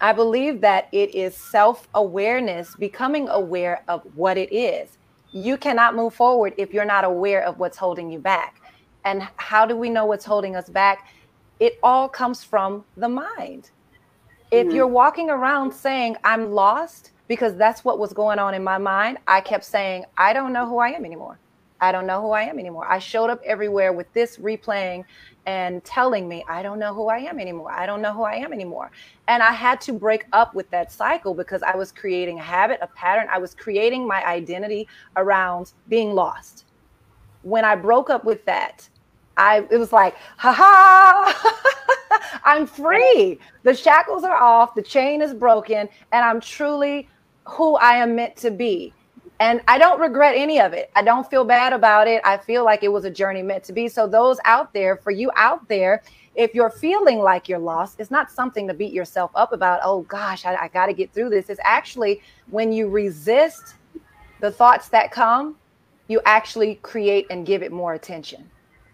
I 0.00 0.12
believe 0.12 0.60
that 0.62 0.88
it 0.92 1.14
is 1.14 1.36
self 1.36 1.88
awareness, 1.94 2.74
becoming 2.76 3.28
aware 3.28 3.84
of 3.86 4.02
what 4.14 4.36
it 4.36 4.52
is 4.52 4.98
you 5.32 5.56
cannot 5.56 5.94
move 5.94 6.14
forward 6.14 6.54
if 6.56 6.72
you're 6.72 6.84
not 6.84 7.04
aware 7.04 7.44
of 7.44 7.58
what's 7.58 7.76
holding 7.76 8.10
you 8.10 8.18
back. 8.18 8.60
And 9.04 9.26
how 9.36 9.64
do 9.66 9.76
we 9.76 9.88
know 9.88 10.04
what's 10.04 10.24
holding 10.24 10.56
us 10.56 10.68
back? 10.68 11.08
It 11.58 11.78
all 11.82 12.08
comes 12.08 12.42
from 12.42 12.84
the 12.96 13.08
mind. 13.08 13.70
If 14.50 14.66
mm-hmm. 14.66 14.76
you're 14.76 14.86
walking 14.86 15.30
around 15.30 15.72
saying, 15.72 16.16
I'm 16.24 16.52
lost, 16.52 17.12
because 17.28 17.56
that's 17.56 17.84
what 17.84 17.98
was 17.98 18.12
going 18.12 18.38
on 18.38 18.54
in 18.54 18.64
my 18.64 18.78
mind, 18.78 19.18
I 19.28 19.40
kept 19.40 19.64
saying, 19.64 20.04
I 20.18 20.32
don't 20.32 20.52
know 20.52 20.66
who 20.66 20.78
I 20.78 20.88
am 20.88 21.04
anymore. 21.04 21.38
I 21.80 21.92
don't 21.92 22.06
know 22.06 22.20
who 22.20 22.30
I 22.30 22.42
am 22.42 22.58
anymore. 22.58 22.86
I 22.86 22.98
showed 22.98 23.30
up 23.30 23.40
everywhere 23.44 23.92
with 23.92 24.12
this 24.12 24.36
replaying 24.36 25.04
and 25.46 25.82
telling 25.84 26.28
me, 26.28 26.44
I 26.48 26.62
don't 26.62 26.78
know 26.78 26.92
who 26.92 27.08
I 27.08 27.18
am 27.18 27.38
anymore. 27.40 27.72
I 27.72 27.86
don't 27.86 28.02
know 28.02 28.12
who 28.12 28.22
I 28.22 28.34
am 28.34 28.52
anymore. 28.52 28.90
And 29.28 29.42
I 29.42 29.52
had 29.52 29.80
to 29.82 29.92
break 29.92 30.26
up 30.32 30.54
with 30.54 30.70
that 30.70 30.92
cycle 30.92 31.34
because 31.34 31.62
I 31.62 31.76
was 31.76 31.90
creating 31.90 32.38
a 32.38 32.42
habit, 32.42 32.78
a 32.82 32.86
pattern. 32.88 33.28
I 33.32 33.38
was 33.38 33.54
creating 33.54 34.06
my 34.06 34.24
identity 34.26 34.88
around 35.16 35.72
being 35.88 36.14
lost. 36.14 36.66
When 37.42 37.64
I 37.64 37.76
broke 37.76 38.10
up 38.10 38.24
with 38.24 38.44
that, 38.44 38.88
I 39.36 39.66
it 39.70 39.78
was 39.78 39.92
like, 39.92 40.16
ha 40.36 40.52
ha, 40.52 42.40
I'm 42.44 42.66
free. 42.66 43.38
The 43.62 43.74
shackles 43.74 44.24
are 44.24 44.36
off, 44.36 44.74
the 44.74 44.82
chain 44.82 45.22
is 45.22 45.32
broken, 45.32 45.88
and 46.12 46.24
I'm 46.24 46.40
truly 46.40 47.08
who 47.46 47.76
I 47.76 47.94
am 47.94 48.14
meant 48.14 48.36
to 48.36 48.50
be. 48.50 48.92
And 49.40 49.62
I 49.66 49.78
don't 49.78 49.98
regret 49.98 50.34
any 50.36 50.60
of 50.60 50.74
it. 50.74 50.90
I 50.94 51.02
don't 51.02 51.28
feel 51.28 51.44
bad 51.44 51.72
about 51.72 52.06
it. 52.06 52.20
I 52.26 52.36
feel 52.36 52.62
like 52.62 52.82
it 52.82 52.92
was 52.92 53.06
a 53.06 53.10
journey 53.10 53.42
meant 53.42 53.64
to 53.64 53.72
be. 53.72 53.88
So, 53.88 54.06
those 54.06 54.38
out 54.44 54.74
there, 54.74 54.96
for 54.96 55.10
you 55.10 55.30
out 55.34 55.66
there, 55.66 56.02
if 56.34 56.54
you're 56.54 56.70
feeling 56.70 57.20
like 57.20 57.48
you're 57.48 57.58
lost, 57.58 57.98
it's 57.98 58.10
not 58.10 58.30
something 58.30 58.68
to 58.68 58.74
beat 58.74 58.92
yourself 58.92 59.30
up 59.34 59.54
about. 59.54 59.80
Oh 59.82 60.02
gosh, 60.02 60.44
I, 60.44 60.56
I 60.56 60.68
got 60.68 60.86
to 60.86 60.92
get 60.92 61.12
through 61.14 61.30
this. 61.30 61.48
It's 61.48 61.60
actually 61.64 62.20
when 62.50 62.70
you 62.70 62.88
resist 62.88 63.76
the 64.40 64.52
thoughts 64.52 64.88
that 64.90 65.10
come, 65.10 65.56
you 66.08 66.20
actually 66.26 66.74
create 66.76 67.26
and 67.30 67.46
give 67.46 67.62
it 67.62 67.72
more 67.72 67.94
attention. 67.94 68.48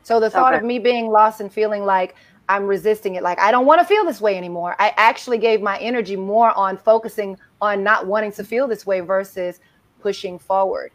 So, 0.05 0.21
the 0.21 0.31
thought 0.31 0.55
okay. 0.55 0.61
of 0.61 0.65
me 0.65 0.79
being 0.79 1.11
lost 1.11 1.41
and 1.41 1.53
feeling 1.53 1.85
like 1.85 2.15
I'm 2.49 2.67
resisting 2.67 3.17
it, 3.17 3.25
like 3.25 3.41
I 3.41 3.51
don't 3.51 3.67
want 3.67 3.81
to 3.81 3.85
feel 3.85 4.05
this 4.05 4.21
way 4.21 4.37
anymore, 4.37 4.77
I 4.79 4.95
actually 4.97 5.39
gave 5.39 5.61
my 5.61 5.77
energy 5.79 6.15
more 6.15 6.57
on 6.57 6.77
focusing 6.77 7.37
on 7.61 7.83
not 7.83 8.07
wanting 8.07 8.31
to 8.31 8.45
feel 8.45 8.69
this 8.69 8.87
way 8.87 9.01
versus 9.01 9.59
pushing 10.01 10.39
forward. 10.39 10.93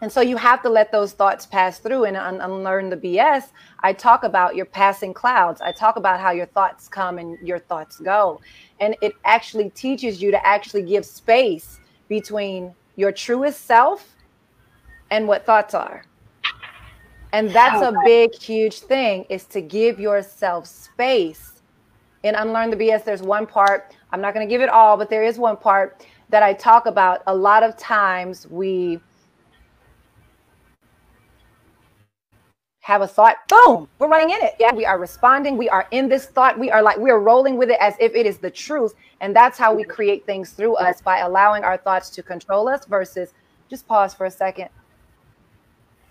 And 0.00 0.12
so 0.12 0.20
you 0.20 0.36
have 0.36 0.62
to 0.62 0.68
let 0.68 0.92
those 0.92 1.12
thoughts 1.12 1.44
pass 1.44 1.80
through 1.80 2.04
and 2.04 2.16
un- 2.16 2.40
unlearn 2.40 2.88
the 2.88 2.96
BS. 2.96 3.50
I 3.80 3.92
talk 3.92 4.22
about 4.22 4.54
your 4.54 4.66
passing 4.66 5.12
clouds. 5.12 5.60
I 5.60 5.72
talk 5.72 5.96
about 5.96 6.20
how 6.20 6.30
your 6.30 6.46
thoughts 6.46 6.86
come 6.86 7.18
and 7.18 7.36
your 7.46 7.58
thoughts 7.58 7.98
go. 7.98 8.40
And 8.78 8.96
it 9.02 9.14
actually 9.24 9.70
teaches 9.70 10.22
you 10.22 10.30
to 10.30 10.46
actually 10.46 10.82
give 10.82 11.04
space 11.04 11.80
between 12.08 12.74
your 12.94 13.10
truest 13.10 13.66
self 13.66 14.14
and 15.10 15.26
what 15.26 15.44
thoughts 15.44 15.74
are. 15.74 16.04
And 17.32 17.50
that's 17.50 17.82
a 17.82 17.92
big, 18.04 18.34
huge 18.34 18.80
thing 18.80 19.26
is 19.28 19.44
to 19.46 19.60
give 19.60 19.98
yourself 19.98 20.66
space. 20.66 21.60
and 22.24 22.36
Unlearn 22.36 22.70
the 22.70 22.76
BS, 22.76 23.04
there's 23.04 23.22
one 23.22 23.46
part, 23.46 23.94
I'm 24.12 24.20
not 24.20 24.32
going 24.32 24.46
to 24.46 24.50
give 24.50 24.62
it 24.62 24.68
all, 24.68 24.96
but 24.96 25.10
there 25.10 25.24
is 25.24 25.38
one 25.38 25.56
part 25.56 26.06
that 26.30 26.42
I 26.42 26.52
talk 26.52 26.86
about, 26.86 27.22
a 27.26 27.34
lot 27.34 27.62
of 27.62 27.76
times 27.76 28.46
we 28.48 29.00
have 32.88 33.02
a 33.02 33.06
thought, 33.06 33.36
boom, 33.48 33.86
we're 33.98 34.08
running 34.08 34.30
in 34.30 34.42
it. 34.42 34.54
Yeah, 34.58 34.74
we 34.74 34.86
are 34.86 34.98
responding. 34.98 35.58
We 35.58 35.68
are 35.68 35.86
in 35.90 36.08
this 36.08 36.24
thought. 36.24 36.58
We 36.58 36.70
are 36.70 36.82
like, 36.82 36.96
we 36.96 37.10
are 37.10 37.20
rolling 37.20 37.58
with 37.58 37.68
it 37.68 37.76
as 37.80 37.94
if 38.00 38.14
it 38.14 38.24
is 38.24 38.38
the 38.38 38.50
truth. 38.50 38.94
And 39.20 39.36
that's 39.36 39.58
how 39.58 39.74
we 39.74 39.84
create 39.84 40.24
things 40.24 40.52
through 40.52 40.76
us 40.76 41.02
by 41.02 41.18
allowing 41.18 41.64
our 41.64 41.76
thoughts 41.76 42.08
to 42.10 42.22
control 42.22 42.66
us 42.66 42.86
versus 42.86 43.34
just 43.68 43.86
pause 43.86 44.14
for 44.14 44.24
a 44.24 44.30
second. 44.30 44.70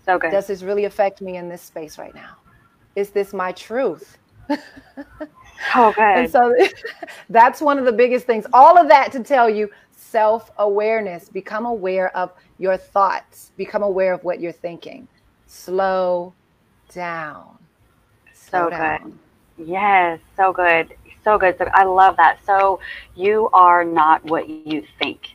So 0.04 0.20
good. 0.20 0.30
Does 0.30 0.46
this 0.46 0.62
really 0.62 0.84
affect 0.84 1.20
me 1.20 1.36
in 1.36 1.48
this 1.48 1.62
space 1.62 1.98
right 1.98 2.14
now? 2.14 2.36
Is 2.94 3.10
this 3.10 3.32
my 3.34 3.50
truth? 3.50 4.16
Oh, 5.74 5.92
good. 5.92 6.02
And 6.02 6.30
so 6.30 6.54
that's 7.30 7.60
one 7.60 7.78
of 7.78 7.84
the 7.84 7.92
biggest 7.92 8.26
things. 8.26 8.46
All 8.52 8.78
of 8.78 8.88
that 8.88 9.12
to 9.12 9.22
tell 9.22 9.48
you 9.48 9.70
self 9.96 10.50
awareness. 10.58 11.28
Become 11.28 11.66
aware 11.66 12.16
of 12.16 12.32
your 12.58 12.76
thoughts, 12.76 13.52
become 13.56 13.82
aware 13.82 14.12
of 14.12 14.24
what 14.24 14.40
you're 14.40 14.52
thinking. 14.52 15.08
Slow 15.46 16.34
down. 16.92 17.58
Slow 18.32 18.66
so 18.66 18.70
down. 18.70 19.18
good. 19.56 19.66
Yes, 19.68 20.20
so 20.36 20.52
good. 20.52 20.94
So 21.24 21.38
good. 21.38 21.58
So 21.58 21.68
I 21.72 21.84
love 21.84 22.16
that. 22.16 22.38
So 22.46 22.80
you 23.14 23.48
are 23.52 23.84
not 23.84 24.24
what 24.24 24.48
you 24.48 24.84
think. 24.98 25.34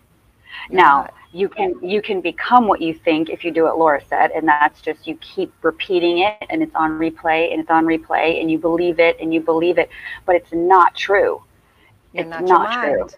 Now 0.69 1.09
you 1.31 1.49
can 1.49 1.75
you 1.81 2.01
can 2.01 2.21
become 2.21 2.67
what 2.67 2.81
you 2.81 2.93
think 2.93 3.29
if 3.29 3.43
you 3.43 3.51
do 3.51 3.63
what 3.63 3.77
Lora 3.77 4.01
said, 4.07 4.31
and 4.31 4.47
that's 4.47 4.81
just 4.81 5.07
you 5.07 5.15
keep 5.17 5.53
repeating 5.61 6.19
it 6.19 6.37
and 6.49 6.61
it's 6.61 6.75
on 6.75 6.91
replay 6.91 7.51
and 7.51 7.59
it's 7.61 7.69
on 7.69 7.85
replay 7.85 8.39
and 8.39 8.49
you 8.49 8.57
believe 8.57 8.99
it 8.99 9.17
and 9.19 9.33
you 9.33 9.41
believe 9.41 9.77
it, 9.77 9.89
but 10.25 10.35
it's 10.35 10.53
not 10.53 10.95
true. 10.95 11.43
You're 12.13 12.23
it's 12.23 12.29
not, 12.29 12.43
not 12.43 12.83
true. 12.83 13.09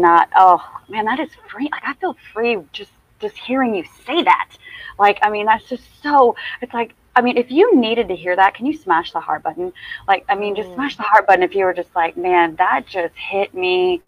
Not 0.00 0.28
oh 0.36 0.62
man, 0.88 1.04
that 1.06 1.20
is 1.20 1.30
free. 1.50 1.68
Like 1.72 1.82
I 1.84 1.94
feel 1.94 2.16
free 2.32 2.58
just 2.72 2.92
just 3.20 3.36
hearing 3.36 3.74
you 3.74 3.84
say 4.06 4.22
that. 4.22 4.50
Like 4.98 5.18
I 5.22 5.30
mean, 5.30 5.46
that's 5.46 5.68
just 5.68 5.84
so. 6.02 6.36
It's 6.60 6.74
like 6.74 6.94
I 7.14 7.20
mean, 7.20 7.36
if 7.36 7.50
you 7.50 7.76
needed 7.76 8.08
to 8.08 8.16
hear 8.16 8.34
that, 8.36 8.54
can 8.54 8.66
you 8.66 8.76
smash 8.76 9.12
the 9.12 9.20
heart 9.20 9.42
button? 9.42 9.72
Like, 10.08 10.24
I 10.28 10.34
mean, 10.34 10.56
just 10.56 10.70
mm. 10.70 10.74
smash 10.74 10.96
the 10.96 11.02
heart 11.02 11.26
button 11.26 11.42
if 11.42 11.54
you 11.54 11.64
were 11.64 11.74
just 11.74 11.94
like, 11.94 12.16
man, 12.16 12.56
that 12.56 12.86
just 12.86 13.14
hit 13.14 13.52
me. 13.52 14.02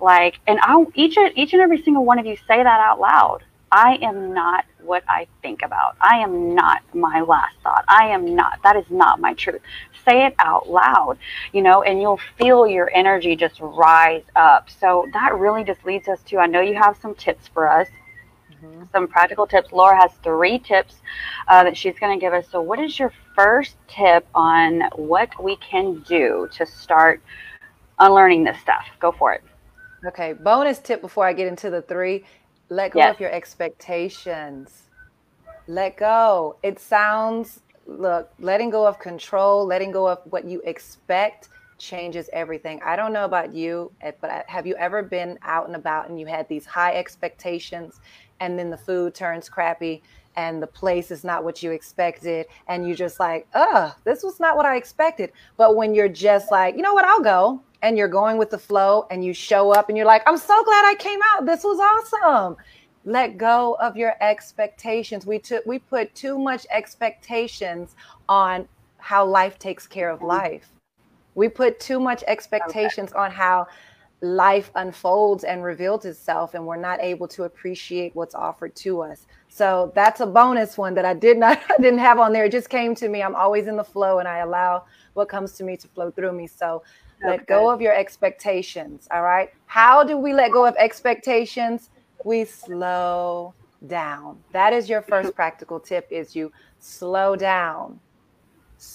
Like, 0.00 0.40
and 0.46 0.58
I 0.62 0.84
each 0.94 1.16
each 1.34 1.52
and 1.52 1.62
every 1.62 1.82
single 1.82 2.04
one 2.04 2.18
of 2.18 2.26
you 2.26 2.36
say 2.36 2.62
that 2.62 2.66
out 2.80 3.00
loud. 3.00 3.40
I 3.72 3.98
am 4.02 4.32
not 4.32 4.64
what 4.82 5.02
I 5.08 5.26
think 5.42 5.62
about. 5.62 5.96
I 6.00 6.18
am 6.18 6.54
not 6.54 6.82
my 6.94 7.22
last 7.22 7.56
thought. 7.64 7.84
I 7.88 8.08
am 8.08 8.36
not. 8.36 8.60
That 8.62 8.76
is 8.76 8.84
not 8.88 9.20
my 9.20 9.34
truth. 9.34 9.62
Say 10.04 10.26
it 10.26 10.34
out 10.38 10.68
loud, 10.68 11.18
you 11.52 11.60
know, 11.60 11.82
and 11.82 12.00
you'll 12.00 12.20
feel 12.38 12.68
your 12.68 12.88
energy 12.94 13.34
just 13.34 13.58
rise 13.60 14.22
up. 14.36 14.70
So 14.70 15.08
that 15.12 15.34
really 15.34 15.64
just 15.64 15.84
leads 15.84 16.06
us 16.06 16.22
to 16.24 16.38
I 16.38 16.46
know 16.46 16.60
you 16.60 16.74
have 16.74 16.96
some 16.98 17.14
tips 17.16 17.48
for 17.48 17.68
us 17.68 17.88
mm-hmm. 18.64 18.84
some 18.92 19.08
practical 19.08 19.46
tips. 19.46 19.72
Lora 19.72 20.00
has 20.00 20.12
three 20.22 20.58
tips 20.58 20.96
uh, 21.48 21.64
that 21.64 21.76
she's 21.76 21.98
going 21.98 22.18
to 22.18 22.20
give 22.24 22.32
us. 22.32 22.46
So, 22.50 22.60
what 22.60 22.78
is 22.78 22.98
your 22.98 23.12
first 23.34 23.76
tip 23.88 24.26
on 24.34 24.82
what 24.96 25.42
we 25.42 25.56
can 25.56 26.00
do 26.00 26.48
to 26.54 26.66
start 26.66 27.22
unlearning 27.98 28.44
this 28.44 28.60
stuff? 28.60 28.84
Go 29.00 29.12
for 29.12 29.32
it. 29.32 29.42
Okay. 30.06 30.32
Bonus 30.34 30.78
tip 30.78 31.00
before 31.00 31.26
I 31.26 31.32
get 31.32 31.48
into 31.48 31.70
the 31.70 31.82
three 31.82 32.24
let 32.70 32.92
go 32.92 33.00
yes. 33.00 33.14
of 33.14 33.20
your 33.20 33.30
expectations. 33.30 34.84
Let 35.66 35.96
go. 35.96 36.56
It 36.62 36.78
sounds, 36.78 37.60
look, 37.86 38.30
letting 38.38 38.70
go 38.70 38.86
of 38.86 38.98
control, 38.98 39.66
letting 39.66 39.90
go 39.90 40.08
of 40.08 40.20
what 40.30 40.44
you 40.44 40.60
expect 40.64 41.48
changes 41.78 42.30
everything. 42.32 42.80
I 42.84 42.96
don't 42.96 43.12
know 43.12 43.24
about 43.24 43.52
you, 43.52 43.92
eh, 44.00 44.12
but 44.20 44.48
have 44.48 44.66
you 44.66 44.74
ever 44.76 45.02
been 45.02 45.38
out 45.42 45.66
and 45.66 45.76
about 45.76 46.08
and 46.08 46.18
you 46.18 46.26
had 46.26 46.48
these 46.48 46.64
high 46.64 46.94
expectations 46.94 48.00
and 48.40 48.58
then 48.58 48.70
the 48.70 48.76
food 48.76 49.14
turns 49.14 49.48
crappy 49.48 50.02
and 50.36 50.62
the 50.62 50.66
place 50.66 51.10
is 51.10 51.24
not 51.24 51.44
what 51.44 51.62
you 51.62 51.70
expected 51.70 52.46
and 52.66 52.86
you're 52.86 52.96
just 52.96 53.20
like 53.20 53.46
oh 53.54 53.94
this 54.02 54.24
was 54.24 54.40
not 54.40 54.56
what 54.56 54.66
i 54.66 54.76
expected 54.76 55.30
but 55.56 55.76
when 55.76 55.94
you're 55.94 56.08
just 56.08 56.50
like 56.50 56.74
you 56.74 56.82
know 56.82 56.92
what 56.92 57.04
i'll 57.04 57.22
go 57.22 57.60
and 57.84 57.98
you're 57.98 58.08
going 58.08 58.38
with 58.38 58.50
the 58.50 58.58
flow 58.58 59.06
and 59.10 59.24
you 59.24 59.34
show 59.34 59.70
up 59.70 59.88
and 59.88 59.96
you're 59.96 60.06
like 60.06 60.22
i'm 60.26 60.38
so 60.38 60.64
glad 60.64 60.84
i 60.86 60.94
came 60.98 61.20
out. 61.30 61.46
This 61.46 61.62
was 61.62 61.78
awesome. 61.78 62.56
Let 63.04 63.36
go 63.36 63.76
of 63.80 63.96
your 63.96 64.14
expectations. 64.22 65.26
We 65.26 65.38
took 65.38 65.64
we 65.66 65.78
put 65.78 66.14
too 66.14 66.38
much 66.38 66.66
expectations 66.70 67.94
on 68.28 68.66
how 68.96 69.26
life 69.26 69.58
takes 69.58 69.86
care 69.86 70.10
of 70.10 70.22
life. 70.22 70.70
We 71.34 71.48
put 71.48 71.78
too 71.78 72.00
much 72.00 72.24
expectations 72.26 73.10
okay. 73.10 73.20
on 73.20 73.30
how 73.30 73.66
life 74.22 74.70
unfolds 74.76 75.44
and 75.44 75.62
reveals 75.62 76.06
itself 76.06 76.54
and 76.54 76.66
we're 76.66 76.76
not 76.76 76.98
able 77.02 77.28
to 77.28 77.42
appreciate 77.42 78.14
what's 78.16 78.34
offered 78.34 78.74
to 78.76 79.02
us. 79.02 79.26
So 79.48 79.92
that's 79.94 80.20
a 80.20 80.26
bonus 80.26 80.78
one 80.78 80.94
that 80.94 81.04
i 81.04 81.12
did 81.12 81.36
not 81.36 81.58
I 81.70 81.82
didn't 81.82 81.98
have 81.98 82.18
on 82.18 82.32
there. 82.32 82.46
It 82.46 82.52
just 82.52 82.70
came 82.70 82.94
to 82.94 83.08
me. 83.08 83.22
I'm 83.22 83.36
always 83.36 83.66
in 83.66 83.76
the 83.76 83.84
flow 83.84 84.20
and 84.20 84.26
i 84.26 84.38
allow 84.38 84.84
what 85.12 85.28
comes 85.28 85.52
to 85.58 85.64
me 85.64 85.76
to 85.76 85.88
flow 85.88 86.10
through 86.10 86.32
me. 86.32 86.46
So. 86.46 86.82
Let 87.24 87.46
go 87.46 87.70
of 87.70 87.80
your 87.80 87.94
expectations 87.94 89.08
all 89.10 89.22
right? 89.22 89.50
How 89.66 90.04
do 90.04 90.16
we 90.16 90.32
let 90.32 90.52
go 90.52 90.66
of 90.66 90.74
expectations? 90.76 91.90
We 92.24 92.44
slow 92.44 93.54
down. 93.86 94.38
That 94.52 94.72
is 94.72 94.88
your 94.88 95.02
first 95.02 95.28
mm-hmm. 95.28 95.36
practical 95.36 95.78
tip 95.80 96.06
is 96.10 96.34
you 96.34 96.52
slow 96.78 97.36
down. 97.36 98.00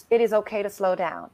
It 0.09 0.21
is 0.21 0.33
okay 0.33 0.63
to 0.63 0.69
slow 0.69 0.95
down 0.95 1.29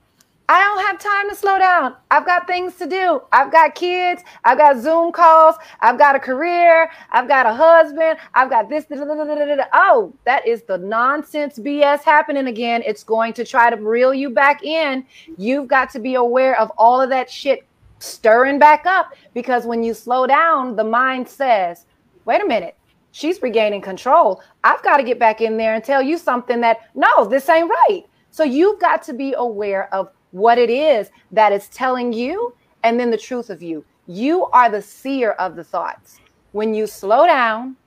I 0.48 0.64
don't 0.64 0.86
have 0.86 1.00
time 1.00 1.30
to 1.30 1.36
slow 1.36 1.58
down. 1.58 1.96
I've 2.12 2.26
got 2.26 2.46
things 2.46 2.76
to 2.76 2.86
do. 2.86 3.22
I've 3.32 3.52
got 3.52 3.74
kids. 3.74 4.24
I've 4.44 4.60
got 4.60 4.78
Zoom 4.78 5.12
calls. 5.12 5.56
I've 5.80 5.98
got 5.98 6.16
a 6.16 6.20
career. 6.20 6.92
I've 7.12 7.28
got 7.28 7.48
a 7.48 7.54
husband. 7.54 8.20
I've 8.36 8.52
got 8.52 8.70
this. 8.70 8.86
Da, 8.86 8.96
da, 8.96 9.06
da, 9.06 9.64
oh, 9.74 10.14
that 10.26 10.48
is 10.48 10.62
the 10.62 10.78
nonsense 10.78 11.58
BS 11.58 12.04
happening 12.04 12.46
again. 12.46 12.84
It's 12.86 13.04
going 13.04 13.34
to 13.34 13.44
try 13.44 13.72
to 13.72 13.76
reel 13.76 14.14
you 14.14 14.30
back 14.30 14.64
in. 14.64 15.06
You've 15.36 15.68
got 15.68 15.90
to 15.92 16.00
be 16.00 16.14
aware 16.14 16.60
of 16.60 16.72
all 16.78 17.02
of 17.02 17.10
that 17.10 17.28
shit 17.28 17.66
stirring 17.98 18.60
back 18.60 18.86
up 18.86 19.14
because 19.34 19.66
when 19.66 19.82
you 19.82 19.96
slow 19.96 20.28
down, 20.28 20.76
the 20.76 20.84
mind 20.84 21.28
says, 21.28 21.88
wait 22.26 22.44
a 22.44 22.46
minute. 22.46 22.78
She's 23.12 23.42
regaining 23.42 23.82
control. 23.82 24.44
I've 24.64 24.84
got 24.84 24.98
to 24.98 25.04
get 25.04 25.18
back 25.18 25.42
in 25.42 25.58
there 25.58 25.74
and 25.74 25.84
tell 25.84 26.04
you 26.04 26.20
something 26.20 26.62
that, 26.62 26.82
no, 26.94 27.26
this 27.26 27.50
ain't 27.50 27.70
right. 27.70 28.04
So 28.30 28.44
you've 28.44 28.80
got 28.80 29.02
to 29.04 29.14
be 29.14 29.34
aware 29.38 29.92
of 29.94 30.10
what 30.36 30.58
it 30.58 30.70
is 30.70 31.12
that 31.32 31.54
is 31.54 31.70
telling 31.70 32.12
you 32.12 32.54
and 32.84 33.00
then 33.00 33.10
the 33.10 33.18
truth 33.18 33.50
of 33.50 33.64
you. 33.64 33.86
You 34.06 34.48
are 34.48 34.70
the 34.70 34.82
seer 34.82 35.32
of 35.32 35.56
the 35.56 35.64
thoughts. 35.64 36.20
When 36.52 36.74
you 36.74 36.88
slow 36.88 37.26
down 37.26 37.78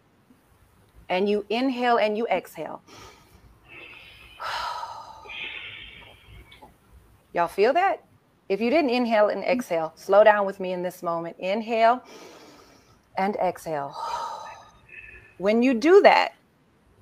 and 1.11 1.28
you 1.28 1.44
inhale 1.50 1.98
and 1.98 2.16
you 2.16 2.26
exhale, 2.28 2.80
y'all 7.34 7.48
feel 7.48 7.74
that? 7.74 8.02
If 8.48 8.62
you 8.62 8.70
didn't 8.70 8.92
inhale 8.92 9.28
and 9.28 9.44
exhale, 9.44 9.92
slow 9.94 10.24
down 10.24 10.46
with 10.46 10.58
me 10.58 10.72
in 10.72 10.82
this 10.82 11.02
moment. 11.02 11.37
Inhale 11.38 12.02
and 13.18 13.37
exhale. 13.37 13.94
When 15.37 15.62
you 15.62 15.74
do 15.74 16.00
that, 16.00 16.32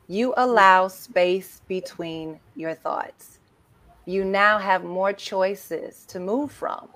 you 0.09 0.35
allow 0.37 0.89
space 0.89 1.61
between 1.69 2.41
your 2.57 2.75
thoughts 2.75 3.37
you 4.07 4.25
now 4.25 4.59
have 4.59 4.85
more 4.85 5.13
choices 5.13 6.05
to 6.07 6.21
move 6.21 6.53
from. 6.53 6.89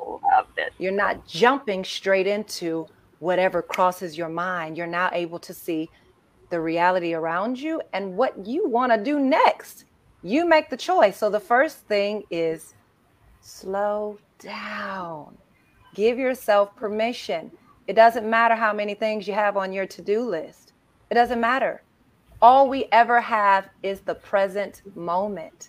You're 0.79 0.93
not 0.93 1.27
jumping 1.27 1.85
straight 1.85 2.27
into 2.27 2.87
whatever 3.19 3.63
crosses 3.63 4.17
your 4.17 4.29
mind. 4.29 4.77
You're 4.77 4.87
now 4.87 5.11
able 5.13 5.41
to 5.41 5.53
see 5.53 5.91
the 6.51 6.61
reality 6.61 7.13
around 7.13 7.61
you 7.61 7.83
and 7.93 8.17
what 8.17 8.47
you 8.47 8.69
want 8.69 8.93
to 8.93 9.03
do 9.03 9.19
next. 9.19 9.85
You 10.23 10.47
make 10.47 10.71
the 10.71 10.77
choice. 10.77 11.17
So 11.17 11.31
the 11.31 11.41
first 11.41 11.79
thing 11.87 12.25
is 12.31 12.75
slow 13.41 14.19
down. 14.39 15.37
Give 15.95 16.19
yourself 16.19 16.75
permission. 16.77 17.51
It 17.87 17.95
doesn't 17.95 18.29
matter 18.29 18.55
how 18.55 18.73
many 18.73 18.95
things 18.95 19.27
you 19.27 19.35
have 19.35 19.57
on 19.57 19.73
your 19.73 19.87
to 19.87 20.03
do 20.03 20.23
list, 20.23 20.73
it 21.11 21.15
doesn't 21.15 21.41
matter. 21.41 21.83
All 22.43 22.69
we 22.69 22.87
ever 22.91 23.21
have 23.21 23.69
is 23.83 24.01
the 24.01 24.15
present 24.15 24.83
moment. 24.97 25.69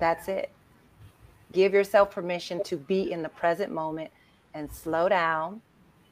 That's 0.00 0.26
it. 0.26 0.50
Give 1.52 1.72
yourself 1.72 2.10
permission 2.10 2.62
to 2.64 2.76
be 2.76 3.10
in 3.10 3.22
the 3.22 3.28
present 3.28 3.72
moment 3.72 4.10
and 4.54 4.70
slow 4.70 5.08
down 5.08 5.60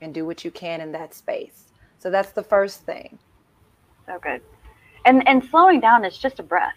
and 0.01 0.15
do 0.15 0.25
what 0.25 0.45
you 0.45 0.51
can 0.51 0.81
in 0.81 0.93
that 0.93 1.15
space. 1.15 1.65
So 1.99 2.11
that's 2.11 2.33
the 2.33 2.43
first 2.43 2.83
thing. 2.83 3.19
So 4.07 4.19
good. 4.23 4.43
And 5.05 5.27
and 5.29 5.45
slowing 5.45 5.81
down 5.81 6.05
is 6.05 6.19
just 6.19 6.39
a 6.39 6.43
breath. 6.43 6.75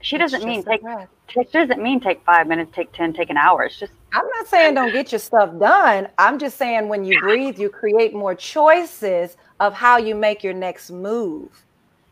She 0.00 0.18
doesn't 0.18 0.44
mean 0.44 0.62
take 0.62 0.82
she 1.28 1.42
doesn't 1.52 1.82
mean 1.82 2.00
take 2.00 2.24
five 2.24 2.46
minutes, 2.46 2.70
take 2.74 2.92
ten, 2.92 3.12
take 3.12 3.30
an 3.30 3.36
hour. 3.36 3.64
It's 3.64 3.78
just 3.78 3.92
I'm 4.12 4.26
not 4.36 4.46
saying 4.46 4.74
don't 4.74 4.92
get 4.92 5.12
your 5.12 5.18
stuff 5.18 5.58
done. 5.58 6.08
I'm 6.18 6.38
just 6.38 6.56
saying 6.56 6.88
when 6.88 7.04
you 7.04 7.18
breathe, 7.20 7.58
you 7.58 7.68
create 7.68 8.14
more 8.14 8.34
choices 8.34 9.36
of 9.60 9.74
how 9.74 9.96
you 9.96 10.14
make 10.14 10.44
your 10.44 10.54
next 10.54 10.90
move. 10.90 11.65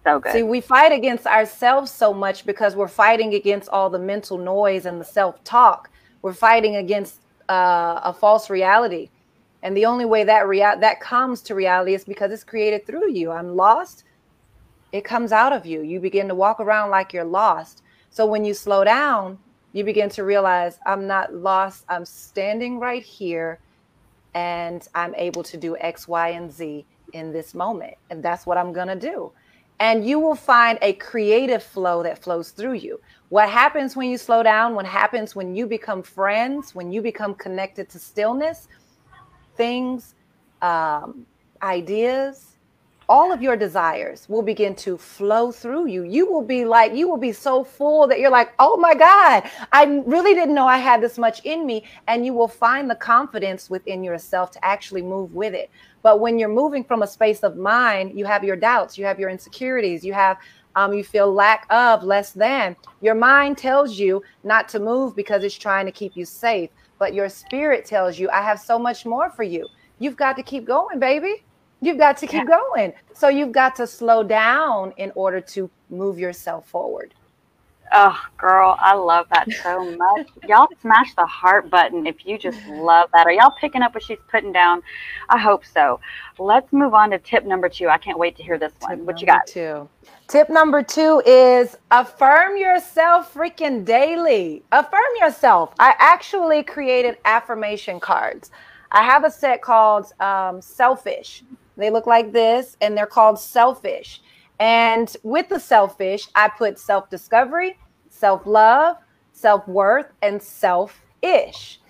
So 0.05 0.21
good. 0.21 0.33
See, 0.33 0.43
we 0.43 0.61
fight 0.61 0.93
against 0.93 1.27
ourselves 1.27 1.91
so 1.91 2.13
much 2.13 2.45
because 2.45 2.77
we're 2.77 2.89
fighting 2.89 3.35
against 3.35 3.69
all 3.71 3.89
the 3.89 3.99
mental 3.99 4.37
noise 4.37 4.87
and 4.87 5.01
the 5.01 5.05
self 5.05 5.43
talk. 5.45 5.91
We're 6.23 6.35
fighting 6.35 6.77
against 6.77 7.21
uh, 7.49 8.01
a 8.05 8.13
false 8.13 8.51
reality. 8.51 9.11
And 9.63 9.75
the 9.75 9.87
only 9.87 10.05
way 10.05 10.25
that 10.25 10.47
rea- 10.47 10.79
that 10.79 11.01
comes 11.01 11.41
to 11.43 11.55
reality 11.55 11.95
is 11.95 12.05
because 12.05 12.31
it's 12.33 12.45
created 12.45 12.87
through 12.87 13.11
you. 13.13 13.31
I'm 13.31 13.57
lost. 13.57 14.05
It 14.93 15.05
comes 15.05 15.33
out 15.33 15.53
of 15.55 15.65
you. 15.65 15.81
You 15.81 16.01
begin 16.01 16.29
to 16.29 16.35
walk 16.35 16.61
around 16.61 16.91
like 16.91 17.13
you're 17.13 17.25
lost. 17.25 17.83
So 18.11 18.27
when 18.27 18.45
you 18.45 18.53
slow 18.53 18.85
down, 18.85 19.39
you 19.73 19.83
begin 19.83 20.11
to 20.11 20.23
realize 20.25 20.79
I'm 20.87 21.07
not 21.07 21.35
lost. 21.35 21.85
I'm 21.89 22.05
standing 22.05 22.79
right 22.79 23.03
here 23.03 23.59
and 24.35 24.87
I'm 24.95 25.15
able 25.15 25.43
to 25.45 25.57
do 25.57 25.77
X, 25.79 26.07
Y, 26.07 26.29
and 26.29 26.53
Z 26.53 26.85
in 27.13 27.33
this 27.33 27.55
moment. 27.55 27.95
And 28.11 28.23
that's 28.23 28.47
what 28.47 28.59
I'm 28.59 28.73
going 28.73 28.89
to 28.89 28.97
do. 28.97 29.33
And 29.85 30.03
you 30.09 30.19
will 30.19 30.35
find 30.35 30.79
a 30.81 30.95
creative 30.95 31.63
flow 31.63 32.03
that 32.05 32.19
flows 32.19 32.53
through 32.53 32.73
you. 32.73 32.99
What 33.29 33.51
happens 33.51 33.95
when 33.95 34.09
you 34.09 34.17
slow 34.17 34.43
down? 34.43 34.75
What 34.75 34.87
happens 34.87 35.37
when 35.37 35.55
you 35.55 35.67
become 35.67 36.03
friends, 36.03 36.75
when 36.75 36.91
you 36.91 37.03
become 37.03 37.35
connected 37.35 37.91
to 37.91 37.99
stillness, 37.99 38.69
things, 39.59 40.15
um, 40.63 41.27
ideas, 41.61 42.57
all 43.11 43.31
of 43.31 43.43
your 43.43 43.57
desires 43.57 44.27
will 44.27 44.41
begin 44.41 44.75
to 44.77 44.97
flow 44.97 45.53
through 45.53 45.89
you. 45.89 46.05
You 46.05 46.33
will 46.33 46.41
be 46.41 46.65
like, 46.65 46.95
you 46.95 47.07
will 47.07 47.19
be 47.19 47.33
so 47.33 47.63
full 47.63 48.07
that 48.07 48.19
you're 48.21 48.31
like, 48.31 48.55
oh 48.59 48.79
my 48.79 48.95
God, 48.95 49.43
I 49.71 49.85
really 50.07 50.33
didn't 50.33 50.55
know 50.55 50.67
I 50.67 50.79
had 50.79 51.03
this 51.03 51.19
much 51.19 51.45
in 51.45 51.67
me. 51.67 51.85
And 52.09 52.25
you 52.25 52.33
will 52.33 52.49
find 52.49 52.89
the 52.89 52.95
confidence 52.95 53.69
within 53.69 54.03
yourself 54.03 54.51
to 54.53 54.65
actually 54.65 55.03
move 55.03 55.35
with 55.35 55.53
it. 55.53 55.71
But 56.05 56.21
when 56.21 56.39
you're 56.39 56.51
moving 56.51 56.85
from 56.85 57.03
a 57.03 57.07
space 57.07 57.41
of 57.41 57.57
mind, 57.57 58.17
you 58.17 58.27
have 58.27 58.45
your 58.45 58.57
doubts, 58.57 58.99
you 58.99 59.07
have 59.07 59.19
your 59.19 59.31
insecurities, 59.31 60.05
you 60.05 60.13
have 60.13 60.37
um, 60.77 60.93
you 60.93 61.03
feel 61.03 61.33
lack 61.33 61.67
of, 61.71 62.03
less 62.03 62.33
than. 62.33 62.77
Your 63.01 63.15
mind 63.15 63.57
tells 63.57 63.99
you 63.99 64.23
not 64.43 64.69
to 64.69 64.81
move 64.81 65.17
because 65.17 65.43
it's 65.45 65.55
trying 65.57 65.87
to 65.87 65.93
keep 65.93 66.15
you 66.15 66.27
safe. 66.27 66.69
But 66.99 67.15
your 67.15 67.31
spirit 67.31 67.87
tells 67.87 68.19
you, 68.19 68.29
I 68.29 68.43
have 68.43 68.61
so 68.61 68.79
much 68.79 69.07
more 69.07 69.31
for 69.31 69.45
you. 69.45 69.67
You've 69.99 70.17
got 70.17 70.37
to 70.37 70.43
keep 70.43 70.67
going, 70.67 70.99
baby. 70.99 71.43
You've 71.81 71.99
got 71.99 72.19
to 72.19 72.27
keep 72.27 72.45
yeah. 72.49 72.59
going. 72.59 72.93
So 73.15 73.29
you've 73.29 73.53
got 73.53 73.75
to 73.77 73.87
slow 73.87 74.23
down 74.23 74.93
in 74.99 75.11
order 75.15 75.41
to 75.41 75.71
move 75.89 76.19
yourself 76.19 76.69
forward. 76.69 77.15
Oh, 77.93 78.19
girl, 78.37 78.77
I 78.79 78.95
love 78.95 79.27
that 79.31 79.51
so 79.63 79.85
much. 79.97 80.29
y'all 80.49 80.69
smash 80.81 81.15
the 81.15 81.27
heart 81.27 81.71
button 81.71 82.07
if 82.07 82.27
you 82.27 82.39
just 82.39 82.59
love 82.67 83.09
that. 83.13 83.27
Are 83.27 83.33
y'all 83.33 83.55
picking 83.61 83.83
up 83.83 83.95
what 83.95 84.03
she's 84.03 84.19
putting 84.31 84.53
down? 84.53 84.83
I 85.29 85.39
hope 85.39 85.65
so. 85.65 86.01
Let's 86.39 86.73
move 86.73 86.95
on 86.95 87.11
to 87.11 87.19
tip 87.19 87.45
number 87.45 87.69
two. 87.69 87.89
I 87.89 87.99
can't 87.99 88.19
wait 88.19 88.37
to 88.37 88.43
hear 88.43 88.59
this 88.59 88.73
one. 88.81 88.99
Tip 88.99 89.07
what 89.07 89.21
you 89.21 89.27
got? 89.27 89.47
Two. 89.47 89.89
Tip 90.29 90.49
number 90.51 90.83
two 90.83 91.23
is 91.27 91.77
affirm 91.91 92.57
yourself 92.57 93.33
freaking 93.35 93.85
daily. 93.85 94.63
Affirm 94.73 95.01
yourself. 95.21 95.75
I 95.79 95.95
actually 95.99 96.63
created 96.63 97.19
affirmation 97.25 98.01
cards. 98.01 98.51
I 98.91 99.03
have 99.03 99.25
a 99.25 99.31
set 99.31 99.61
called 99.63 100.13
um, 100.21 100.61
Selfish. 100.61 101.45
They 101.77 101.91
look 101.91 102.07
like 102.07 102.33
this 102.33 102.77
and 102.81 102.97
they're 102.97 103.07
called 103.07 103.39
selfish. 103.39 104.23
And 104.61 105.15
with 105.23 105.49
the 105.49 105.59
selfish, 105.59 106.29
I 106.35 106.49
put 106.49 106.79
self 106.79 107.11
discovery, 107.11 107.79
self 108.09 108.47
love, 108.47 108.97
self 109.33 109.67
worth, 109.67 110.13
and 110.23 110.43
self 110.43 111.03
ish. 111.23 111.81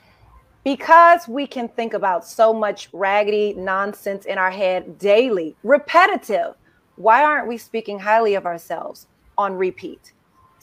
Because 0.64 1.29
we 1.29 1.46
can 1.46 1.68
think 1.68 1.92
about 1.92 2.24
so 2.27 2.55
much 2.55 2.88
raggedy 2.92 3.53
nonsense 3.53 4.24
in 4.24 4.38
our 4.38 4.50
head 4.50 4.98
daily, 4.98 5.57
repetitive, 5.62 6.55
why 6.96 7.22
aren't 7.22 7.48
we 7.48 7.59
speaking 7.59 7.98
highly 7.98 8.35
of 8.35 8.46
ourselves 8.46 9.07
on 9.37 9.55
repeat? 9.55 10.12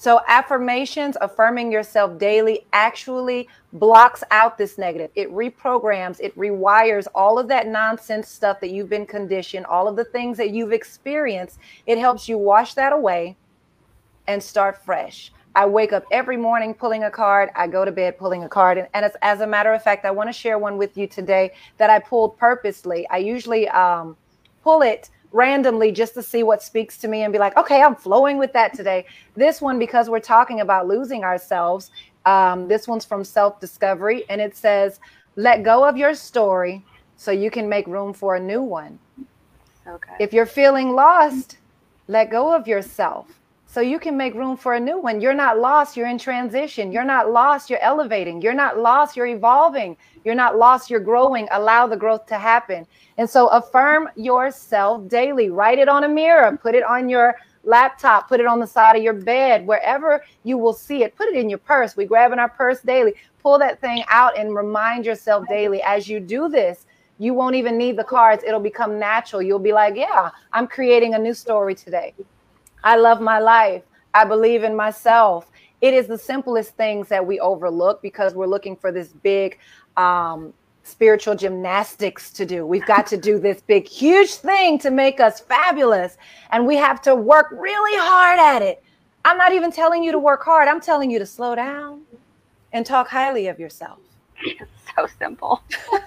So, 0.01 0.19
affirmations, 0.27 1.15
affirming 1.21 1.71
yourself 1.71 2.17
daily, 2.17 2.65
actually 2.73 3.47
blocks 3.71 4.23
out 4.31 4.57
this 4.57 4.79
negative. 4.79 5.11
It 5.13 5.31
reprograms, 5.31 6.19
it 6.19 6.35
rewires 6.35 7.05
all 7.13 7.37
of 7.37 7.47
that 7.49 7.67
nonsense 7.67 8.27
stuff 8.27 8.59
that 8.61 8.71
you've 8.71 8.89
been 8.89 9.05
conditioned, 9.05 9.67
all 9.67 9.87
of 9.87 9.95
the 9.95 10.03
things 10.03 10.39
that 10.39 10.49
you've 10.49 10.71
experienced. 10.71 11.59
It 11.85 11.99
helps 11.99 12.27
you 12.27 12.39
wash 12.39 12.73
that 12.73 12.93
away 12.93 13.37
and 14.25 14.41
start 14.41 14.83
fresh. 14.83 15.31
I 15.53 15.67
wake 15.67 15.93
up 15.93 16.05
every 16.11 16.35
morning 16.35 16.73
pulling 16.73 17.03
a 17.03 17.11
card. 17.11 17.51
I 17.55 17.67
go 17.67 17.85
to 17.85 17.91
bed 17.91 18.17
pulling 18.17 18.43
a 18.43 18.49
card. 18.49 18.79
And, 18.79 18.87
and 18.95 19.05
as, 19.05 19.15
as 19.21 19.41
a 19.41 19.47
matter 19.47 19.71
of 19.71 19.83
fact, 19.83 20.03
I 20.05 20.09
want 20.09 20.29
to 20.29 20.33
share 20.33 20.57
one 20.57 20.79
with 20.79 20.97
you 20.97 21.05
today 21.05 21.51
that 21.77 21.91
I 21.91 21.99
pulled 21.99 22.39
purposely. 22.39 23.07
I 23.09 23.17
usually 23.17 23.69
um, 23.69 24.17
pull 24.63 24.81
it 24.81 25.11
randomly 25.31 25.91
just 25.91 26.13
to 26.15 26.23
see 26.23 26.43
what 26.43 26.61
speaks 26.61 26.97
to 26.99 27.07
me 27.07 27.23
and 27.23 27.31
be 27.31 27.39
like, 27.39 27.55
okay, 27.57 27.81
I'm 27.81 27.95
flowing 27.95 28.37
with 28.37 28.53
that 28.53 28.73
today. 28.73 29.05
This 29.35 29.61
one, 29.61 29.79
because 29.79 30.09
we're 30.09 30.19
talking 30.19 30.61
about 30.61 30.87
losing 30.87 31.23
ourselves, 31.23 31.91
um, 32.25 32.67
this 32.67 32.87
one's 32.87 33.05
from 33.05 33.23
Self 33.23 33.59
Discovery, 33.59 34.25
and 34.29 34.39
it 34.41 34.55
says, 34.55 34.99
let 35.35 35.63
go 35.63 35.87
of 35.87 35.97
your 35.97 36.13
story 36.13 36.83
so 37.15 37.31
you 37.31 37.49
can 37.49 37.69
make 37.69 37.87
room 37.87 38.13
for 38.13 38.35
a 38.35 38.39
new 38.39 38.61
one. 38.61 38.99
Okay. 39.87 40.13
If 40.19 40.33
you're 40.33 40.45
feeling 40.45 40.93
lost, 40.93 41.57
let 42.07 42.29
go 42.29 42.53
of 42.53 42.67
yourself 42.67 43.40
so 43.73 43.79
you 43.79 43.99
can 43.99 44.17
make 44.17 44.33
room 44.33 44.57
for 44.57 44.73
a 44.73 44.79
new 44.81 44.99
one. 44.99 45.21
You're 45.21 45.33
not 45.33 45.57
lost, 45.57 45.95
you're 45.95 46.09
in 46.09 46.17
transition. 46.17 46.91
You're 46.91 47.05
not 47.05 47.31
lost, 47.31 47.69
you're 47.69 47.79
elevating. 47.79 48.41
You're 48.41 48.53
not 48.53 48.77
lost, 48.77 49.15
you're 49.15 49.27
evolving. 49.27 49.95
You're 50.25 50.35
not 50.35 50.57
lost, 50.57 50.89
you're 50.89 50.99
growing. 50.99 51.47
Allow 51.51 51.87
the 51.87 51.95
growth 51.95 52.25
to 52.25 52.37
happen. 52.37 52.85
And 53.17 53.29
so 53.29 53.47
affirm 53.47 54.09
yourself 54.17 55.07
daily. 55.07 55.49
Write 55.49 55.79
it 55.79 55.87
on 55.87 56.03
a 56.03 56.09
mirror, 56.09 56.59
put 56.61 56.75
it 56.75 56.83
on 56.83 57.07
your 57.07 57.37
laptop, 57.63 58.27
put 58.27 58.41
it 58.41 58.45
on 58.45 58.59
the 58.59 58.67
side 58.67 58.97
of 58.97 59.03
your 59.03 59.13
bed, 59.13 59.65
wherever 59.65 60.21
you 60.43 60.57
will 60.57 60.73
see 60.73 61.03
it. 61.03 61.15
Put 61.15 61.29
it 61.29 61.35
in 61.35 61.49
your 61.49 61.59
purse. 61.59 61.95
We 61.95 62.03
grab 62.03 62.33
in 62.33 62.39
our 62.39 62.49
purse 62.49 62.81
daily. 62.81 63.13
Pull 63.41 63.57
that 63.59 63.79
thing 63.79 64.03
out 64.09 64.37
and 64.37 64.53
remind 64.53 65.05
yourself 65.05 65.47
daily 65.47 65.81
as 65.83 66.09
you 66.09 66.19
do 66.19 66.49
this. 66.49 66.87
You 67.19 67.33
won't 67.33 67.55
even 67.55 67.77
need 67.77 67.95
the 67.95 68.03
cards. 68.03 68.43
It'll 68.45 68.59
become 68.59 68.99
natural. 68.99 69.41
You'll 69.41 69.59
be 69.59 69.71
like, 69.71 69.95
yeah, 69.95 70.29
I'm 70.51 70.67
creating 70.67 71.13
a 71.13 71.19
new 71.19 71.33
story 71.33 71.73
today. 71.73 72.13
I 72.83 72.95
love 72.97 73.21
my 73.21 73.39
life. 73.39 73.83
I 74.13 74.25
believe 74.25 74.63
in 74.63 74.75
myself. 74.75 75.51
It 75.81 75.93
is 75.93 76.07
the 76.07 76.17
simplest 76.17 76.75
things 76.75 77.07
that 77.09 77.25
we 77.25 77.39
overlook 77.39 78.01
because 78.01 78.35
we're 78.35 78.47
looking 78.47 78.75
for 78.75 78.91
this 78.91 79.09
big 79.09 79.57
um, 79.97 80.53
spiritual 80.83 81.35
gymnastics 81.35 82.31
to 82.31 82.45
do. 82.45 82.65
We've 82.65 82.85
got 82.85 83.07
to 83.07 83.17
do 83.17 83.39
this 83.39 83.61
big, 83.61 83.87
huge 83.87 84.35
thing 84.35 84.77
to 84.79 84.91
make 84.91 85.19
us 85.19 85.39
fabulous. 85.39 86.17
And 86.51 86.67
we 86.67 86.75
have 86.75 87.01
to 87.03 87.15
work 87.15 87.47
really 87.51 87.97
hard 87.97 88.39
at 88.39 88.61
it. 88.61 88.83
I'm 89.25 89.37
not 89.37 89.53
even 89.53 89.71
telling 89.71 90.03
you 90.03 90.11
to 90.11 90.19
work 90.19 90.43
hard, 90.43 90.67
I'm 90.67 90.81
telling 90.81 91.11
you 91.11 91.19
to 91.19 91.25
slow 91.25 91.55
down 91.55 92.01
and 92.73 92.85
talk 92.85 93.07
highly 93.07 93.47
of 93.47 93.59
yourself. 93.59 93.99
It's 94.43 94.69
so 94.95 95.07
simple. 95.19 95.61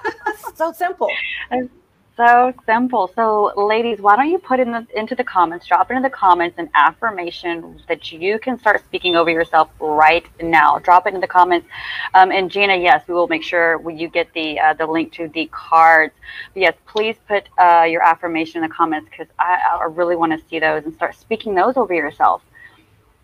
so 0.55 0.73
simple 0.73 1.09
so 2.17 2.53
simple. 2.67 3.11
So, 3.15 3.53
ladies, 3.57 3.99
why 4.01 4.17
don't 4.17 4.31
you 4.31 4.39
put 4.39 4.61
in 4.61 4.71
the 4.71 4.87
into 4.95 5.15
the 5.15 5.25
comments, 5.25 5.67
drop 5.67 5.91
into 5.91 6.03
the 6.03 6.11
comments 6.15 6.59
an 6.59 6.71
affirmation 6.75 7.81
that 7.89 8.13
you 8.13 8.39
can 8.39 8.59
start 8.59 8.85
speaking 8.85 9.17
over 9.17 9.31
yourself 9.31 9.71
right 9.81 10.25
now. 10.41 10.79
Drop 10.79 11.07
it 11.07 11.15
in 11.15 11.21
the 11.21 11.27
comments. 11.27 11.67
Um, 12.15 12.31
and 12.31 12.51
Gina, 12.51 12.77
yes, 12.77 13.07
we 13.09 13.15
will 13.15 13.27
make 13.27 13.43
sure 13.43 13.91
you 13.91 14.09
get 14.09 14.33
the 14.33 14.61
uh, 14.61 14.75
the 14.75 14.87
link 14.87 15.13
to 15.15 15.29
the 15.29 15.49
cards. 15.53 16.15
But 16.53 16.61
yes, 16.61 16.75
please 16.87 17.17
put 17.27 17.49
uh, 17.59 17.87
your 17.89 18.03
affirmation 18.03 18.63
in 18.63 18.69
the 18.69 18.75
comments 18.75 19.09
because 19.11 19.29
I, 19.39 19.79
I 19.81 19.85
really 19.85 20.17
want 20.17 20.39
to 20.39 20.49
see 20.49 20.59
those 20.59 20.85
and 20.85 20.95
start 20.95 21.17
speaking 21.17 21.55
those 21.55 21.77
over 21.77 21.95
yourself. 21.95 22.43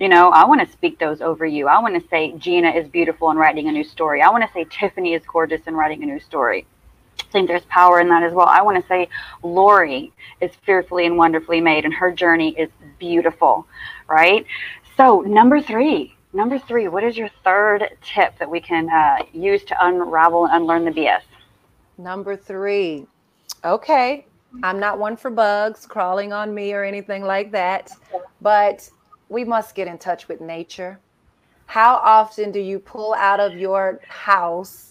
You 0.00 0.08
know, 0.08 0.30
I 0.30 0.46
want 0.46 0.66
to 0.66 0.72
speak 0.72 0.98
those 0.98 1.20
over 1.20 1.44
you. 1.44 1.68
I 1.68 1.78
want 1.80 2.00
to 2.00 2.08
say 2.08 2.32
Gina 2.38 2.70
is 2.70 2.88
beautiful 2.88 3.30
and 3.30 3.38
writing 3.38 3.68
a 3.68 3.72
new 3.72 3.84
story. 3.84 4.22
I 4.22 4.30
want 4.30 4.44
to 4.44 4.52
say 4.52 4.66
Tiffany 4.68 5.14
is 5.14 5.22
gorgeous 5.26 5.60
and 5.66 5.76
writing 5.76 6.02
a 6.02 6.06
new 6.06 6.20
story 6.20 6.66
think 7.32 7.48
there's 7.48 7.64
power 7.64 8.00
in 8.00 8.08
that 8.08 8.22
as 8.22 8.32
well. 8.32 8.46
I 8.46 8.62
want 8.62 8.80
to 8.80 8.88
say 8.88 9.08
Lori 9.42 10.12
is 10.40 10.50
fearfully 10.64 11.06
and 11.06 11.16
wonderfully 11.16 11.60
made, 11.60 11.84
and 11.84 11.94
her 11.94 12.12
journey 12.12 12.50
is 12.58 12.70
beautiful, 12.98 13.66
right? 14.08 14.46
So, 14.96 15.20
number 15.20 15.60
three, 15.60 16.14
number 16.32 16.58
three, 16.58 16.88
what 16.88 17.04
is 17.04 17.16
your 17.16 17.30
third 17.44 17.88
tip 18.02 18.38
that 18.38 18.50
we 18.50 18.60
can 18.60 18.88
uh, 18.90 19.24
use 19.32 19.64
to 19.64 19.86
unravel 19.86 20.46
and 20.46 20.62
unlearn 20.62 20.84
the 20.84 20.90
BS? 20.90 21.22
Number 21.98 22.36
three, 22.36 23.06
okay, 23.64 24.26
I'm 24.62 24.80
not 24.80 24.98
one 24.98 25.16
for 25.16 25.30
bugs 25.30 25.86
crawling 25.86 26.32
on 26.32 26.54
me 26.54 26.72
or 26.72 26.82
anything 26.82 27.22
like 27.22 27.52
that, 27.52 27.92
but 28.40 28.88
we 29.28 29.44
must 29.44 29.74
get 29.74 29.86
in 29.86 29.98
touch 29.98 30.28
with 30.28 30.40
nature. 30.40 30.98
How 31.66 31.96
often 31.96 32.50
do 32.50 32.58
you 32.58 32.80
pull 32.80 33.14
out 33.14 33.38
of 33.38 33.54
your 33.54 34.00
house? 34.08 34.89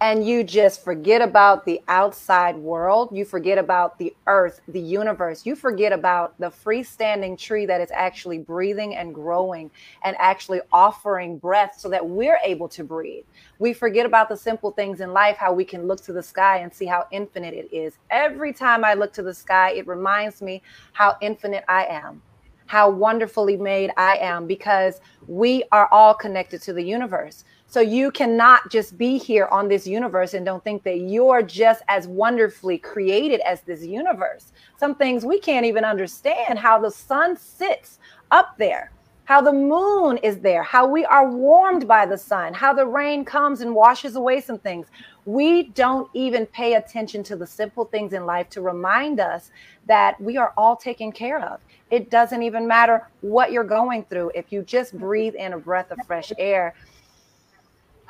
And 0.00 0.26
you 0.26 0.44
just 0.44 0.84
forget 0.84 1.22
about 1.22 1.64
the 1.64 1.80
outside 1.88 2.56
world. 2.56 3.08
You 3.12 3.24
forget 3.24 3.58
about 3.58 3.98
the 3.98 4.14
earth, 4.28 4.60
the 4.68 4.80
universe. 4.80 5.44
You 5.44 5.56
forget 5.56 5.92
about 5.92 6.38
the 6.38 6.50
freestanding 6.50 7.36
tree 7.36 7.66
that 7.66 7.80
is 7.80 7.90
actually 7.92 8.38
breathing 8.38 8.94
and 8.94 9.12
growing 9.12 9.72
and 10.04 10.16
actually 10.20 10.60
offering 10.72 11.38
breath 11.38 11.74
so 11.78 11.88
that 11.88 12.06
we're 12.08 12.38
able 12.44 12.68
to 12.68 12.84
breathe. 12.84 13.24
We 13.58 13.72
forget 13.72 14.06
about 14.06 14.28
the 14.28 14.36
simple 14.36 14.70
things 14.70 15.00
in 15.00 15.12
life, 15.12 15.36
how 15.36 15.52
we 15.52 15.64
can 15.64 15.88
look 15.88 16.00
to 16.04 16.12
the 16.12 16.22
sky 16.22 16.58
and 16.58 16.72
see 16.72 16.86
how 16.86 17.06
infinite 17.10 17.54
it 17.54 17.68
is. 17.74 17.98
Every 18.10 18.52
time 18.52 18.84
I 18.84 18.94
look 18.94 19.12
to 19.14 19.22
the 19.22 19.34
sky, 19.34 19.72
it 19.72 19.88
reminds 19.88 20.40
me 20.40 20.62
how 20.92 21.16
infinite 21.20 21.64
I 21.68 21.86
am. 21.86 22.22
how 22.66 22.90
wonderfully 22.90 23.56
made 23.56 23.90
I 23.96 24.18
am 24.18 24.46
because 24.46 25.00
we 25.26 25.64
are 25.72 25.88
all 25.90 26.14
connected 26.14 26.60
to 26.62 26.72
the 26.74 26.82
universe. 26.82 27.44
So 27.70 27.80
you 27.80 28.10
cannot 28.10 28.70
just 28.70 28.96
be 28.96 29.18
here 29.18 29.46
on 29.46 29.68
this 29.68 29.86
universe 29.86 30.32
and 30.32 30.44
don't 30.44 30.64
think 30.64 30.82
that 30.84 31.00
you're 31.00 31.42
just 31.42 31.82
as 31.88 32.08
wonderfully 32.08 32.78
created 32.78 33.40
as 33.40 33.60
this 33.60 33.84
universe. 33.84 34.52
Some 34.78 34.94
things 34.94 35.26
we 35.26 35.38
can't 35.38 35.66
even 35.66 35.84
understand 35.84 36.58
how 36.58 36.80
the 36.80 36.90
sun 36.90 37.36
sits 37.36 37.98
up 38.30 38.56
there 38.58 38.90
how 39.28 39.42
the 39.42 39.52
moon 39.52 40.16
is 40.22 40.38
there, 40.38 40.62
how 40.62 40.86
we 40.86 41.04
are 41.04 41.30
warmed 41.30 41.86
by 41.86 42.06
the 42.06 42.16
sun, 42.16 42.54
how 42.54 42.72
the 42.72 42.86
rain 42.86 43.26
comes 43.26 43.60
and 43.60 43.74
washes 43.74 44.16
away 44.16 44.40
some 44.40 44.56
things. 44.56 44.86
We 45.26 45.64
don't 45.64 46.08
even 46.14 46.46
pay 46.46 46.76
attention 46.76 47.22
to 47.24 47.36
the 47.36 47.46
simple 47.46 47.84
things 47.84 48.14
in 48.14 48.24
life 48.24 48.48
to 48.48 48.62
remind 48.62 49.20
us 49.20 49.50
that 49.84 50.18
we 50.18 50.38
are 50.38 50.54
all 50.56 50.76
taken 50.76 51.12
care 51.12 51.42
of. 51.44 51.60
It 51.90 52.08
doesn't 52.08 52.42
even 52.42 52.66
matter 52.66 53.06
what 53.20 53.52
you're 53.52 53.64
going 53.64 54.04
through. 54.04 54.32
If 54.34 54.50
you 54.50 54.62
just 54.62 54.98
breathe 54.98 55.34
in 55.34 55.52
a 55.52 55.58
breath 55.58 55.90
of 55.90 55.98
fresh 56.06 56.32
air, 56.38 56.74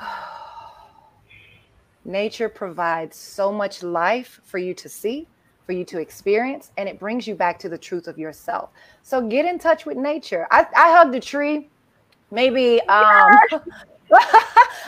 nature 2.04 2.48
provides 2.48 3.16
so 3.16 3.52
much 3.52 3.82
life 3.82 4.40
for 4.44 4.58
you 4.58 4.74
to 4.74 4.88
see 4.88 5.26
for 5.68 5.72
you 5.74 5.84
to 5.84 6.00
experience, 6.00 6.72
and 6.78 6.88
it 6.88 6.98
brings 6.98 7.26
you 7.26 7.34
back 7.34 7.58
to 7.58 7.68
the 7.68 7.76
truth 7.76 8.08
of 8.08 8.18
yourself. 8.18 8.70
So 9.02 9.20
get 9.20 9.44
in 9.44 9.58
touch 9.58 9.84
with 9.84 9.98
nature. 9.98 10.48
I, 10.50 10.61
I 10.74 10.96
hugged 10.96 11.14
a 11.14 11.20
tree, 11.20 11.68
maybe. 12.30 12.80
Um, 12.84 13.37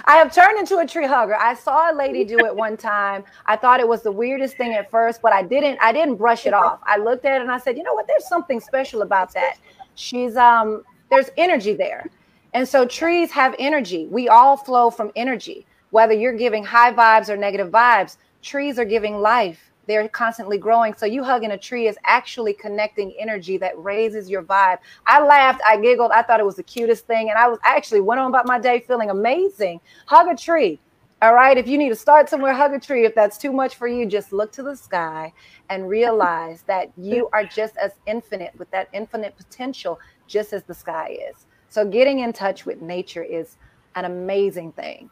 I 0.07 0.17
have 0.17 0.35
turned 0.35 0.59
into 0.59 0.79
a 0.79 0.87
tree 0.87 1.07
hugger. 1.07 1.37
I 1.37 1.53
saw 1.53 1.93
a 1.93 1.95
lady 1.95 2.25
do 2.25 2.39
it 2.47 2.57
one 2.57 2.79
time. 2.79 3.25
I 3.45 3.57
thought 3.57 3.81
it 3.81 3.87
was 3.87 4.01
the 4.01 4.11
weirdest 4.11 4.57
thing 4.57 4.73
at 4.73 4.91
first, 4.91 5.21
but 5.21 5.35
I 5.35 5.43
didn't. 5.43 5.79
I 5.83 5.93
didn't 5.93 6.15
brush 6.15 6.47
it 6.47 6.55
off. 6.55 6.81
I 6.85 6.97
looked 6.97 7.27
at 7.27 7.37
it 7.37 7.43
and 7.43 7.53
I 7.53 7.59
said, 7.59 7.77
you 7.77 7.83
know 7.83 7.93
what? 7.93 8.07
There's 8.07 8.27
something 8.27 8.59
special 8.59 9.03
about 9.03 9.35
that. 9.35 9.59
She's 9.97 10.35
um. 10.37 10.83
There's 11.11 11.29
energy 11.37 11.75
there, 11.75 12.09
and 12.55 12.67
so 12.69 12.87
trees 12.87 13.31
have 13.31 13.55
energy. 13.59 14.07
We 14.07 14.29
all 14.29 14.57
flow 14.57 14.91
from 14.91 15.13
energy. 15.17 15.67
Whether 15.91 16.15
you're 16.15 16.37
giving 16.37 16.65
high 16.65 16.93
vibes 16.93 17.29
or 17.29 17.37
negative 17.37 17.71
vibes, 17.71 18.17
trees 18.43 18.79
are 18.79 18.85
giving 18.85 19.21
life 19.21 19.71
they're 19.91 20.09
constantly 20.09 20.57
growing. 20.57 20.95
So 20.95 21.05
you 21.05 21.25
hugging 21.25 21.51
a 21.51 21.59
tree 21.59 21.89
is 21.89 21.97
actually 22.05 22.53
connecting 22.53 23.13
energy 23.19 23.59
that 23.59 23.77
raises 23.77 24.31
your 24.31 24.45
vibe. 24.45 24.79
I 25.05 25.21
laughed, 25.21 25.61
I 25.67 25.81
giggled, 25.81 26.13
I 26.13 26.23
thought 26.23 26.39
it 26.39 26.47
was 26.47 26.55
the 26.55 26.63
cutest 26.63 27.09
thing. 27.09 27.29
And 27.29 27.37
I 27.37 27.49
was 27.49 27.59
actually 27.65 28.01
went 28.01 28.21
on 28.21 28.29
about 28.29 28.47
my 28.47 28.61
day 28.61 28.79
feeling 28.87 29.11
amazing. 29.11 29.81
Hug 30.07 30.29
a 30.29 30.37
tree. 30.37 30.79
All 31.23 31.35
right. 31.35 31.59
If 31.59 31.67
you 31.67 31.77
need 31.77 31.89
to 31.89 31.97
start 31.97 32.29
somewhere, 32.29 32.55
hug 32.55 32.73
a 32.73 32.79
tree. 32.79 33.05
If 33.05 33.17
that's 33.17 33.37
too 33.37 33.53
much 33.53 33.75
for 33.75 33.89
you, 33.89 34.07
just 34.07 34.33
look 34.33 34.53
to 34.53 34.63
the 34.63 34.77
sky 34.77 35.33
and 35.71 35.89
realize 35.89 36.63
that 36.69 36.93
you 36.97 37.29
are 37.33 37.45
just 37.45 37.77
as 37.77 37.91
infinite 38.07 38.57
with 38.59 38.71
that 38.71 38.89
infinite 38.93 39.37
potential, 39.37 39.99
just 40.29 40.53
as 40.53 40.63
the 40.63 40.75
sky 40.75 41.19
is. 41.29 41.47
So 41.71 41.87
getting 41.87 42.19
in 42.19 42.33
touch 42.33 42.67
with 42.67 42.83
nature 42.83 43.23
is 43.23 43.57
an 43.95 44.05
amazing 44.05 44.73
thing. 44.73 45.09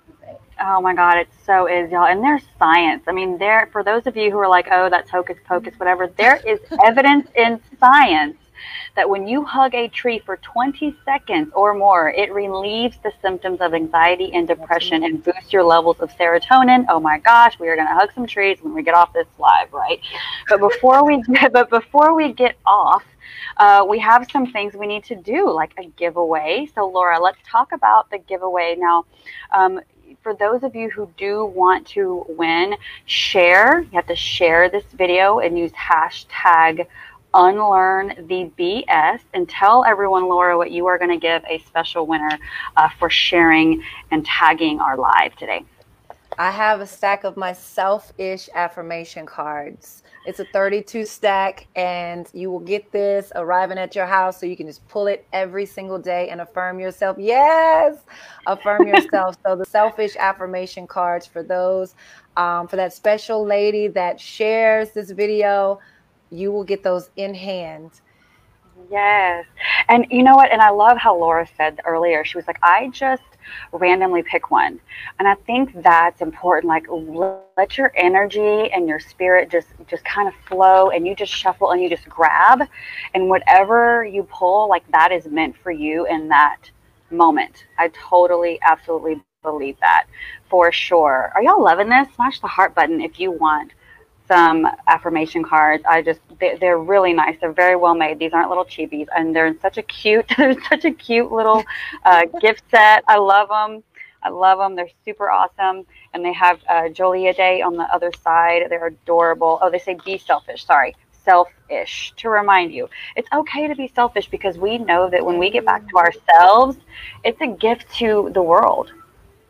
Oh 0.60 0.80
my 0.80 0.92
God, 0.92 1.16
it 1.16 1.28
so 1.46 1.66
is, 1.66 1.90
y'all. 1.92 2.06
And 2.06 2.22
there's 2.22 2.42
science. 2.58 3.04
I 3.06 3.12
mean, 3.12 3.38
there 3.38 3.68
for 3.72 3.84
those 3.84 4.08
of 4.08 4.16
you 4.16 4.32
who 4.32 4.38
are 4.38 4.48
like, 4.48 4.66
oh, 4.72 4.90
that's 4.90 5.08
hocus 5.08 5.38
pocus, 5.46 5.74
whatever. 5.78 6.08
There 6.08 6.40
is 6.44 6.58
evidence 6.84 7.28
in 7.36 7.60
science 7.78 8.36
that 8.96 9.08
when 9.08 9.26
you 9.26 9.44
hug 9.44 9.74
a 9.74 9.88
tree 9.88 10.18
for 10.18 10.36
20 10.38 10.96
seconds 11.04 11.50
or 11.54 11.74
more, 11.74 12.10
it 12.10 12.32
relieves 12.32 12.98
the 13.02 13.12
symptoms 13.22 13.60
of 13.60 13.74
anxiety 13.74 14.32
and 14.34 14.48
depression 14.48 15.04
and 15.04 15.22
boosts 15.22 15.52
your 15.52 15.64
levels 15.64 15.98
of 16.00 16.10
serotonin. 16.16 16.84
Oh 16.88 17.00
my 17.00 17.18
gosh, 17.18 17.58
we 17.58 17.68
are 17.68 17.76
going 17.76 17.88
to 17.88 17.94
hug 17.94 18.10
some 18.14 18.26
trees 18.26 18.58
when 18.62 18.74
we 18.74 18.82
get 18.82 18.94
off 18.94 19.12
this 19.12 19.26
live, 19.38 19.72
right? 19.72 20.00
But 20.48 20.60
before 20.60 21.04
we 21.04 21.22
get, 21.22 21.52
but 21.52 21.70
before 21.70 22.14
we 22.14 22.32
get 22.32 22.56
off, 22.66 23.04
uh, 23.58 23.84
we 23.88 23.98
have 23.98 24.26
some 24.30 24.50
things 24.52 24.74
we 24.74 24.86
need 24.86 25.04
to 25.04 25.16
do, 25.16 25.50
like 25.50 25.72
a 25.78 25.84
giveaway. 25.84 26.68
So, 26.74 26.86
Lora, 26.88 27.20
let's 27.20 27.38
talk 27.44 27.72
about 27.72 28.10
the 28.10 28.18
giveaway 28.18 28.76
now. 28.78 29.04
Um, 29.52 29.80
for 30.22 30.34
those 30.34 30.62
of 30.62 30.74
you 30.74 30.90
who 30.90 31.10
do 31.16 31.44
want 31.44 31.86
to 31.88 32.24
win, 32.28 32.74
share. 33.06 33.80
You 33.80 33.90
have 33.92 34.06
to 34.08 34.16
share 34.16 34.68
this 34.68 34.84
video 34.92 35.38
and 35.38 35.58
use 35.58 35.72
hashtag 35.72 36.86
unlearn 37.34 38.26
the 38.28 38.50
BS 38.58 39.20
and 39.34 39.48
tell 39.48 39.84
everyone, 39.84 40.24
Lora, 40.24 40.56
what 40.56 40.70
you 40.70 40.86
are 40.86 40.98
going 40.98 41.10
to 41.10 41.18
give 41.18 41.42
a 41.48 41.58
special 41.60 42.06
winner 42.06 42.38
uh, 42.76 42.88
for 42.98 43.10
sharing 43.10 43.82
and 44.10 44.24
tagging 44.24 44.80
our 44.80 44.96
live 44.96 45.36
today. 45.36 45.64
I 46.40 46.52
have 46.52 46.80
a 46.80 46.86
stack 46.86 47.24
of 47.24 47.36
my 47.36 47.52
self-ish 47.52 48.48
affirmation 48.54 49.26
cards. 49.26 50.04
It's 50.24 50.38
a 50.38 50.44
32 50.44 51.04
stack, 51.04 51.66
and 51.74 52.28
you 52.32 52.48
will 52.48 52.60
get 52.60 52.92
this 52.92 53.32
arriving 53.34 53.76
at 53.76 53.96
your 53.96 54.06
house 54.06 54.38
so 54.38 54.46
you 54.46 54.56
can 54.56 54.68
just 54.68 54.86
pull 54.86 55.08
it 55.08 55.26
every 55.32 55.66
single 55.66 55.98
day 55.98 56.28
and 56.28 56.40
affirm 56.40 56.78
yourself. 56.78 57.16
Yes, 57.18 57.96
affirm 58.46 58.86
yourself. 58.86 59.36
so, 59.44 59.56
the 59.56 59.64
selfish 59.64 60.14
affirmation 60.16 60.86
cards 60.86 61.26
for 61.26 61.42
those, 61.42 61.96
um, 62.36 62.68
for 62.68 62.76
that 62.76 62.92
special 62.92 63.44
lady 63.44 63.88
that 63.88 64.20
shares 64.20 64.90
this 64.90 65.10
video, 65.10 65.80
you 66.30 66.52
will 66.52 66.64
get 66.64 66.82
those 66.82 67.10
in 67.16 67.34
hand. 67.34 68.00
Yes. 68.90 69.46
And 69.88 70.06
you 70.10 70.22
know 70.22 70.36
what? 70.36 70.50
And 70.52 70.60
I 70.60 70.70
love 70.70 70.98
how 70.98 71.16
Lora 71.16 71.46
said 71.56 71.80
earlier, 71.84 72.24
she 72.24 72.38
was 72.38 72.46
like, 72.46 72.58
I 72.62 72.88
just 72.88 73.22
randomly 73.72 74.22
pick 74.22 74.50
one. 74.50 74.80
And 75.18 75.26
I 75.26 75.34
think 75.46 75.82
that's 75.82 76.20
important. 76.20 76.68
Like 76.68 76.86
let 77.56 77.76
your 77.76 77.92
energy 77.96 78.70
and 78.72 78.88
your 78.88 79.00
spirit 79.00 79.50
just 79.50 79.68
just 79.88 80.04
kind 80.04 80.28
of 80.28 80.34
flow 80.46 80.90
and 80.90 81.06
you 81.06 81.14
just 81.14 81.32
shuffle 81.32 81.70
and 81.70 81.82
you 81.82 81.88
just 81.88 82.08
grab 82.08 82.62
and 83.14 83.28
whatever 83.28 84.04
you 84.04 84.22
pull 84.24 84.68
like 84.68 84.90
that 84.92 85.12
is 85.12 85.26
meant 85.26 85.56
for 85.56 85.70
you 85.70 86.06
in 86.06 86.28
that 86.28 86.70
moment. 87.10 87.66
I 87.78 87.90
totally 88.08 88.58
absolutely 88.62 89.22
believe 89.42 89.76
that 89.80 90.06
for 90.48 90.70
sure. 90.72 91.32
Are 91.34 91.42
y'all 91.42 91.62
loving 91.62 91.88
this? 91.88 92.08
Smash 92.14 92.40
the 92.40 92.48
heart 92.48 92.74
button 92.74 93.00
if 93.00 93.18
you 93.18 93.32
want 93.32 93.72
some 94.28 94.66
affirmation 94.86 95.42
cards. 95.42 95.82
I 95.88 96.02
just 96.02 96.20
they, 96.38 96.68
are 96.68 96.78
really 96.78 97.12
nice. 97.12 97.36
They're 97.40 97.52
very 97.52 97.76
well 97.76 97.94
made. 97.94 98.18
These 98.18 98.32
aren't 98.32 98.48
little 98.48 98.64
cheapies, 98.64 99.06
and 99.16 99.34
they're 99.34 99.46
in 99.46 99.58
such 99.60 99.78
a 99.78 99.82
cute. 99.82 100.26
They're 100.36 100.60
such 100.68 100.84
a 100.84 100.92
cute 100.92 101.32
little 101.32 101.64
uh, 102.04 102.26
gift 102.40 102.62
set. 102.70 103.02
I 103.08 103.18
love 103.18 103.48
them. 103.48 103.82
I 104.22 104.28
love 104.30 104.58
them. 104.58 104.76
They're 104.76 104.90
super 105.04 105.30
awesome, 105.30 105.86
and 106.12 106.24
they 106.24 106.32
have 106.32 106.60
uh, 106.68 106.82
Jolia 106.90 107.34
Day 107.36 107.62
on 107.62 107.76
the 107.76 107.84
other 107.84 108.12
side. 108.22 108.62
They're 108.68 108.86
adorable. 108.86 109.58
Oh, 109.62 109.70
they 109.70 109.78
say 109.78 109.96
be 110.04 110.18
selfish. 110.18 110.64
Sorry, 110.64 110.94
selfish. 111.24 112.12
To 112.16 112.28
remind 112.28 112.72
you, 112.72 112.88
it's 113.16 113.28
okay 113.32 113.66
to 113.68 113.74
be 113.74 113.90
selfish 113.94 114.28
because 114.28 114.58
we 114.58 114.78
know 114.78 115.08
that 115.10 115.24
when 115.24 115.38
we 115.38 115.50
get 115.50 115.64
back 115.64 115.88
to 115.88 115.96
ourselves, 115.96 116.76
it's 117.24 117.40
a 117.40 117.46
gift 117.46 117.92
to 117.96 118.30
the 118.34 118.42
world. 118.42 118.92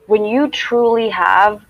When 0.07 0.25
you 0.25 0.49
truly 0.49 1.11
have 1.11 1.63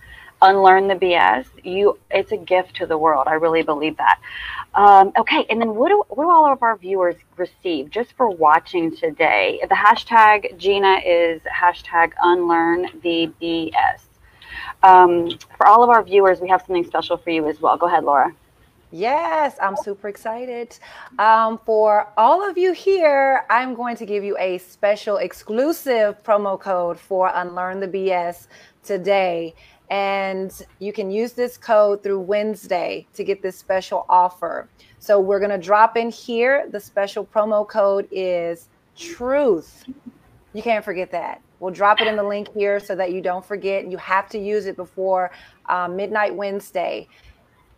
unlearn 0.42 0.88
the 0.88 0.94
BS. 0.94 1.46
You, 1.64 1.98
it's 2.10 2.32
a 2.32 2.36
gift 2.36 2.76
to 2.76 2.86
the 2.86 2.96
world. 2.96 3.26
I 3.26 3.34
really 3.34 3.62
believe 3.62 3.96
that. 3.96 4.20
Um, 4.74 5.12
okay, 5.18 5.46
and 5.50 5.60
then 5.60 5.74
what 5.74 5.88
do 5.88 6.04
what 6.08 6.24
do 6.24 6.30
all 6.30 6.52
of 6.52 6.62
our 6.62 6.76
viewers 6.76 7.16
receive 7.36 7.90
just 7.90 8.12
for 8.12 8.28
watching 8.30 8.94
today? 8.94 9.60
The 9.62 9.74
hashtag 9.74 10.56
Gina 10.58 11.00
is 11.04 11.40
hashtag 11.42 12.12
unlearn 12.22 12.88
the 13.02 13.30
BS. 13.40 14.00
Um, 14.82 15.30
for 15.56 15.66
all 15.66 15.82
of 15.82 15.90
our 15.90 16.02
viewers, 16.02 16.40
we 16.40 16.48
have 16.48 16.62
something 16.62 16.84
special 16.84 17.16
for 17.16 17.30
you 17.30 17.48
as 17.48 17.60
well. 17.60 17.76
Go 17.76 17.86
ahead, 17.86 18.04
Lora. 18.04 18.32
Yes, 18.90 19.56
I'm 19.60 19.76
super 19.76 20.08
excited. 20.08 20.78
Um, 21.18 21.58
for 21.66 22.08
all 22.16 22.48
of 22.48 22.56
you 22.56 22.72
here, 22.72 23.44
I'm 23.50 23.74
going 23.74 23.96
to 23.96 24.06
give 24.06 24.24
you 24.24 24.36
a 24.38 24.56
special 24.58 25.18
exclusive 25.18 26.22
promo 26.22 26.58
code 26.58 26.98
for 26.98 27.30
Unlearn 27.34 27.80
the 27.80 27.88
BS 27.88 28.46
today. 28.82 29.54
And 29.90 30.52
you 30.80 30.92
can 30.92 31.10
use 31.10 31.32
this 31.32 31.56
code 31.56 32.02
through 32.02 32.20
Wednesday 32.20 33.06
to 33.14 33.24
get 33.24 33.42
this 33.42 33.56
special 33.56 34.04
offer. 34.08 34.68
So 34.98 35.18
we're 35.20 35.38
going 35.38 35.50
to 35.50 35.58
drop 35.58 35.96
in 35.96 36.10
here. 36.10 36.68
The 36.70 36.80
special 36.80 37.24
promo 37.24 37.66
code 37.66 38.06
is 38.10 38.68
truth. 38.96 39.84
You 40.52 40.62
can't 40.62 40.84
forget 40.84 41.10
that. 41.12 41.40
We'll 41.60 41.72
drop 41.72 42.00
it 42.00 42.06
in 42.06 42.16
the 42.16 42.22
link 42.22 42.52
here 42.54 42.78
so 42.78 42.94
that 42.96 43.12
you 43.12 43.20
don't 43.20 43.44
forget. 43.44 43.90
You 43.90 43.96
have 43.96 44.28
to 44.30 44.38
use 44.38 44.66
it 44.66 44.76
before 44.76 45.30
uh, 45.66 45.88
midnight 45.88 46.34
Wednesday. 46.34 47.08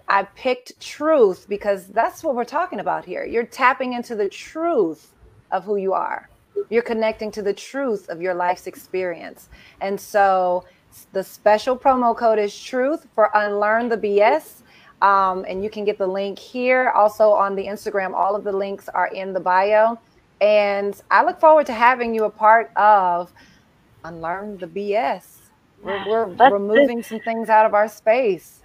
I 0.09 0.25
picked 0.25 0.79
truth 0.81 1.47
because 1.49 1.87
that's 1.87 2.25
what 2.25 2.35
we're 2.35 2.45
talking 2.45 2.81
about 2.81 3.05
here. 3.05 3.25
You're 3.25 3.47
tapping 3.47 3.93
into 3.93 4.17
the 4.17 4.29
truth 4.29 5.13
of 5.53 5.65
who 5.65 5.77
you 5.77 5.93
are. 5.93 6.29
You're 6.69 6.83
connecting 6.83 7.31
to 7.33 7.43
the 7.43 7.55
truth 7.55 8.09
of 8.09 8.21
your 8.21 8.35
life's 8.35 8.67
experience. 8.67 9.49
And 9.81 9.99
so 9.99 10.65
the 11.13 11.23
special 11.23 11.77
promo 11.77 12.17
code 12.17 12.39
is 12.39 12.59
truth 12.59 13.07
for 13.15 13.31
Unlearn 13.35 13.89
the 13.89 13.97
BS. 13.97 14.63
Um, 15.03 15.47
and 15.49 15.65
you 15.65 15.71
can 15.71 15.85
get 15.85 15.99
the 15.99 16.07
link 16.07 16.39
here. 16.39 16.91
Also 16.91 17.31
on 17.31 17.55
the 17.55 17.67
Instagram, 17.67 18.15
all 18.15 18.37
of 18.37 18.45
the 18.45 18.53
links 18.53 18.89
are 18.89 19.09
in 19.09 19.33
the 19.33 19.41
bio. 19.41 19.99
And 20.41 21.01
I 21.11 21.25
look 21.25 21.41
forward 21.41 21.67
to 21.67 21.73
having 21.73 22.15
you 22.15 22.25
a 22.25 22.31
part 22.31 22.71
of 22.77 23.33
Unlearn 24.05 24.59
the 24.59 24.67
BS. 24.67 25.37
We're, 25.83 26.27
we're 26.27 26.53
removing 26.53 27.03
some 27.03 27.21
things 27.21 27.49
out 27.49 27.67
of 27.67 27.75
our 27.75 27.89
space. 27.89 28.60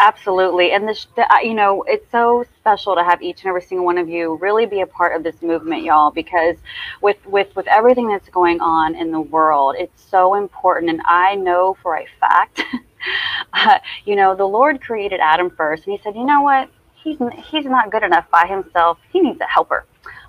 Absolutely. 0.00 0.70
And 0.70 0.88
this, 0.88 1.08
you 1.42 1.54
know, 1.54 1.82
it's 1.82 2.08
so 2.12 2.44
special 2.60 2.94
to 2.94 3.02
have 3.02 3.20
each 3.20 3.40
and 3.40 3.48
every 3.48 3.62
single 3.62 3.84
one 3.84 3.98
of 3.98 4.08
you 4.08 4.36
really 4.36 4.64
be 4.64 4.80
a 4.80 4.86
part 4.86 5.16
of 5.16 5.24
this 5.24 5.42
movement, 5.42 5.82
y'all, 5.82 6.12
because 6.12 6.56
with, 7.02 7.16
with, 7.26 7.54
with 7.56 7.66
everything 7.66 8.06
that's 8.06 8.28
going 8.28 8.60
on 8.60 8.94
in 8.94 9.10
the 9.10 9.20
world, 9.20 9.74
it's 9.76 10.00
so 10.08 10.36
important. 10.36 10.90
And 10.90 11.02
I 11.04 11.34
know 11.34 11.76
for 11.82 11.96
a 11.96 12.06
fact, 12.20 12.62
uh, 13.52 13.78
you 14.04 14.14
know, 14.14 14.36
the 14.36 14.46
Lord 14.46 14.80
created 14.80 15.18
Adam 15.18 15.50
first 15.50 15.84
and 15.86 15.96
he 15.96 16.02
said, 16.04 16.14
you 16.14 16.24
know 16.24 16.42
what? 16.42 16.70
He's, 17.02 17.18
he's 17.50 17.64
not 17.64 17.90
good 17.90 18.04
enough 18.04 18.30
by 18.30 18.46
himself. 18.46 18.98
He 19.12 19.20
needs 19.20 19.40
a 19.40 19.46
helper. 19.46 19.84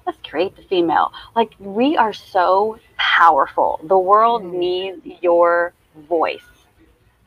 Let's 0.07 0.17
create 0.27 0.55
the 0.55 0.63
female. 0.63 1.13
Like 1.35 1.53
we 1.59 1.95
are 1.95 2.13
so 2.13 2.79
powerful. 2.97 3.79
The 3.83 3.99
world 3.99 4.41
mm. 4.41 4.53
needs 4.53 5.21
your 5.21 5.73
voice. 6.07 6.41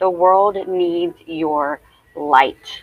The 0.01 0.11
world 0.11 0.57
needs 0.66 1.14
your 1.26 1.80
light, 2.15 2.83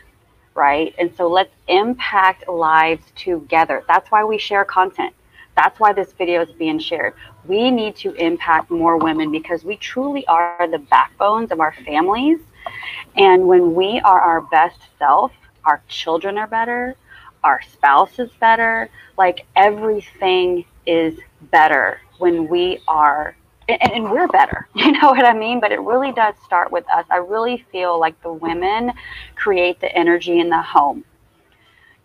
right? 0.55 0.93
And 0.97 1.13
so 1.15 1.27
let's 1.27 1.53
impact 1.67 2.47
lives 2.47 3.03
together. 3.15 3.83
That's 3.87 4.09
why 4.11 4.23
we 4.23 4.37
share 4.37 4.65
content. 4.65 5.13
That's 5.55 5.79
why 5.79 5.93
this 5.93 6.13
video 6.13 6.41
is 6.41 6.51
being 6.53 6.79
shared. 6.79 7.13
We 7.45 7.69
need 7.71 7.95
to 7.97 8.13
impact 8.13 8.71
more 8.71 8.97
women 8.97 9.31
because 9.31 9.63
we 9.63 9.75
truly 9.77 10.25
are 10.27 10.67
the 10.67 10.79
backbones 10.79 11.51
of 11.51 11.59
our 11.59 11.73
families. 11.85 12.39
And 13.17 13.47
when 13.47 13.73
we 13.73 13.99
are 13.99 14.21
our 14.21 14.41
best 14.41 14.79
self, 14.97 15.31
our 15.65 15.81
children 15.87 16.37
are 16.37 16.47
better, 16.47 16.95
our 17.43 17.61
spouse 17.61 18.19
is 18.19 18.29
better, 18.39 18.89
like 19.17 19.45
everything 19.55 20.65
is 20.85 21.19
better 21.51 21.99
when 22.19 22.47
we 22.47 22.79
are 22.87 23.35
and, 23.69 23.91
and, 23.91 24.11
we're 24.11 24.27
better. 24.27 24.67
You 24.75 24.91
know 24.93 25.09
what 25.09 25.25
I 25.25 25.33
mean? 25.33 25.59
But 25.59 25.71
it 25.71 25.81
really 25.81 26.11
does 26.11 26.35
start 26.43 26.71
with 26.71 26.89
us. 26.89 27.05
I 27.09 27.17
really 27.17 27.65
feel 27.71 27.99
like 27.99 28.21
the 28.23 28.33
women 28.33 28.93
create 29.35 29.79
the 29.79 29.93
energy 29.95 30.39
in 30.39 30.49
the 30.49 30.61
home. 30.61 31.03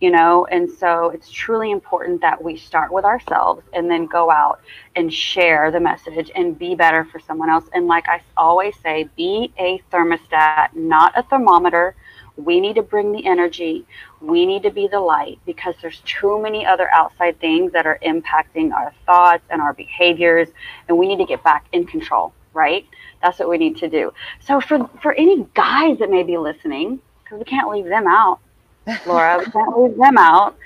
You 0.00 0.10
know, 0.10 0.44
and 0.46 0.70
so 0.70 1.10
it's 1.10 1.30
truly 1.30 1.70
important 1.70 2.20
that 2.20 2.42
we 2.42 2.58
start 2.58 2.92
with 2.92 3.06
ourselves 3.06 3.62
and 3.72 3.90
then 3.90 4.04
go 4.06 4.30
out 4.30 4.60
and 4.96 5.12
share 5.12 5.70
the 5.70 5.80
message 5.80 6.30
and 6.34 6.58
be 6.58 6.74
better 6.74 7.04
for 7.06 7.20
someone 7.20 7.48
else. 7.48 7.64
And 7.72 7.86
like 7.86 8.06
I 8.08 8.20
always 8.36 8.74
say, 8.82 9.08
be 9.16 9.52
a 9.58 9.80
thermostat, 9.90 10.74
not 10.74 11.16
a 11.16 11.22
thermometer 11.22 11.94
we 12.36 12.60
need 12.60 12.74
to 12.74 12.82
bring 12.82 13.12
the 13.12 13.24
energy. 13.26 13.86
We 14.20 14.46
need 14.46 14.62
to 14.64 14.70
be 14.70 14.88
the 14.88 15.00
light 15.00 15.38
because 15.46 15.74
there's 15.80 16.00
too 16.04 16.40
many 16.40 16.66
other 16.66 16.88
outside 16.90 17.38
things 17.40 17.72
that 17.72 17.86
are 17.86 17.98
impacting 18.02 18.72
our 18.72 18.92
thoughts 19.06 19.44
and 19.50 19.60
our 19.60 19.72
behaviors, 19.72 20.48
and 20.88 20.98
we 20.98 21.06
need 21.06 21.18
to 21.18 21.26
get 21.26 21.42
back 21.44 21.66
in 21.72 21.86
control, 21.86 22.32
right? 22.52 22.86
That's 23.22 23.38
what 23.38 23.48
we 23.48 23.58
need 23.58 23.76
to 23.78 23.88
do. 23.88 24.12
So 24.40 24.60
for 24.60 24.88
for 25.00 25.12
any 25.12 25.46
guys 25.54 25.98
that 25.98 26.10
may 26.10 26.22
be 26.22 26.36
listening, 26.36 27.00
because 27.22 27.38
we 27.38 27.44
can't 27.44 27.70
leave 27.70 27.86
them 27.86 28.06
out, 28.06 28.40
Lora, 29.06 29.38
we 29.38 29.50
can't 29.50 29.78
leave 29.78 29.96
them 29.96 30.18
out. 30.18 30.56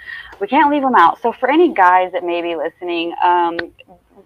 We 0.41 0.47
can't 0.47 0.71
leave 0.71 0.83
them 0.83 0.95
out. 0.95 1.21
So 1.21 1.33
for 1.33 1.51
any 1.51 1.75
guys 1.75 2.13
that 2.13 2.25
may 2.25 2.41
be 2.41 2.57
listening, 2.57 3.13
um, 3.23 3.59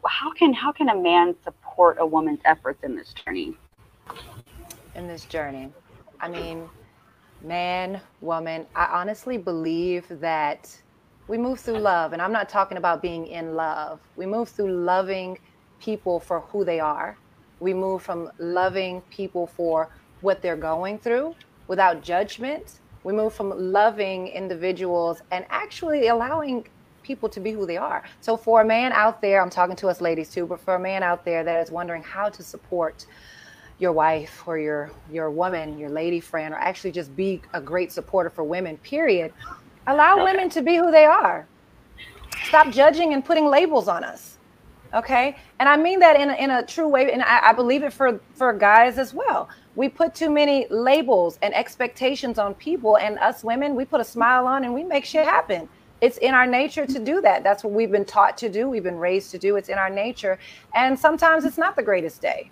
how 0.06 0.32
can 0.32 0.52
how 0.52 0.70
can 0.70 0.88
a 0.90 0.96
man 0.96 1.34
support 1.42 1.96
a 1.98 2.06
woman's 2.06 2.40
efforts 2.44 2.84
in 2.84 2.94
this 2.94 3.12
journey? 3.12 3.54
In 4.94 5.08
this 5.08 5.24
journey, 5.24 5.70
I 6.20 6.28
mean 6.28 6.68
man, 7.44 8.00
woman, 8.20 8.66
I 8.74 8.86
honestly 8.86 9.38
believe 9.38 10.06
that 10.20 10.74
we 11.28 11.38
move 11.38 11.60
through 11.60 11.78
love. 11.78 12.12
And 12.12 12.20
I'm 12.20 12.32
not 12.32 12.48
talking 12.48 12.78
about 12.78 13.02
being 13.02 13.26
in 13.26 13.54
love. 13.54 14.00
We 14.16 14.26
move 14.26 14.48
through 14.48 14.72
loving 14.72 15.38
people 15.80 16.20
for 16.20 16.40
who 16.40 16.64
they 16.64 16.80
are. 16.80 17.16
We 17.60 17.74
move 17.74 18.02
from 18.02 18.30
loving 18.38 19.00
people 19.02 19.46
for 19.46 19.88
what 20.20 20.42
they're 20.42 20.56
going 20.56 20.98
through 20.98 21.34
without 21.68 22.02
judgment. 22.02 22.80
We 23.04 23.12
move 23.12 23.34
from 23.34 23.52
loving 23.56 24.28
individuals 24.28 25.22
and 25.30 25.44
actually 25.48 26.08
allowing 26.08 26.66
people 27.02 27.28
to 27.28 27.40
be 27.40 27.50
who 27.50 27.66
they 27.66 27.76
are. 27.76 28.04
So, 28.20 28.36
for 28.36 28.60
a 28.60 28.64
man 28.64 28.92
out 28.92 29.20
there, 29.20 29.42
I'm 29.42 29.50
talking 29.50 29.74
to 29.76 29.88
us 29.88 30.00
ladies 30.00 30.30
too, 30.30 30.46
but 30.46 30.60
for 30.60 30.76
a 30.76 30.78
man 30.78 31.02
out 31.02 31.24
there 31.24 31.42
that 31.42 31.60
is 31.60 31.70
wondering 31.70 32.02
how 32.02 32.28
to 32.28 32.42
support 32.42 33.06
your 33.78 33.92
wife 33.92 34.42
or 34.46 34.58
your 34.58 34.90
your 35.10 35.30
woman, 35.30 35.78
your 35.78 35.90
lady 35.90 36.20
friend, 36.20 36.54
or 36.54 36.58
actually 36.58 36.92
just 36.92 37.14
be 37.16 37.40
a 37.52 37.60
great 37.60 37.92
supporter 37.92 38.30
for 38.30 38.44
women. 38.44 38.76
Period. 38.78 39.32
Allow 39.86 40.14
okay. 40.14 40.24
women 40.24 40.48
to 40.50 40.62
be 40.62 40.76
who 40.76 40.90
they 40.90 41.04
are. 41.04 41.46
Stop 42.44 42.70
judging 42.70 43.12
and 43.12 43.24
putting 43.24 43.46
labels 43.46 43.88
on 43.88 44.04
us. 44.04 44.38
Okay, 44.94 45.36
and 45.58 45.68
I 45.68 45.76
mean 45.76 46.00
that 46.00 46.20
in 46.20 46.30
a, 46.30 46.34
in 46.34 46.50
a 46.50 46.66
true 46.66 46.86
way, 46.86 47.10
and 47.10 47.22
I, 47.22 47.48
I 47.48 47.52
believe 47.52 47.82
it 47.82 47.92
for 47.92 48.20
for 48.34 48.52
guys 48.52 48.98
as 48.98 49.14
well. 49.14 49.48
We 49.74 49.88
put 49.88 50.14
too 50.14 50.30
many 50.30 50.66
labels 50.68 51.38
and 51.40 51.54
expectations 51.54 52.38
on 52.38 52.54
people, 52.54 52.98
and 52.98 53.18
us 53.18 53.42
women, 53.42 53.74
we 53.74 53.86
put 53.86 54.00
a 54.00 54.04
smile 54.04 54.46
on 54.46 54.64
and 54.64 54.74
we 54.74 54.84
make 54.84 55.04
shit 55.04 55.24
happen 55.24 55.68
it's 56.02 56.18
in 56.18 56.34
our 56.34 56.46
nature 56.46 56.84
to 56.84 56.98
do 56.98 57.20
that. 57.20 57.44
That's 57.44 57.62
what 57.62 57.72
we've 57.72 57.92
been 57.92 58.04
taught 58.04 58.36
to 58.38 58.48
do. 58.48 58.68
We've 58.68 58.82
been 58.82 58.98
raised 58.98 59.30
to 59.30 59.38
do. 59.38 59.54
It's 59.54 59.68
in 59.68 59.78
our 59.78 59.88
nature. 59.88 60.36
And 60.74 60.98
sometimes 60.98 61.44
it's 61.44 61.56
not 61.56 61.76
the 61.76 61.82
greatest 61.82 62.20
day. 62.20 62.50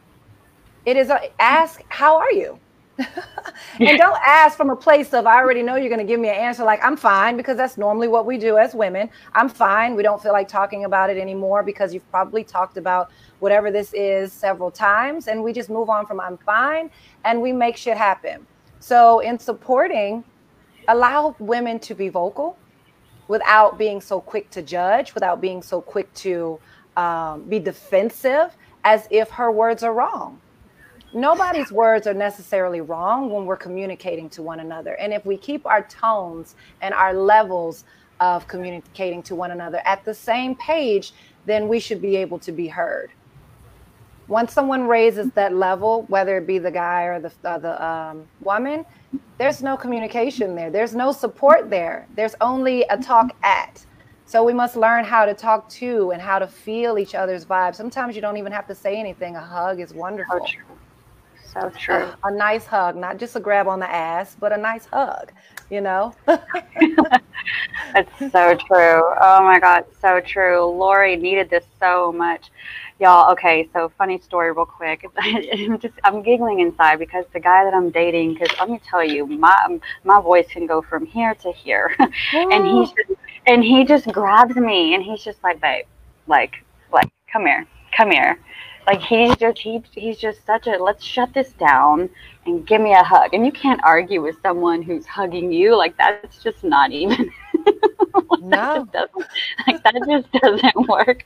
It 0.87 0.97
is 0.97 1.11
a, 1.11 1.31
ask, 1.41 1.83
how 1.89 2.17
are 2.17 2.33
you? 2.33 2.59
and 3.81 3.99
don't 3.99 4.19
ask 4.27 4.57
from 4.57 4.71
a 4.71 4.77
place 4.77 5.15
of 5.15 5.27
I 5.27 5.37
already 5.37 5.63
know 5.63 5.77
you're 5.77 5.89
going 5.89 6.01
to 6.01 6.07
give 6.07 6.21
me 6.21 6.29
an 6.29 6.35
answer 6.35 6.65
like 6.65 6.85
I'm 6.85 6.97
fine 6.97 7.37
because 7.37 7.57
that's 7.57 7.79
normally 7.79 8.09
what 8.09 8.27
we 8.27 8.37
do 8.37 8.59
as 8.59 8.75
women. 8.75 9.09
I'm 9.35 9.49
fine. 9.49 9.95
We 9.95 10.03
don't 10.03 10.23
feel 10.23 10.33
like 10.33 10.49
talking 10.49 10.85
about 10.85 11.11
it 11.11 11.17
anymore 11.17 11.63
because 11.63 11.95
you've 11.95 12.09
probably 12.11 12.45
talked 12.45 12.77
about 12.77 13.11
whatever 13.39 13.71
this 13.71 13.93
is 13.95 14.33
several 14.33 14.71
times 14.71 15.29
and 15.29 15.43
we 15.43 15.53
just 15.53 15.71
move 15.71 15.89
on 15.89 16.07
from 16.07 16.21
I'm 16.21 16.37
fine 16.39 16.91
and 17.25 17.41
we 17.41 17.53
make 17.53 17.77
shit 17.77 17.97
happen. 17.97 18.47
So 18.81 19.21
in 19.21 19.39
supporting 19.39 20.25
allow 20.89 21.35
women 21.39 21.79
to 21.81 21.95
be 21.95 22.09
vocal 22.09 22.59
without 23.29 23.79
being 23.79 24.01
so 24.01 24.21
quick 24.21 24.51
to 24.51 24.63
judge, 24.63 25.15
without 25.15 25.41
being 25.41 25.63
so 25.63 25.81
quick 25.81 26.13
to 26.15 26.59
um, 26.97 27.45
be 27.45 27.59
defensive 27.59 28.57
as 28.85 29.07
if 29.11 29.31
her 29.31 29.51
words 29.51 29.83
are 29.83 29.95
wrong 29.95 30.41
nobody's 31.13 31.73
words 31.73 32.07
are 32.07 32.15
necessarily 32.15 32.81
wrong 32.81 33.31
when 33.31 33.47
we're 33.47 33.57
communicating 33.57 34.29
to 34.31 34.43
one 34.43 34.61
another. 34.61 34.95
And 34.95 35.13
if 35.13 35.25
we 35.27 35.37
keep 35.37 35.67
our 35.67 35.83
tones 35.83 36.55
and 36.81 36.95
our 36.95 37.15
levels 37.15 37.85
of 38.21 38.47
communicating 38.47 39.23
to 39.25 39.35
one 39.35 39.51
another 39.51 39.81
at 39.85 40.05
the 40.05 40.15
same 40.15 40.55
page, 40.57 41.13
then 41.47 41.69
we 41.69 41.81
should 41.81 42.03
be 42.03 42.17
able 42.17 42.39
to 42.41 42.53
be 42.53 42.69
heard. 42.69 43.11
Once 44.29 44.53
someone 44.53 44.87
raises 44.87 45.31
that 45.33 45.55
level, 45.55 46.03
whether 46.03 46.39
it 46.39 46.47
be 46.47 46.59
the 46.59 46.71
guy 46.71 47.05
or 47.05 47.19
the, 47.19 47.33
uh, 47.45 47.59
the 47.59 47.85
um, 47.85 48.25
woman, 48.43 48.85
there's 49.39 49.63
no 49.63 49.77
communication 49.77 50.55
there. 50.55 50.71
There's 50.71 50.95
no 50.95 51.11
support 51.11 51.69
there. 51.69 52.07
There's 52.15 52.37
only 52.41 52.85
a 52.91 52.97
talk 52.97 53.35
at. 53.43 53.85
So 54.27 54.45
we 54.45 54.53
must 54.53 54.77
learn 54.77 55.05
how 55.05 55.25
to 55.25 55.35
talk 55.35 55.69
to 55.71 56.13
and 56.13 56.23
how 56.23 56.39
to 56.39 56.47
feel 56.47 56.99
each 56.99 57.17
other's 57.17 57.45
vibes. 57.45 57.75
Sometimes 57.75 58.15
you 58.15 58.23
don't 58.23 58.37
even 58.37 58.53
have 58.53 58.69
to 58.69 58.75
say 58.77 59.01
anything. 59.01 59.35
A 59.35 59.41
hug 59.41 59.81
is 59.81 59.93
wonderful. 59.93 60.47
So 61.53 61.71
true. 61.77 61.95
A, 61.97 62.17
a, 62.25 62.31
nice 62.31 62.65
hug, 62.65 62.97
not 62.97 63.19
just 63.19 63.35
a 63.35 63.41
grab 63.41 63.67
on 63.67 63.81
the 63.81 63.91
ass, 63.91 64.37
but 64.39 64.53
a 64.53 64.57
nice 64.57 64.87
hug, 64.87 65.33
you 65.69 65.81
know? 65.81 66.15
That's 66.27 68.19
so 68.19 68.55
true. 68.55 69.03
Oh 69.21 69.43
my 69.43 69.59
God, 69.61 69.85
so 70.01 70.21
true. 70.21 70.65
Lori 70.65 71.17
needed 71.17 71.51
this 71.51 71.65
so 71.81 72.13
much. 72.13 72.51
Y'all, 73.01 73.33
okay, 73.33 73.69
so 73.73 73.91
funny 73.99 74.21
story 74.21 74.53
real 74.53 74.67
quick. 74.67 75.05
I'm 75.19 75.79
just 75.81 75.95
I'm 76.05 76.23
giggling 76.23 76.61
inside 76.61 76.99
because 76.99 77.25
the 77.33 77.41
guy 77.41 77.65
that 77.65 77.75
I'm 77.75 77.91
dating, 77.91 78.35
because 78.35 78.57
let 78.61 78.71
me 78.71 78.81
tell 78.89 79.03
you, 79.03 79.27
my 79.27 79.79
my 80.05 80.21
voice 80.21 80.47
can 80.49 80.67
go 80.67 80.83
from 80.83 81.07
here 81.07 81.35
to 81.37 81.51
here. 81.51 81.97
and 82.33 82.67
he's 82.67 82.91
just, 82.91 83.21
and 83.47 83.65
he 83.65 83.85
just 83.85 84.07
grabs 84.13 84.55
me 84.55 84.95
and 84.95 85.03
he's 85.03 85.25
just 85.25 85.43
like, 85.43 85.61
babe, 85.61 85.87
like, 86.27 86.63
like, 86.93 87.11
come 87.33 87.47
here, 87.47 87.67
come 87.97 88.11
here 88.11 88.39
like 88.87 89.01
he's 89.01 89.37
just 89.37 89.59
he, 89.59 89.83
he's 89.93 90.19
just 90.19 90.45
such 90.47 90.67
a 90.67 90.73
let's 90.83 91.05
shut 91.05 91.33
this 91.35 91.53
down 91.53 92.09
and 92.47 92.67
give 92.67 92.81
me 92.81 92.93
a 92.93 93.03
hug. 93.03 93.35
And 93.35 93.45
you 93.45 93.53
can't 93.53 93.81
argue 93.85 94.23
with 94.23 94.37
someone 94.43 94.83
who's 94.83 95.07
hugging 95.07 95.53
you 95.53 95.77
like 95.77 95.97
that's 95.97 96.43
just 96.43 96.65
not 96.65 96.91
even 96.93 97.31
no. 98.41 98.89
that 98.93 99.11
like 99.67 99.83
that 99.83 99.95
just 100.09 100.33
doesn't 100.43 100.89
work. 100.89 101.25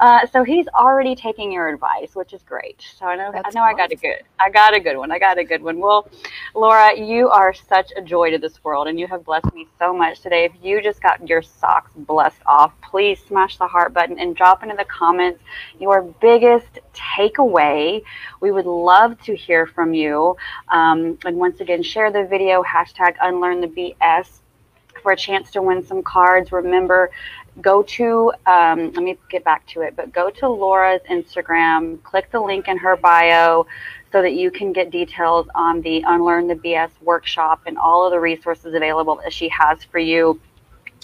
Uh, 0.00 0.26
so 0.26 0.44
he's 0.44 0.66
already 0.68 1.14
taking 1.14 1.52
your 1.52 1.68
advice, 1.68 2.14
which 2.14 2.32
is 2.32 2.42
great. 2.42 2.84
So 2.98 3.06
I 3.06 3.16
know 3.16 3.30
That's 3.32 3.54
I 3.54 3.58
know 3.58 3.64
awesome. 3.64 3.76
I 3.76 3.78
got 3.78 3.92
a 3.92 3.96
good 3.96 4.22
I 4.40 4.50
got 4.50 4.76
a 4.76 4.80
good 4.80 4.96
one. 4.96 5.10
I 5.10 5.18
got 5.18 5.38
a 5.38 5.44
good 5.44 5.62
one. 5.62 5.78
Well, 5.78 6.08
Lora, 6.54 6.98
you 6.98 7.28
are 7.28 7.52
such 7.52 7.92
a 7.96 8.02
joy 8.02 8.30
to 8.30 8.38
this 8.38 8.62
world, 8.64 8.88
and 8.88 8.98
you 8.98 9.06
have 9.06 9.24
blessed 9.24 9.52
me 9.54 9.66
so 9.78 9.92
much 9.92 10.20
today. 10.20 10.44
If 10.44 10.52
you 10.62 10.82
just 10.82 11.02
got 11.02 11.26
your 11.28 11.42
socks 11.42 11.90
blessed 11.96 12.40
off, 12.46 12.72
please 12.82 13.18
smash 13.26 13.58
the 13.58 13.66
heart 13.66 13.92
button 13.92 14.18
and 14.18 14.34
drop 14.34 14.62
into 14.62 14.76
the 14.76 14.84
comments 14.84 15.42
your 15.78 16.02
biggest 16.20 16.78
takeaway. 16.94 18.02
We 18.40 18.50
would 18.50 18.66
love 18.66 19.20
to 19.22 19.34
hear 19.34 19.66
from 19.66 19.94
you. 19.94 20.36
Um, 20.68 21.18
and 21.24 21.36
once 21.36 21.60
again, 21.60 21.82
share 21.82 22.10
the 22.10 22.24
video 22.24 22.62
hashtag 22.62 23.14
unlearn 23.20 23.60
the 23.60 23.68
BS 23.68 24.40
for 25.00 25.12
a 25.12 25.16
chance 25.16 25.50
to 25.52 25.62
win 25.62 25.84
some 25.84 26.02
cards. 26.02 26.52
Remember, 26.52 27.10
go 27.60 27.82
to, 27.82 28.32
um, 28.46 28.92
let 28.92 29.02
me 29.02 29.18
get 29.30 29.44
back 29.44 29.66
to 29.68 29.82
it, 29.82 29.96
but 29.96 30.12
go 30.12 30.30
to 30.30 30.48
Lora's 30.48 31.00
Instagram, 31.10 32.02
click 32.02 32.30
the 32.30 32.40
link 32.40 32.68
in 32.68 32.76
her 32.78 32.96
bio, 32.96 33.66
so 34.12 34.22
that 34.22 34.32
you 34.32 34.50
can 34.50 34.72
get 34.72 34.90
details 34.90 35.46
on 35.54 35.80
the 35.82 36.02
Unlearn 36.06 36.46
the 36.46 36.54
BS 36.54 36.90
workshop 37.02 37.60
and 37.66 37.76
all 37.76 38.06
of 38.06 38.10
the 38.10 38.20
resources 38.20 38.74
available 38.74 39.16
that 39.16 39.32
she 39.32 39.48
has 39.48 39.84
for 39.84 39.98
you. 39.98 40.40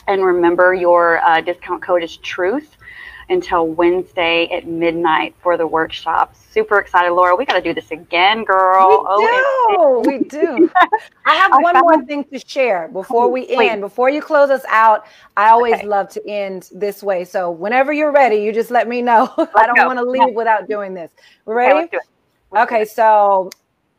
And 0.06 0.24
remember, 0.24 0.74
your 0.74 1.18
uh, 1.18 1.40
discount 1.40 1.82
code 1.82 2.02
is 2.02 2.16
TRUTH 2.18 2.76
until 3.28 3.66
Wednesday 3.66 4.48
at 4.52 4.66
midnight 4.66 5.34
for 5.42 5.56
the 5.56 5.66
workshop. 5.66 6.34
Super 6.50 6.78
excited, 6.78 7.12
Lora. 7.12 7.34
We 7.36 7.44
got 7.44 7.54
to 7.54 7.60
do 7.60 7.74
this 7.74 7.90
again, 7.90 8.44
girl. 8.44 8.88
We 8.88 9.26
oh, 9.26 10.02
do. 10.04 10.10
we 10.10 10.18
do. 10.24 10.70
I 11.26 11.34
have 11.34 11.52
I 11.54 11.58
one 11.58 11.78
more 11.78 12.04
thing 12.04 12.24
to 12.24 12.38
share 12.38 12.88
before 12.88 13.30
we 13.30 13.46
Please. 13.46 13.70
end. 13.70 13.80
Before 13.80 14.10
you 14.10 14.22
close 14.22 14.50
us 14.50 14.64
out, 14.68 15.06
I 15.36 15.50
always 15.50 15.74
okay. 15.74 15.86
love 15.86 16.08
to 16.10 16.26
end 16.28 16.70
this 16.72 17.02
way. 17.02 17.24
So 17.24 17.50
whenever 17.50 17.92
you're 17.92 18.12
ready, 18.12 18.36
you 18.36 18.52
just 18.52 18.70
let 18.70 18.88
me 18.88 19.02
know. 19.02 19.32
I 19.56 19.66
don't 19.66 19.86
want 19.86 19.98
to 19.98 20.04
leave 20.04 20.34
without 20.34 20.68
doing 20.68 20.94
this. 20.94 21.10
We're 21.44 21.56
ready? 21.56 21.86
Okay, 21.86 21.98
okay 22.56 22.84
so 22.84 23.50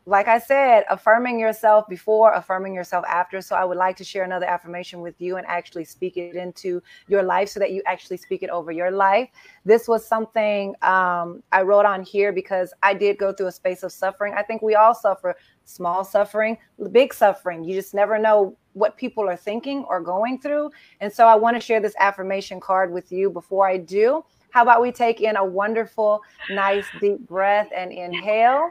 like 0.08 0.28
I 0.28 0.38
said, 0.38 0.86
affirming 0.90 1.40
yourself 1.40 1.88
before, 1.90 2.32
affirming 2.34 2.76
yourself 2.76 3.04
after. 3.08 3.42
So 3.42 3.56
I 3.56 3.66
would 3.66 3.78
like 3.78 3.96
to 3.98 4.04
share 4.04 4.24
another 4.24 4.46
affirmation 4.46 5.02
with 5.02 5.20
you 5.20 5.38
and 5.38 5.48
actually 5.48 5.86
speak 5.86 6.16
it 6.16 6.36
into 6.36 6.82
your 7.08 7.24
life 7.24 7.50
so 7.50 7.60
that 7.60 7.72
you 7.72 7.82
actually 7.88 8.18
speak 8.18 8.44
it 8.44 8.52
over 8.52 8.72
your 8.72 8.92
life. 8.92 9.30
This 9.66 9.88
was 9.88 10.08
something 10.08 10.76
um, 10.84 11.42
I 11.52 11.64
wrote 11.64 11.86
on 11.86 12.04
here 12.04 12.32
because 12.32 12.72
I 12.84 12.94
did 12.94 13.18
go 13.18 13.34
through 13.34 13.48
a 13.48 13.52
space 13.52 13.82
of 13.82 13.92
suffering. 13.92 14.36
I 14.38 14.44
think 14.44 14.62
we 14.62 14.76
all 14.76 14.94
suffer 14.94 15.36
small 15.64 16.04
suffering, 16.04 16.58
big 16.92 17.12
suffering. 17.12 17.64
You 17.64 17.74
just 17.74 17.96
never 17.96 18.20
know 18.20 18.56
what 18.74 18.98
people 18.98 19.28
are 19.28 19.38
thinking 19.38 19.86
or 19.86 20.02
going 20.02 20.40
through. 20.40 20.70
And 21.00 21.12
so 21.12 21.26
I 21.26 21.34
want 21.34 21.56
to 21.56 21.62
share 21.62 21.80
this 21.80 21.96
affirmation 22.00 22.60
card 22.60 22.94
with 22.94 23.12
you 23.12 23.32
before 23.32 23.68
I 23.68 23.78
do. 23.78 24.24
How 24.52 24.62
about 24.62 24.84
we 24.84 24.92
take 24.92 25.20
in 25.20 25.36
a 25.36 25.44
wonderful, 25.44 26.22
nice, 26.52 26.86
deep 27.02 27.28
breath 27.28 27.70
and 27.76 27.92
inhale 27.92 28.70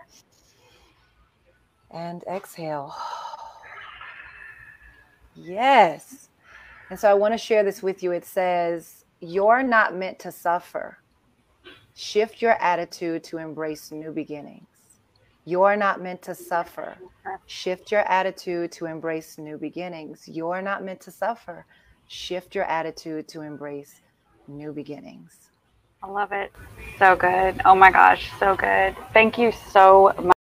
and 1.95 2.24
exhale. 2.24 2.95
Yes. 5.36 6.28
And 6.90 7.01
so 7.01 7.11
I 7.11 7.14
want 7.14 7.34
to 7.34 7.38
share 7.38 7.64
this 7.64 7.82
with 7.82 8.05
you. 8.05 8.12
It 8.12 8.24
says, 8.24 9.05
You're 9.18 9.64
not 9.64 9.97
meant 9.97 10.20
to 10.20 10.30
suffer. 10.30 10.99
Shift 11.97 12.40
your 12.40 12.53
attitude 12.62 13.24
to 13.24 13.38
embrace 13.38 13.90
new 13.90 14.12
beginnings. 14.12 14.68
You're 15.45 15.76
not 15.76 16.01
meant 16.01 16.22
to 16.22 16.36
suffer. 16.36 16.97
Shift 17.47 17.90
your 17.90 18.03
attitude 18.03 18.70
to 18.72 18.86
embrace 18.86 19.36
new 19.36 19.59
beginnings. 19.59 20.28
You're 20.28 20.62
not 20.62 20.84
meant 20.84 21.01
to 21.01 21.11
suffer. 21.11 21.66
Shift 22.07 22.55
your 22.55 22.64
attitude 22.64 23.26
to 23.28 23.40
embrace 23.40 24.01
new 24.47 24.72
beginnings. 24.72 25.51
I 26.03 26.09
love 26.09 26.32
it. 26.32 26.53
So 26.99 27.16
good. 27.16 27.61
Oh 27.64 27.74
my 27.74 27.90
gosh, 27.90 28.30
so 28.38 28.55
good. 28.55 28.97
Thank 29.12 29.36
you 29.36 29.53
so 29.72 30.12
much 30.22 30.34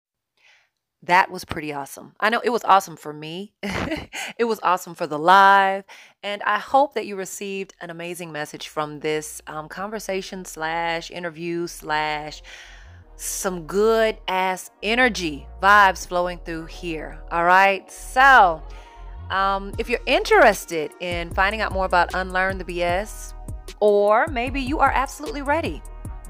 that 1.04 1.32
was 1.32 1.46
pretty 1.46 1.74
awesome. 1.74 2.14
I 2.20 2.30
know 2.30 2.42
it 2.44 2.52
was 2.52 2.64
awesome 2.64 2.96
for 2.96 3.12
me. 3.12 3.54
it 3.64 4.46
was 4.46 4.60
awesome 4.62 4.94
for 4.94 5.08
the 5.08 5.18
live. 5.18 5.84
And 6.22 6.44
I 6.44 6.60
hope 6.60 6.94
that 6.94 7.08
you 7.08 7.16
received 7.16 7.74
an 7.82 7.90
amazing 7.90 8.32
message 8.32 8.68
from 8.68 9.00
this 9.00 9.42
um, 9.48 9.68
conversation 9.68 10.46
slash 10.46 11.10
interview 11.10 11.66
slash 11.66 12.44
some 13.16 13.66
good 13.66 14.18
ass 14.28 14.70
energy 14.84 15.48
vibes 15.62 16.08
flowing 16.08 16.40
through 16.40 16.66
here. 16.66 17.20
All 17.32 17.46
right. 17.46 17.90
So, 17.92 18.62
um, 19.32 19.74
if 19.80 19.90
you're 19.90 20.00
interested 20.06 20.92
in 21.00 21.34
finding 21.34 21.62
out 21.62 21.72
more 21.72 21.86
about 21.86 22.14
Unlearn 22.14 22.60
the 22.60 22.66
BS, 22.66 23.34
or 23.80 24.28
maybe 24.28 24.62
you 24.62 24.80
are 24.80 24.92
absolutely 24.92 25.42
ready 25.42 25.82